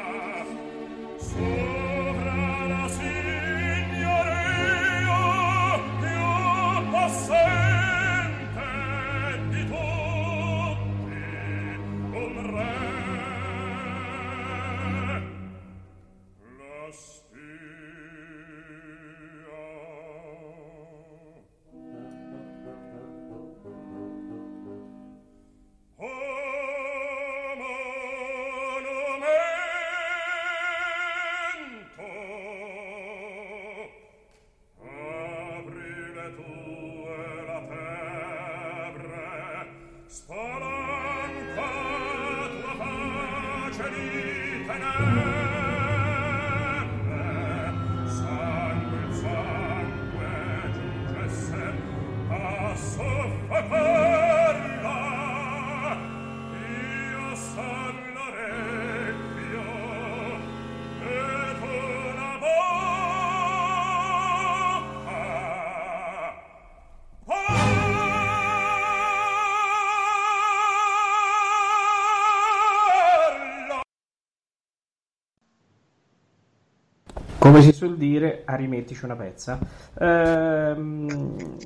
come 77.51 77.61
si 77.61 77.71
suol 77.71 77.97
dire, 77.97 78.43
a 78.45 78.55
rimettici 78.55 79.05
una 79.05 79.15
pezza. 79.15 79.59
Ehm, 79.99 81.57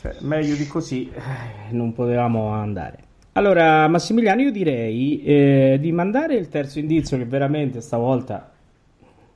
cioè, 0.00 0.16
meglio 0.20 0.54
di 0.54 0.66
così 0.66 1.10
eh, 1.12 1.72
non 1.72 1.92
potevamo 1.92 2.48
andare. 2.48 3.06
Allora, 3.32 3.86
Massimiliano, 3.88 4.42
io 4.42 4.50
direi 4.50 5.22
eh, 5.22 5.78
di 5.80 5.92
mandare 5.92 6.34
il 6.34 6.48
terzo 6.48 6.78
indizio 6.78 7.16
che 7.16 7.24
veramente 7.24 7.80
stavolta 7.80 8.50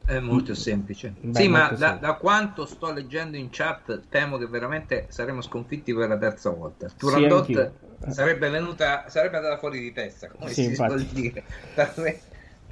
è 0.05 0.19
molto 0.19 0.55
semplice. 0.55 1.15
Beh, 1.21 1.41
sì, 1.41 1.49
molto 1.49 1.73
ma 1.73 1.79
da, 1.79 1.93
da, 1.93 2.15
quanto 2.15 2.67
sto 2.67 2.93
leggendo 2.93 3.37
in 3.37 3.49
chat, 3.51 4.03
temo 4.09 4.37
che 4.37 4.47
veramente 4.47 5.07
saremo 5.09 5.41
sconfitti 5.41 5.95
per 5.95 6.09
la 6.09 6.19
terza 6.19 6.51
volta. 6.51 6.91
Turandot 6.97 7.45
sì, 7.47 8.11
sarebbe 8.11 8.49
venuta, 8.49 9.05
sarebbe 9.09 9.37
andata 9.37 9.57
fuori 9.59 9.81
di 9.81 9.93
testa, 9.93 10.29
come 10.29 10.51
sì, 10.51 10.63
si 10.63 10.69
infatti. 10.71 10.91
suol 10.91 11.05
dire. 11.05 11.45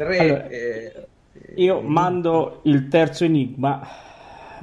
Tre, 0.00 0.16
tre 0.16 0.18
allora, 0.18 0.48
eh, 0.48 1.08
io 1.56 1.80
mando 1.80 2.60
il 2.64 2.88
terzo 2.88 3.24
enigma 3.24 3.80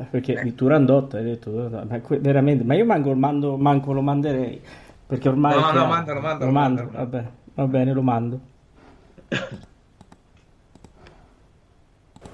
perché 0.10 0.34
eh. 0.34 0.44
di 0.44 0.54
Turandot 0.54 1.14
hai 1.16 1.24
detto 1.24 1.52
ma 1.52 2.00
veramente 2.20 2.64
ma 2.64 2.76
io 2.76 2.86
manco, 2.86 3.14
mando, 3.16 3.58
manco 3.58 3.94
lo 3.94 4.02
manderei 4.02 4.62
perché 5.06 5.30
ormai 5.30 5.54
no 5.54 5.72
no 5.72 5.86
mando, 5.86 6.14
lo 6.14 6.20
mando, 6.20 6.46
lo 6.46 6.52
mando, 6.52 6.52
mando. 6.52 6.90
Vabbè, 6.92 7.26
va 7.54 7.68
bene 7.68 7.94
lo 7.94 8.02
mando 8.02 8.40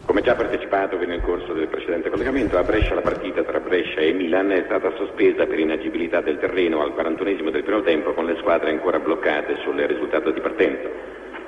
come 0.05 0.21
già 0.21 0.35
partecipato 0.35 0.97
nel 0.97 1.21
corso 1.21 1.53
del 1.53 1.67
precedente 1.67 2.09
collegamento, 2.09 2.57
a 2.57 2.63
Brescia 2.63 2.93
la 2.93 3.01
partita 3.01 3.41
tra 3.43 3.59
Brescia 3.59 4.01
e 4.01 4.11
Milan 4.11 4.51
è 4.51 4.63
stata 4.65 4.91
sospesa 4.95 5.45
per 5.45 5.57
inagibilità 5.57 6.21
del 6.21 6.39
terreno 6.39 6.81
al 6.81 6.93
41 6.93 7.49
del 7.49 7.63
primo 7.63 7.81
tempo 7.81 8.13
con 8.13 8.25
le 8.25 8.37
squadre 8.37 8.69
ancora 8.69 8.99
bloccate 8.99 9.55
sul 9.63 9.79
risultato 9.79 10.31
di 10.31 10.41
partenza. 10.41 10.89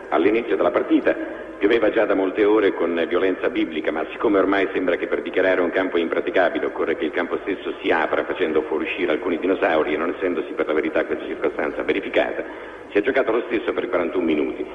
All'inizio 0.09 0.55
della 0.55 0.71
partita 0.71 1.13
Pioveva 1.57 1.89
già 1.89 2.05
da 2.05 2.15
molte 2.15 2.43
ore 2.43 2.73
con 2.73 3.05
violenza 3.07 3.49
biblica, 3.49 3.91
ma 3.91 4.05
siccome 4.11 4.39
ormai 4.39 4.69
sembra 4.73 4.97
che 4.97 5.07
per 5.07 5.21
dichiarare 5.21 5.61
un 5.61 5.71
campo 5.71 5.97
impraticabile 5.97 6.65
occorre 6.65 6.97
che 6.97 7.05
il 7.05 7.11
campo 7.11 7.39
stesso 7.41 7.73
si 7.81 7.91
apra 7.91 8.25
facendo 8.25 8.61
fuoriuscire 8.63 9.11
alcuni 9.11 9.39
dinosauri 9.39 9.93
e 9.93 9.97
non 9.97 10.13
essendosi 10.15 10.51
per 10.51 10.67
la 10.67 10.73
verità 10.73 11.05
questa 11.05 11.25
circostanza 11.25 11.81
verificata, 11.83 12.43
si 12.91 12.97
è 12.97 13.01
giocato 13.01 13.31
lo 13.31 13.43
stesso 13.47 13.71
per 13.73 13.87
41 13.87 14.23
minuti. 14.23 14.65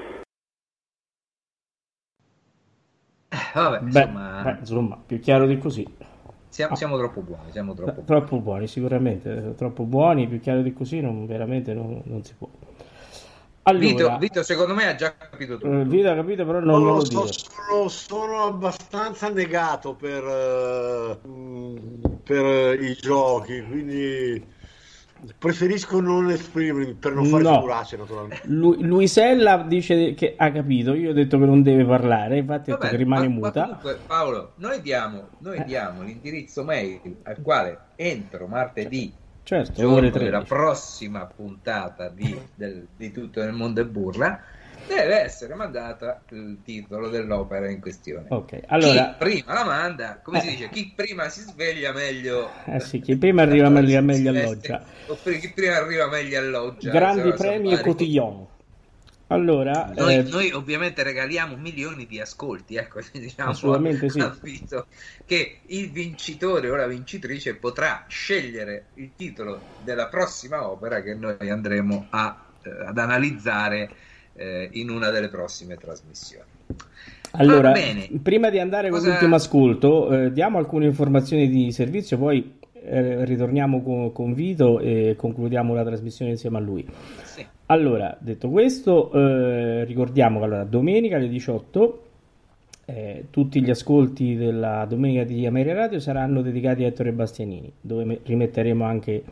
Eh, 3.28 3.38
vabbè, 3.52 3.80
insomma... 3.82 4.42
Beh, 4.42 4.56
insomma, 4.60 5.02
più 5.04 5.20
chiaro 5.20 5.46
di 5.46 5.58
così. 5.58 5.86
Siamo, 6.48 6.74
siamo 6.74 6.96
troppo 6.96 7.20
buoni, 7.20 7.52
siamo 7.52 7.74
troppo 7.74 7.92
buoni. 7.92 8.06
Troppo 8.06 8.40
buoni, 8.40 8.66
sicuramente, 8.66 9.54
troppo 9.56 9.84
buoni, 9.84 10.26
più 10.26 10.40
chiaro 10.40 10.62
di 10.62 10.72
così 10.72 11.00
non, 11.00 11.26
veramente 11.26 11.72
non, 11.74 12.00
non 12.04 12.24
si 12.24 12.34
può. 12.34 12.48
Allora, 13.62 13.84
Vito, 13.84 14.16
Vito, 14.18 14.42
secondo 14.42 14.74
me 14.74 14.86
ha 14.88 14.94
già 14.94 15.14
capito 15.14 15.58
tutto. 15.58 15.80
Eh, 15.80 15.84
Vito 15.84 16.10
ha 16.10 16.14
capito, 16.14 16.46
però 16.46 16.60
non 16.60 16.82
no, 16.82 16.94
lo 16.96 17.04
so, 17.04 17.26
sono, 17.30 17.88
sono, 17.88 18.44
abbastanza 18.44 19.28
negato 19.28 19.94
per, 19.94 20.24
uh, 20.24 22.20
per 22.22 22.80
i 22.82 22.94
giochi, 22.94 23.62
quindi 23.62 24.58
preferisco 25.36 26.00
non 26.00 26.30
esprimermi 26.30 26.94
per 26.94 27.12
non 27.12 27.26
fare 27.26 27.42
no. 27.42 27.54
figuracce 27.56 27.96
naturalmente. 27.98 28.46
Lu- 28.46 28.80
Luisella 28.80 29.58
dice 29.58 30.14
che 30.14 30.34
ha 30.38 30.50
capito, 30.50 30.94
io 30.94 31.10
ho 31.10 31.12
detto 31.12 31.38
che 31.38 31.44
non 31.44 31.62
deve 31.62 31.84
parlare, 31.84 32.38
infatti 32.38 32.70
Vabbè, 32.70 32.88
che 32.88 32.96
rimane 32.96 33.28
ma, 33.28 33.34
muta. 33.34 33.60
Ma 33.60 33.66
comunque, 33.66 33.98
Paolo, 34.06 34.52
noi 34.56 34.80
diamo, 34.80 35.28
noi 35.40 35.58
eh. 35.58 35.64
diamo 35.64 36.02
l'indirizzo 36.02 36.64
mail 36.64 37.18
al 37.24 37.42
quale 37.42 37.78
entro 37.96 38.46
martedì 38.46 39.12
certo, 39.50 39.90
ore 39.90 40.10
della 40.10 40.42
prossima 40.42 41.26
puntata 41.26 42.08
di, 42.08 42.38
del, 42.54 42.86
di 42.96 43.10
Tutto 43.10 43.42
nel 43.42 43.52
mondo 43.52 43.80
e 43.80 43.84
burla 43.84 44.40
deve 44.86 45.20
essere 45.20 45.54
mandata 45.54 46.22
il 46.30 46.58
titolo 46.64 47.08
dell'opera 47.08 47.68
in 47.68 47.80
questione. 47.80 48.26
Ok, 48.28 48.60
allora... 48.66 49.16
Chi 49.18 49.24
prima 49.24 49.54
la 49.54 49.64
manda, 49.64 50.20
come 50.22 50.38
eh. 50.38 50.40
si 50.42 50.50
dice, 50.50 50.68
chi 50.68 50.92
prima 50.94 51.28
si 51.28 51.40
sveglia 51.40 51.92
meglio... 51.92 52.50
Eh 52.64 52.80
sì, 52.80 53.00
chi 53.00 53.16
prima 53.16 53.42
arriva 53.42 53.68
meglio, 53.68 54.00
meglio 54.02 54.30
alloggia. 54.30 54.84
Oppure 55.06 55.38
chi 55.38 55.50
prima 55.52 55.76
arriva 55.76 56.08
meglio 56.08 56.38
alloggia. 56.38 56.90
Grandi 56.90 57.32
premi 57.32 57.72
e 57.72 57.80
cotillon. 57.80 58.46
Allora, 59.32 59.92
noi, 59.96 60.16
eh, 60.16 60.22
noi, 60.22 60.50
ovviamente 60.50 61.04
regaliamo 61.04 61.54
milioni 61.56 62.04
di 62.04 62.20
ascolti, 62.20 62.74
ecco, 62.74 62.98
diciamo, 63.12 63.50
assolutamente 63.50 64.08
sì. 64.10 64.20
che 65.24 65.58
il 65.66 65.90
vincitore 65.90 66.68
o 66.68 66.74
la 66.74 66.88
vincitrice 66.88 67.54
potrà 67.54 68.06
scegliere 68.08 68.86
il 68.94 69.12
titolo 69.14 69.60
della 69.84 70.08
prossima 70.08 70.68
opera 70.68 71.00
che 71.00 71.14
noi 71.14 71.48
andremo 71.48 72.08
a, 72.10 72.44
eh, 72.60 72.70
ad 72.86 72.98
analizzare 72.98 73.90
eh, 74.34 74.68
in 74.72 74.90
una 74.90 75.10
delle 75.10 75.28
prossime 75.28 75.76
trasmissioni. 75.76 76.50
Allora, 77.32 77.72
prima 78.20 78.50
di 78.50 78.58
andare 78.58 78.90
Cosa... 78.90 79.02
con 79.02 79.10
l'ultimo 79.10 79.34
ascolto, 79.36 80.12
eh, 80.12 80.32
diamo 80.32 80.58
alcune 80.58 80.86
informazioni 80.86 81.48
di 81.48 81.70
servizio, 81.70 82.18
poi 82.18 82.58
eh, 82.72 83.24
ritorniamo 83.24 83.80
con, 83.80 84.10
con 84.12 84.34
Vito 84.34 84.80
e 84.80 85.14
concludiamo 85.16 85.72
la 85.72 85.84
trasmissione 85.84 86.32
insieme 86.32 86.56
a 86.56 86.60
lui. 86.60 86.84
Sì. 87.22 87.46
Allora, 87.70 88.16
detto 88.18 88.48
questo, 88.48 89.12
eh, 89.12 89.84
ricordiamo 89.84 90.40
che 90.40 90.44
allora, 90.44 90.64
domenica 90.64 91.14
alle 91.14 91.28
18 91.28 92.02
eh, 92.84 93.26
tutti 93.30 93.62
gli 93.62 93.70
ascolti 93.70 94.34
della 94.34 94.84
domenica 94.86 95.22
di 95.22 95.46
Ameria 95.46 95.74
Radio 95.74 96.00
saranno 96.00 96.42
dedicati 96.42 96.82
a 96.82 96.88
Ettore 96.88 97.12
Bastianini, 97.12 97.72
dove 97.80 98.22
rimetteremo 98.24 98.84
anche 98.84 99.22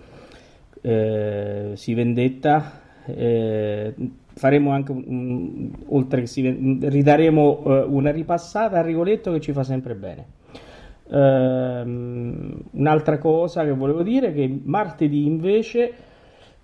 eh, 0.80 1.72
Si 1.74 1.94
Vendetta. 1.94 2.80
Eh, 3.06 3.94
faremo 4.34 4.70
anche 4.70 4.92
un, 4.92 5.70
oltre 5.88 6.20
che 6.20 6.26
si, 6.28 6.78
ridaremo 6.80 7.62
uh, 7.64 7.92
una 7.92 8.12
ripassata 8.12 8.78
a 8.78 8.82
Rigoletto 8.82 9.32
che 9.32 9.40
ci 9.40 9.50
fa 9.50 9.64
sempre 9.64 9.96
bene. 9.96 10.26
Uh, 11.08 12.62
un'altra 12.70 13.18
cosa 13.18 13.64
che 13.64 13.72
volevo 13.72 14.02
dire 14.02 14.28
è 14.28 14.34
che 14.34 14.60
martedì 14.62 15.26
invece 15.26 16.06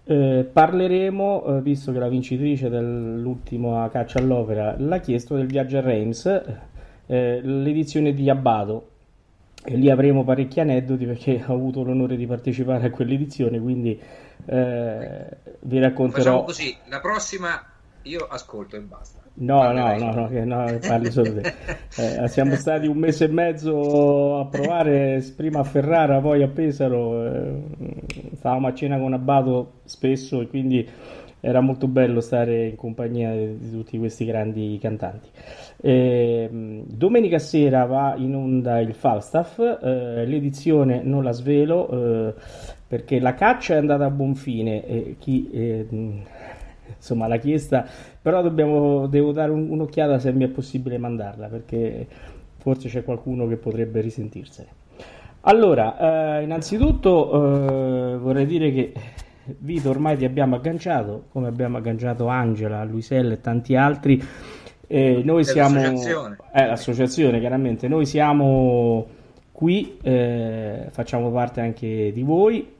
uh, 0.04 0.46
parleremo, 0.52 1.44
eh, 1.44 1.60
visto 1.62 1.92
che 1.92 1.98
la 1.98 2.08
vincitrice 2.08 2.68
dell'ultima 2.68 3.88
caccia 3.90 4.18
all'opera 4.18 4.74
l'ha 4.78 4.98
chiesto, 5.00 5.36
del 5.36 5.46
viaggio 5.46 5.78
a 5.78 5.80
Reims, 5.80 6.42
l'edizione 7.06 8.14
di 8.14 8.30
Abbado. 8.30 8.88
E 9.66 9.76
lì 9.76 9.88
avremo 9.88 10.24
parecchi 10.24 10.60
aneddoti 10.60 11.06
perché 11.06 11.42
ho 11.48 11.54
avuto 11.54 11.82
l'onore 11.82 12.16
di 12.16 12.26
partecipare 12.26 12.86
a 12.86 12.90
quell'edizione, 12.90 13.58
quindi 13.58 13.98
eh, 14.46 15.26
vi 15.60 15.78
racconterò. 15.78 16.22
Facciamo 16.22 16.44
così, 16.44 16.76
la 16.88 17.00
prossima 17.00 17.64
io 18.02 18.26
ascolto 18.26 18.76
e 18.76 18.80
basta. 18.80 19.23
No, 19.36 19.72
no, 19.72 19.96
no, 19.96 20.12
no, 20.12 20.28
che 20.28 20.44
no, 20.44 20.78
parli 20.86 21.10
solo 21.10 21.40
te. 21.40 21.52
Eh, 21.96 22.26
siamo 22.26 22.56
stati 22.56 22.88
un 22.88 22.96
mese 22.96 23.26
e 23.26 23.28
mezzo 23.28 24.40
a 24.40 24.46
provare 24.46 25.24
prima 25.36 25.60
a 25.60 25.64
Ferrara, 25.64 26.20
poi 26.20 26.42
a 26.42 26.48
Pesaro. 26.48 27.24
Eh, 27.24 27.62
stavamo 28.34 28.66
a 28.66 28.74
cena 28.74 28.98
con 28.98 29.12
Abbato 29.12 29.74
spesso 29.84 30.40
e 30.40 30.48
quindi 30.48 30.88
era 31.38 31.60
molto 31.60 31.86
bello 31.86 32.20
stare 32.20 32.68
in 32.68 32.76
compagnia 32.76 33.32
di 33.32 33.70
tutti 33.70 33.98
questi 33.98 34.24
grandi 34.24 34.78
cantanti. 34.80 35.28
Eh, 35.80 36.48
domenica 36.50 37.38
sera 37.38 37.84
va 37.84 38.14
in 38.16 38.34
onda 38.34 38.80
il 38.80 38.94
Falstaff, 38.94 39.58
eh, 39.58 40.24
l'edizione 40.26 41.02
non 41.04 41.22
la 41.22 41.32
svelo 41.32 41.90
eh, 41.90 42.34
perché 42.88 43.20
la 43.20 43.34
caccia 43.34 43.74
è 43.74 43.76
andata 43.76 44.06
a 44.06 44.10
buon 44.10 44.34
fine 44.34 45.16
chi 45.18 45.50
eh, 45.52 45.86
insomma 46.96 47.26
l'ha 47.26 47.38
chiesta, 47.38 47.86
però 48.20 48.42
dobbiamo, 48.42 49.06
devo 49.06 49.32
dare 49.32 49.50
un, 49.50 49.68
un'occhiata 49.70 50.18
se 50.18 50.32
mi 50.32 50.44
è 50.44 50.48
possibile 50.48 50.98
mandarla 50.98 51.48
perché 51.48 52.06
forse 52.56 52.88
c'è 52.88 53.04
qualcuno 53.04 53.46
che 53.46 53.56
potrebbe 53.56 54.00
risentirsene. 54.00 54.68
Allora, 55.46 56.38
eh, 56.38 56.42
innanzitutto 56.42 58.14
eh, 58.14 58.16
vorrei 58.16 58.46
dire 58.46 58.72
che 58.72 58.92
Vito 59.46 59.90
ormai 59.90 60.16
ti 60.16 60.24
abbiamo 60.24 60.56
agganciato, 60.56 61.24
come 61.30 61.48
abbiamo 61.48 61.76
agganciato 61.76 62.28
Angela, 62.28 62.82
Luisella 62.84 63.34
e 63.34 63.40
tanti 63.40 63.76
altri. 63.76 64.22
Eh, 64.86 65.20
noi 65.22 65.44
siamo 65.44 65.80
l'associazione. 65.80 66.36
Eh, 66.52 66.66
l'associazione, 66.66 67.40
chiaramente. 67.40 67.86
Noi 67.86 68.06
siamo 68.06 69.06
qui, 69.52 69.98
eh, 70.02 70.86
facciamo 70.90 71.30
parte 71.30 71.60
anche 71.60 72.10
di 72.12 72.22
voi 72.22 72.72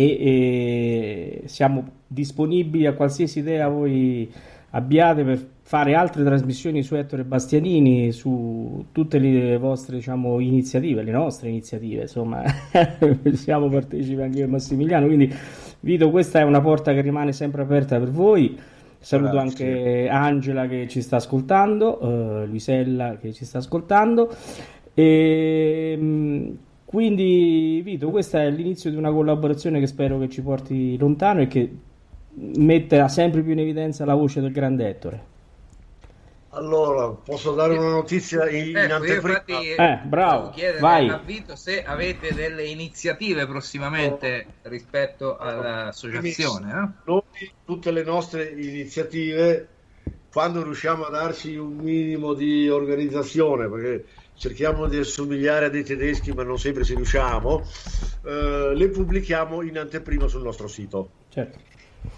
e, 0.00 1.42
e, 1.42 1.42
siamo 1.46 1.84
disponibili 2.06 2.86
a 2.86 2.94
qualsiasi 2.94 3.40
idea 3.40 3.68
voi 3.68 4.30
abbiate 4.70 5.24
per 5.24 5.46
fare 5.62 5.94
altre 5.94 6.24
trasmissioni 6.24 6.82
su 6.82 6.94
Ettore 6.94 7.24
Bastianini, 7.24 8.12
su 8.12 8.86
tutte 8.92 9.18
le 9.18 9.56
vostre 9.58 9.96
diciamo, 9.96 10.40
iniziative, 10.40 11.02
le 11.02 11.10
nostre 11.12 11.48
iniziative, 11.48 12.02
insomma, 12.02 12.42
siamo 13.32 13.68
partecipi 13.68 14.20
anche 14.20 14.38
io 14.38 14.48
Massimiliano, 14.48 15.06
quindi 15.06 15.34
Vito, 15.80 16.10
questa 16.10 16.40
è 16.40 16.42
una 16.42 16.60
porta 16.60 16.92
che 16.92 17.00
rimane 17.00 17.32
sempre 17.32 17.62
aperta 17.62 17.98
per 17.98 18.10
voi. 18.10 18.58
Saluto 18.98 19.30
Grazie. 19.30 20.08
anche 20.08 20.08
Angela 20.08 20.66
che 20.66 20.88
ci 20.88 21.02
sta 21.02 21.16
ascoltando, 21.16 22.04
uh, 22.04 22.46
Luisella 22.46 23.16
che 23.16 23.32
ci 23.32 23.44
sta 23.44 23.58
ascoltando. 23.58 24.28
E, 24.92 25.94
ehm, 25.96 26.58
quindi, 26.88 27.82
Vito, 27.84 28.08
questo 28.08 28.38
è 28.38 28.48
l'inizio 28.48 28.88
di 28.88 28.96
una 28.96 29.12
collaborazione 29.12 29.78
che 29.78 29.86
spero 29.86 30.18
che 30.18 30.30
ci 30.30 30.40
porti 30.40 30.96
lontano 30.96 31.42
e 31.42 31.46
che 31.46 31.70
metta 32.30 33.08
sempre 33.08 33.42
più 33.42 33.52
in 33.52 33.58
evidenza 33.58 34.06
la 34.06 34.14
voce 34.14 34.40
del 34.40 34.52
grande 34.52 34.88
Ettore. 34.88 35.24
Allora, 36.52 37.08
posso 37.10 37.52
dare 37.52 37.76
una 37.76 37.90
notizia 37.90 38.48
in, 38.48 38.74
ecco, 38.74 38.86
in 38.86 38.92
anteprima? 38.92 39.44
Infatti, 39.46 39.68
eh, 39.68 40.00
bravo, 40.02 40.54
vai. 40.80 41.10
a 41.10 41.18
Vito 41.18 41.56
se 41.56 41.84
avete 41.84 42.32
delle 42.32 42.64
iniziative 42.64 43.46
prossimamente 43.46 44.46
oh. 44.46 44.68
rispetto 44.70 45.36
all'associazione. 45.36 46.70
Eh? 46.70 47.02
Noi, 47.04 47.22
tutte 47.66 47.90
le 47.90 48.02
nostre 48.02 48.48
iniziative, 48.48 49.68
quando 50.32 50.62
riusciamo 50.62 51.04
a 51.04 51.10
darci 51.10 51.54
un 51.54 51.76
minimo 51.76 52.32
di 52.32 52.66
organizzazione, 52.70 53.68
perché 53.68 54.04
cerchiamo 54.38 54.86
di 54.86 54.96
assomigliare 54.96 55.66
a 55.66 55.68
dei 55.68 55.82
tedeschi, 55.82 56.32
ma 56.32 56.44
non 56.44 56.58
sempre 56.58 56.84
ci 56.84 56.94
riusciamo, 56.94 57.62
eh, 58.24 58.72
le 58.74 58.88
pubblichiamo 58.88 59.62
in 59.62 59.78
anteprima 59.78 60.28
sul 60.28 60.42
nostro 60.42 60.68
sito. 60.68 61.10
Certo. 61.28 61.58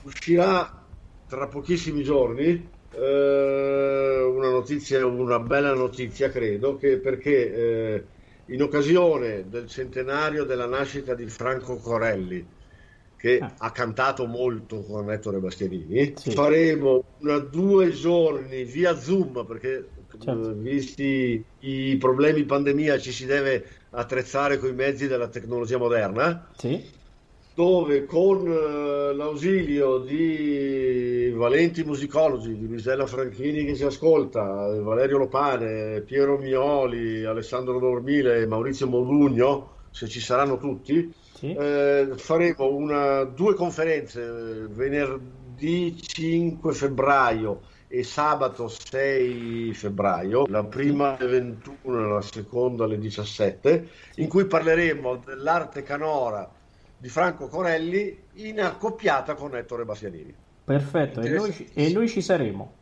Uscirà 0.02 0.84
tra 1.26 1.46
pochissimi 1.46 2.02
giorni 2.02 2.68
eh, 2.92 4.22
una 4.22 4.50
notizia, 4.50 5.04
una 5.06 5.38
bella 5.38 5.72
notizia, 5.74 6.30
credo, 6.30 6.76
che 6.76 6.98
perché 6.98 7.54
eh, 7.54 8.04
in 8.46 8.62
occasione 8.62 9.48
del 9.48 9.66
centenario 9.66 10.44
della 10.44 10.66
nascita 10.66 11.14
di 11.14 11.26
Franco 11.26 11.76
Corelli, 11.76 12.46
che 13.16 13.38
ah. 13.38 13.54
ha 13.56 13.70
cantato 13.70 14.26
molto 14.26 14.82
con 14.82 15.10
Ettore 15.10 15.38
Bastianini, 15.38 16.14
sì. 16.16 16.32
faremo 16.32 17.04
una, 17.18 17.38
due 17.38 17.90
giorni 17.92 18.64
via 18.64 18.98
Zoom 18.98 19.44
perché 19.46 19.88
certo. 20.18 20.52
visti 20.54 21.42
i 21.60 21.96
problemi 21.98 22.44
pandemia 22.44 22.98
ci 22.98 23.12
si 23.12 23.26
deve 23.26 23.64
attrezzare 23.90 24.58
con 24.58 24.70
i 24.70 24.74
mezzi 24.74 25.06
della 25.06 25.28
tecnologia 25.28 25.78
moderna. 25.78 26.48
Sì. 26.56 26.98
Dove 27.52 28.06
con 28.06 28.46
uh, 28.46 29.14
l'ausilio 29.14 29.98
di 29.98 31.32
valenti 31.34 31.82
musicologi, 31.82 32.56
di 32.56 32.66
Luisella 32.66 33.06
Franchini 33.06 33.64
che 33.64 33.74
si 33.74 33.84
ascolta, 33.84 34.40
Valerio 34.80 35.18
Lopane, 35.18 36.00
Piero 36.00 36.38
Mioli, 36.38 37.24
Alessandro 37.24 37.78
Dormile 37.78 38.40
e 38.40 38.46
Maurizio 38.46 38.86
Modugno, 38.86 39.78
se 39.90 40.06
ci 40.06 40.20
saranno 40.20 40.58
tutti, 40.58 41.12
sì. 41.34 41.52
eh, 41.52 42.10
faremo 42.14 42.72
una, 42.72 43.24
due 43.24 43.54
conferenze 43.54 44.66
venerdì 44.70 46.00
5 46.00 46.72
febbraio 46.72 47.60
e 47.92 48.04
sabato 48.04 48.68
6 48.68 49.74
febbraio, 49.74 50.46
la 50.46 50.62
prima 50.62 51.16
alle 51.18 51.40
21 51.40 51.98
e 51.98 52.08
la 52.08 52.22
seconda 52.22 52.84
alle 52.84 53.00
17, 53.00 53.88
in 54.16 54.28
cui 54.28 54.44
parleremo 54.44 55.16
dell'arte 55.16 55.82
canora 55.82 56.48
di 56.96 57.08
Franco 57.08 57.48
Corelli 57.48 58.16
in 58.34 58.60
accoppiata 58.60 59.34
con 59.34 59.56
Ettore 59.56 59.84
Bastianini. 59.84 60.32
Perfetto, 60.62 61.20
e 61.20 61.30
noi, 61.30 61.70
e 61.74 61.92
noi, 61.92 62.08
ci 62.08 62.22
saremo. 62.22 62.74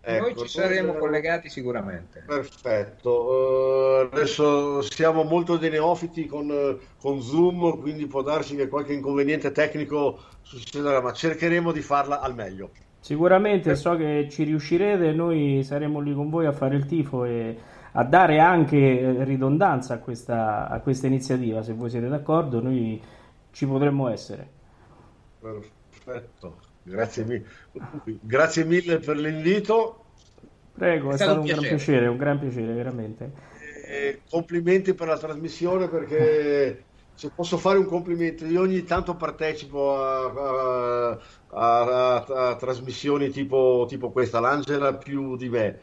Ecco, 0.00 0.24
noi 0.24 0.36
ci 0.36 0.48
saremo 0.48 0.90
noi... 0.90 1.00
collegati 1.00 1.48
sicuramente. 1.48 2.24
Perfetto, 2.26 4.08
uh, 4.10 4.12
adesso 4.12 4.82
siamo 4.82 5.22
molto 5.22 5.56
dei 5.56 5.70
neofiti 5.70 6.26
con, 6.26 6.80
con, 6.98 7.22
Zoom, 7.22 7.78
quindi 7.80 8.08
può 8.08 8.22
darsi 8.22 8.56
che 8.56 8.66
qualche 8.66 8.92
inconveniente 8.92 9.52
tecnico 9.52 10.18
succederà, 10.42 11.00
ma 11.00 11.12
cercheremo 11.12 11.70
di 11.70 11.80
farla 11.80 12.18
al 12.18 12.34
meglio. 12.34 12.70
Sicuramente 13.08 13.74
so 13.74 13.96
che 13.96 14.28
ci 14.30 14.44
riuscirete, 14.44 15.12
noi 15.12 15.62
saremo 15.64 15.98
lì 15.98 16.12
con 16.12 16.28
voi 16.28 16.44
a 16.44 16.52
fare 16.52 16.76
il 16.76 16.84
tifo 16.84 17.24
e 17.24 17.56
a 17.92 18.04
dare 18.04 18.38
anche 18.38 18.76
eh, 18.76 19.24
ridondanza 19.24 19.94
a 19.94 19.98
questa, 19.98 20.68
a 20.68 20.78
questa 20.80 21.06
iniziativa, 21.06 21.62
se 21.62 21.72
voi 21.72 21.88
siete 21.88 22.06
d'accordo, 22.06 22.60
noi 22.60 23.00
ci 23.50 23.64
potremmo 23.64 24.10
essere. 24.10 24.46
Perfetto, 25.40 26.58
grazie 26.82 27.24
mille, 27.24 27.44
grazie 28.20 28.64
mille 28.66 28.98
per 28.98 29.16
l'invito. 29.16 30.04
Prego, 30.74 31.08
è, 31.08 31.14
è 31.14 31.16
stato, 31.16 31.30
stato 31.30 31.40
un, 31.40 31.46
gran 31.46 31.60
piacere, 31.60 32.06
un 32.08 32.16
gran 32.18 32.38
piacere, 32.38 32.74
veramente. 32.74 33.32
E 33.86 34.20
complimenti 34.28 34.92
per 34.92 35.06
la 35.06 35.16
trasmissione 35.16 35.88
perché 35.88 36.84
se 37.18 37.30
posso 37.34 37.58
fare 37.58 37.78
un 37.78 37.86
complimento, 37.86 38.46
io 38.46 38.60
ogni 38.60 38.84
tanto 38.84 39.16
partecipo 39.16 40.00
a, 40.00 41.10
a, 41.10 41.18
a, 41.48 42.24
a 42.50 42.54
trasmissioni 42.54 43.30
tipo, 43.30 43.86
tipo, 43.88 44.12
questa, 44.12 44.38
l'Angela 44.38 44.94
più 44.94 45.36
di 45.36 45.48
me, 45.48 45.80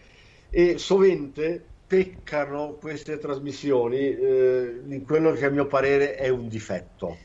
e 0.50 0.78
sovente 0.78 1.62
peccano 1.86 2.76
queste 2.76 3.18
trasmissioni 3.18 3.98
eh, 3.98 4.82
in 4.88 5.04
quello 5.04 5.34
che 5.34 5.44
a 5.44 5.50
mio 5.50 5.68
parere 5.68 6.16
è 6.16 6.30
un 6.30 6.48
difetto. 6.48 7.18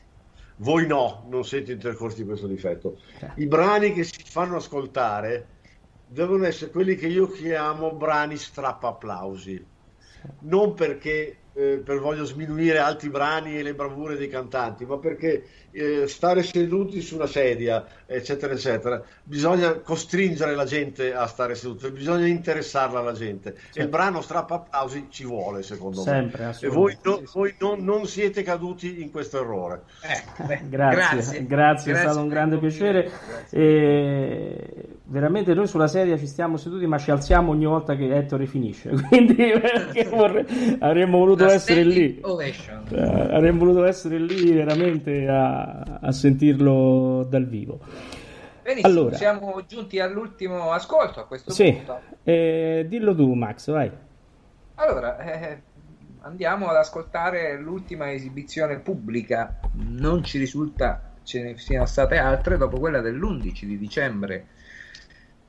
Voi 0.57 0.85
no, 0.85 1.25
non 1.29 1.45
siete 1.45 1.71
intercorsi 1.71 2.17
di 2.17 2.25
questo 2.27 2.47
difetto. 2.47 2.99
I 3.35 3.45
brani 3.45 3.93
che 3.93 4.03
si 4.03 4.23
fanno 4.25 4.57
ascoltare 4.57 5.47
devono 6.05 6.45
essere 6.45 6.69
quelli 6.69 6.95
che 6.95 7.07
io 7.07 7.31
chiamo 7.31 7.93
brani 7.93 8.35
strappa 8.35 8.89
applausi 8.89 9.69
non 10.41 10.73
perché 10.73 11.37
eh, 11.53 11.81
per 11.83 11.99
voglio 11.99 12.23
sminuire 12.23 12.77
altri 12.77 13.09
brani 13.09 13.57
e 13.57 13.63
le 13.63 13.73
bravure 13.73 14.15
dei 14.15 14.29
cantanti, 14.29 14.85
ma 14.85 14.97
perché 14.97 15.43
eh, 15.71 16.07
stare 16.07 16.43
seduti 16.43 17.01
su 17.01 17.15
una 17.15 17.27
sedia, 17.27 17.85
eccetera, 18.05 18.53
eccetera, 18.53 19.01
bisogna 19.23 19.73
costringere 19.75 20.55
la 20.55 20.65
gente 20.65 21.13
a 21.13 21.25
stare 21.27 21.55
seduta, 21.55 21.89
bisogna 21.89 22.27
interessarla 22.27 22.99
alla 22.99 23.13
gente. 23.13 23.55
Sì. 23.69 23.79
E 23.79 23.83
il 23.83 23.89
brano 23.89 24.21
strappa 24.21 24.55
applausi 24.55 25.07
ci 25.09 25.25
vuole, 25.25 25.63
secondo 25.63 26.01
Sempre, 26.01 26.45
me. 26.45 26.57
E 26.59 26.67
voi, 26.67 26.97
no, 27.03 27.21
voi 27.33 27.55
non, 27.59 27.83
non, 27.83 28.05
siete 28.05 28.43
caduti 28.43 29.01
in 29.01 29.11
questo 29.11 29.39
errore. 29.39 29.83
Eh, 30.01 30.43
beh, 30.43 30.61
grazie, 30.69 31.45
grazie, 31.45 31.45
grazie, 31.45 31.93
è 31.93 31.95
stato 31.95 32.19
un 32.19 32.27
grande 32.27 32.57
piacere. 32.57 33.11
E 33.49 34.99
veramente 35.05 35.53
noi 35.53 35.67
sulla 35.67 35.87
sedia 35.87 36.17
ci 36.17 36.27
stiamo 36.27 36.57
seduti, 36.57 36.85
ma 36.85 36.97
ci 36.97 37.11
alziamo 37.11 37.51
ogni 37.51 37.65
volta 37.65 37.95
che 37.95 38.13
Ettore 38.13 38.45
finisce. 38.45 38.89
Quindi 39.09 39.35
vorrei, 40.09 40.45
avremmo 40.79 41.17
voluto 41.17 41.45
La 41.45 41.53
essere 41.53 41.83
lì. 41.83 42.19
Ovation. 42.21 42.83
Eh, 42.89 43.35
avremmo 43.35 43.59
voluto 43.59 43.85
essere 43.85 44.17
lì 44.19 44.51
veramente 44.51 45.27
a 45.27 45.60
a, 46.01 46.11
sentirlo 46.11 47.25
dal 47.29 47.45
vivo. 47.45 47.79
Benissimo, 48.63 48.87
allora, 48.87 49.15
siamo 49.15 49.65
giunti 49.65 49.99
all'ultimo 49.99 50.71
ascolto 50.71 51.19
a 51.19 51.25
questo 51.25 51.51
sì, 51.51 51.71
punto. 51.73 51.99
Eh, 52.23 52.85
dillo 52.87 53.15
tu, 53.15 53.33
Max, 53.33 53.69
vai. 53.71 53.91
Allora, 54.75 55.17
eh, 55.19 55.61
andiamo 56.21 56.67
ad 56.67 56.75
ascoltare 56.75 57.57
l'ultima 57.57 58.11
esibizione 58.11 58.79
pubblica. 58.79 59.59
Non 59.73 60.23
ci 60.23 60.37
risulta 60.37 61.11
ce 61.23 61.41
ne 61.41 61.57
siano 61.57 61.85
state 61.85 62.17
altre 62.17 62.57
dopo 62.57 62.79
quella 62.79 62.99
dell'11 62.99 63.65
di 63.65 63.77
dicembre 63.77 64.47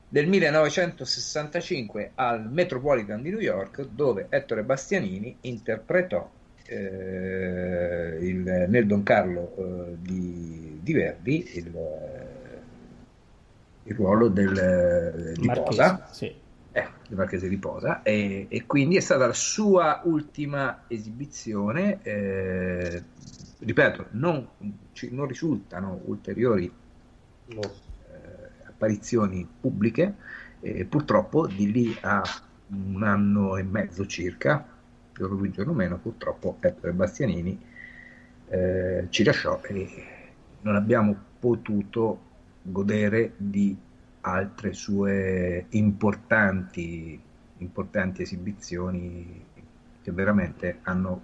del 0.07 0.27
1965 0.27 2.11
al 2.15 2.47
Metropolitan 2.49 3.21
di 3.21 3.31
New 3.31 3.39
York, 3.39 3.87
dove 3.89 4.27
Ettore 4.29 4.63
Bastianini 4.63 5.37
interpretò 5.41 6.29
eh, 6.73 8.17
il, 8.21 8.65
nel 8.67 8.87
Don 8.87 9.03
Carlo 9.03 9.55
eh, 9.55 9.95
di, 9.99 10.79
di, 10.81 10.93
Verdi 10.93 11.51
il, 11.55 11.75
eh, 11.75 12.61
il 13.83 13.95
ruolo 13.95 14.27
del, 14.29 15.33
di 15.37 15.45
Marchese, 15.45 15.67
Posa, 15.67 16.07
sì. 16.11 16.25
eh, 16.71 16.87
del 17.07 17.17
Marchese 17.17 17.47
di 17.47 17.57
Posa, 17.57 18.01
e, 18.01 18.47
e, 18.49 18.65
quindi 18.65 18.97
è 18.97 19.01
stata 19.01 19.27
la 19.27 19.33
sua 19.33 20.01
ultima 20.05 20.85
esibizione. 20.87 21.99
Eh, 22.01 23.03
ripeto, 23.59 24.07
non, 24.11 24.47
ci, 24.93 25.09
non, 25.11 25.27
risultano 25.27 26.01
ulteriori 26.05 26.71
no. 27.47 27.61
Eh, 27.61 28.65
apparizioni 28.65 29.47
pubbliche, 29.61 30.15
purtroppo 30.87 31.45
di 31.45 31.69
lì 31.69 31.97
a 31.99 32.23
un 32.69 33.03
anno 33.03 33.57
e 33.57 33.63
mezzo 33.63 34.05
circa 34.05 34.72
giorno 35.13 35.35
più 35.37 35.51
giorno 35.51 35.73
meno, 35.73 35.97
purtroppo 35.97 36.57
Ettore 36.59 36.93
Bastianini 36.93 37.59
eh, 38.47 39.07
ci 39.09 39.23
lasciò 39.23 39.61
e 39.63 40.05
non 40.61 40.75
abbiamo 40.75 41.15
potuto 41.39 42.31
godere 42.61 43.33
di 43.37 43.75
altre 44.21 44.73
sue 44.73 45.65
importanti, 45.69 47.19
importanti 47.57 48.21
esibizioni 48.21 49.45
che 50.01 50.11
veramente 50.11 50.79
hanno, 50.83 51.21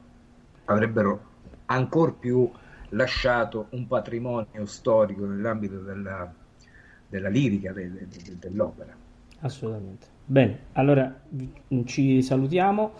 avrebbero 0.66 1.28
ancora 1.66 2.12
più 2.12 2.50
lasciato 2.90 3.68
un 3.72 3.88
patrimonio 3.88 4.66
storico 4.66 5.26
nell'ambito 5.26 5.80
della, 5.80 6.32
della 7.08 7.30
lirica 7.30 7.72
de, 7.72 7.92
de, 7.92 8.08
de, 8.08 8.38
dell'opera. 8.40 8.96
Assolutamente. 9.42 10.08
Bene, 10.26 10.60
allora 10.74 11.22
ci 11.86 12.22
salutiamo 12.22 12.94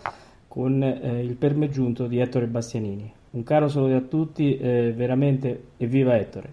con 0.50 0.82
eh, 0.82 1.22
il 1.22 1.36
per 1.36 1.56
giunto 1.68 2.08
di 2.08 2.18
Ettore 2.18 2.48
Bastianini. 2.48 3.08
Un 3.30 3.44
caro 3.44 3.68
saluto 3.68 3.94
a 3.94 4.00
tutti, 4.00 4.56
eh, 4.56 4.92
veramente 4.92 5.66
evviva 5.76 6.18
Ettore. 6.18 6.52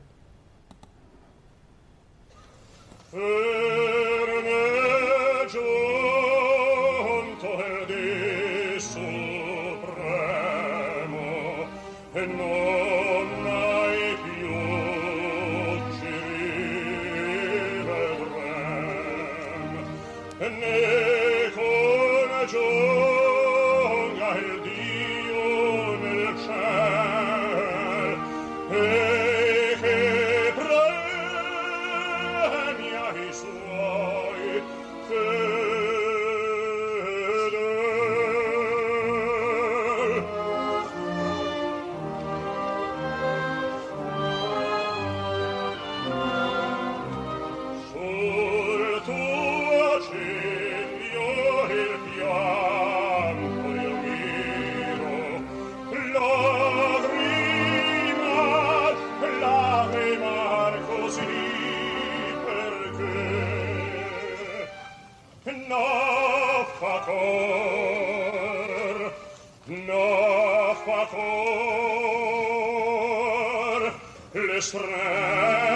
beschränkt. 74.57 75.66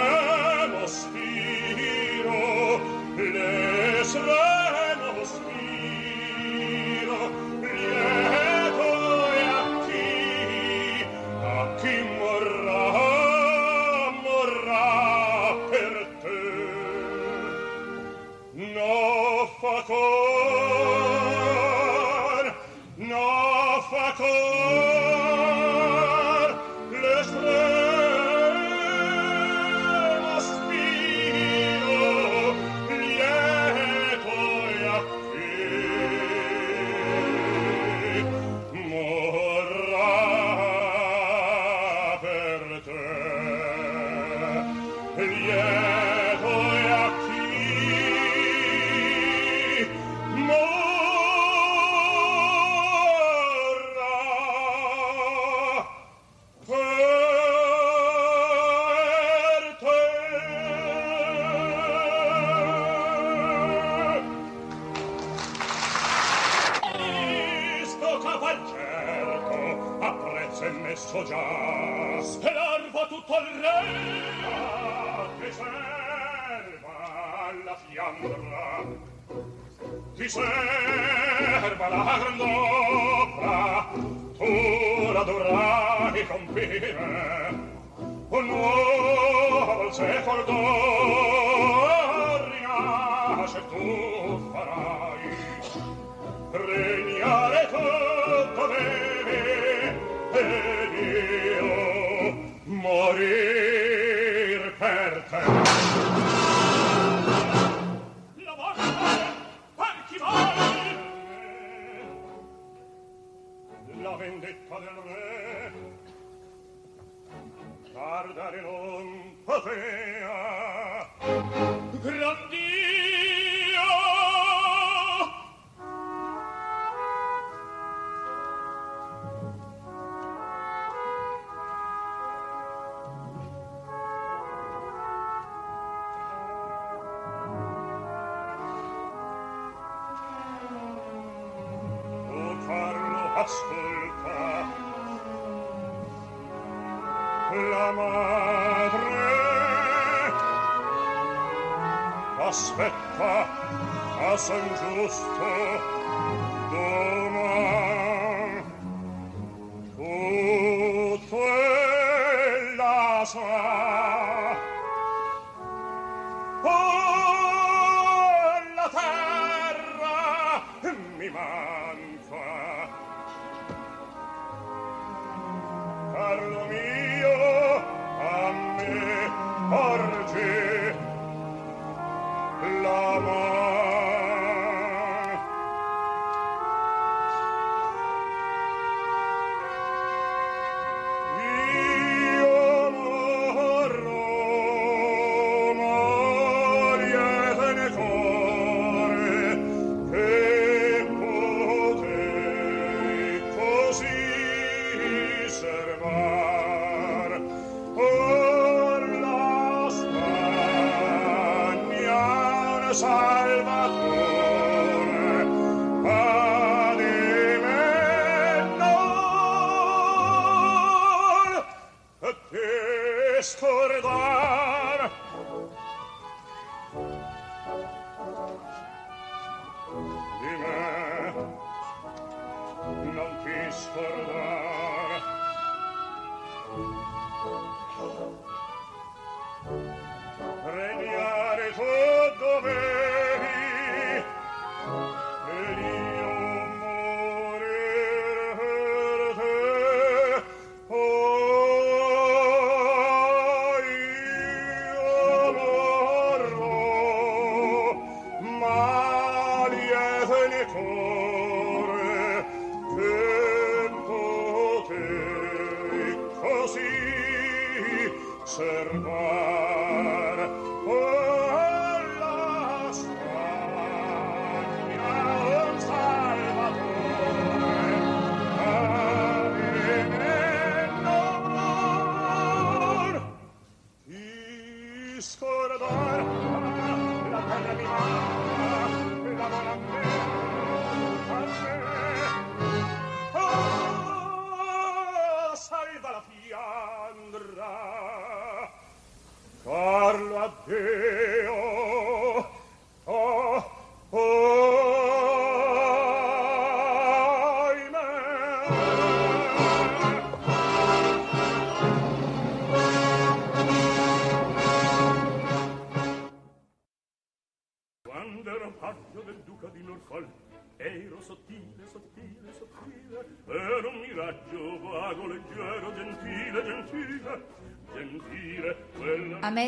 Tutto 45.14 46.11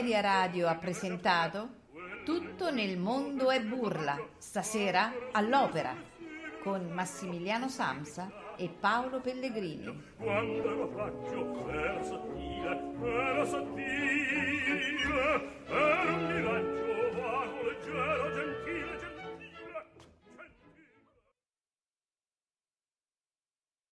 Media 0.04 0.20
Radio 0.20 0.68
ha 0.68 0.74
presentato 0.74 1.76
Tutto 2.26 2.70
nel 2.70 2.98
mondo 2.98 3.50
è 3.50 3.58
burla, 3.62 4.22
stasera 4.36 5.10
all'opera, 5.32 5.94
con 6.62 6.90
Massimiliano 6.92 7.70
Samsa 7.70 8.30
e 8.56 8.68
Paolo 8.68 9.20
Pellegrini. 9.20 10.02
Quando 10.18 10.74
lo 10.74 10.88
faccio, 10.88 11.68
era 11.70 12.02
sottile, 12.02 12.82
era 13.02 13.44
sottile. 13.46 14.74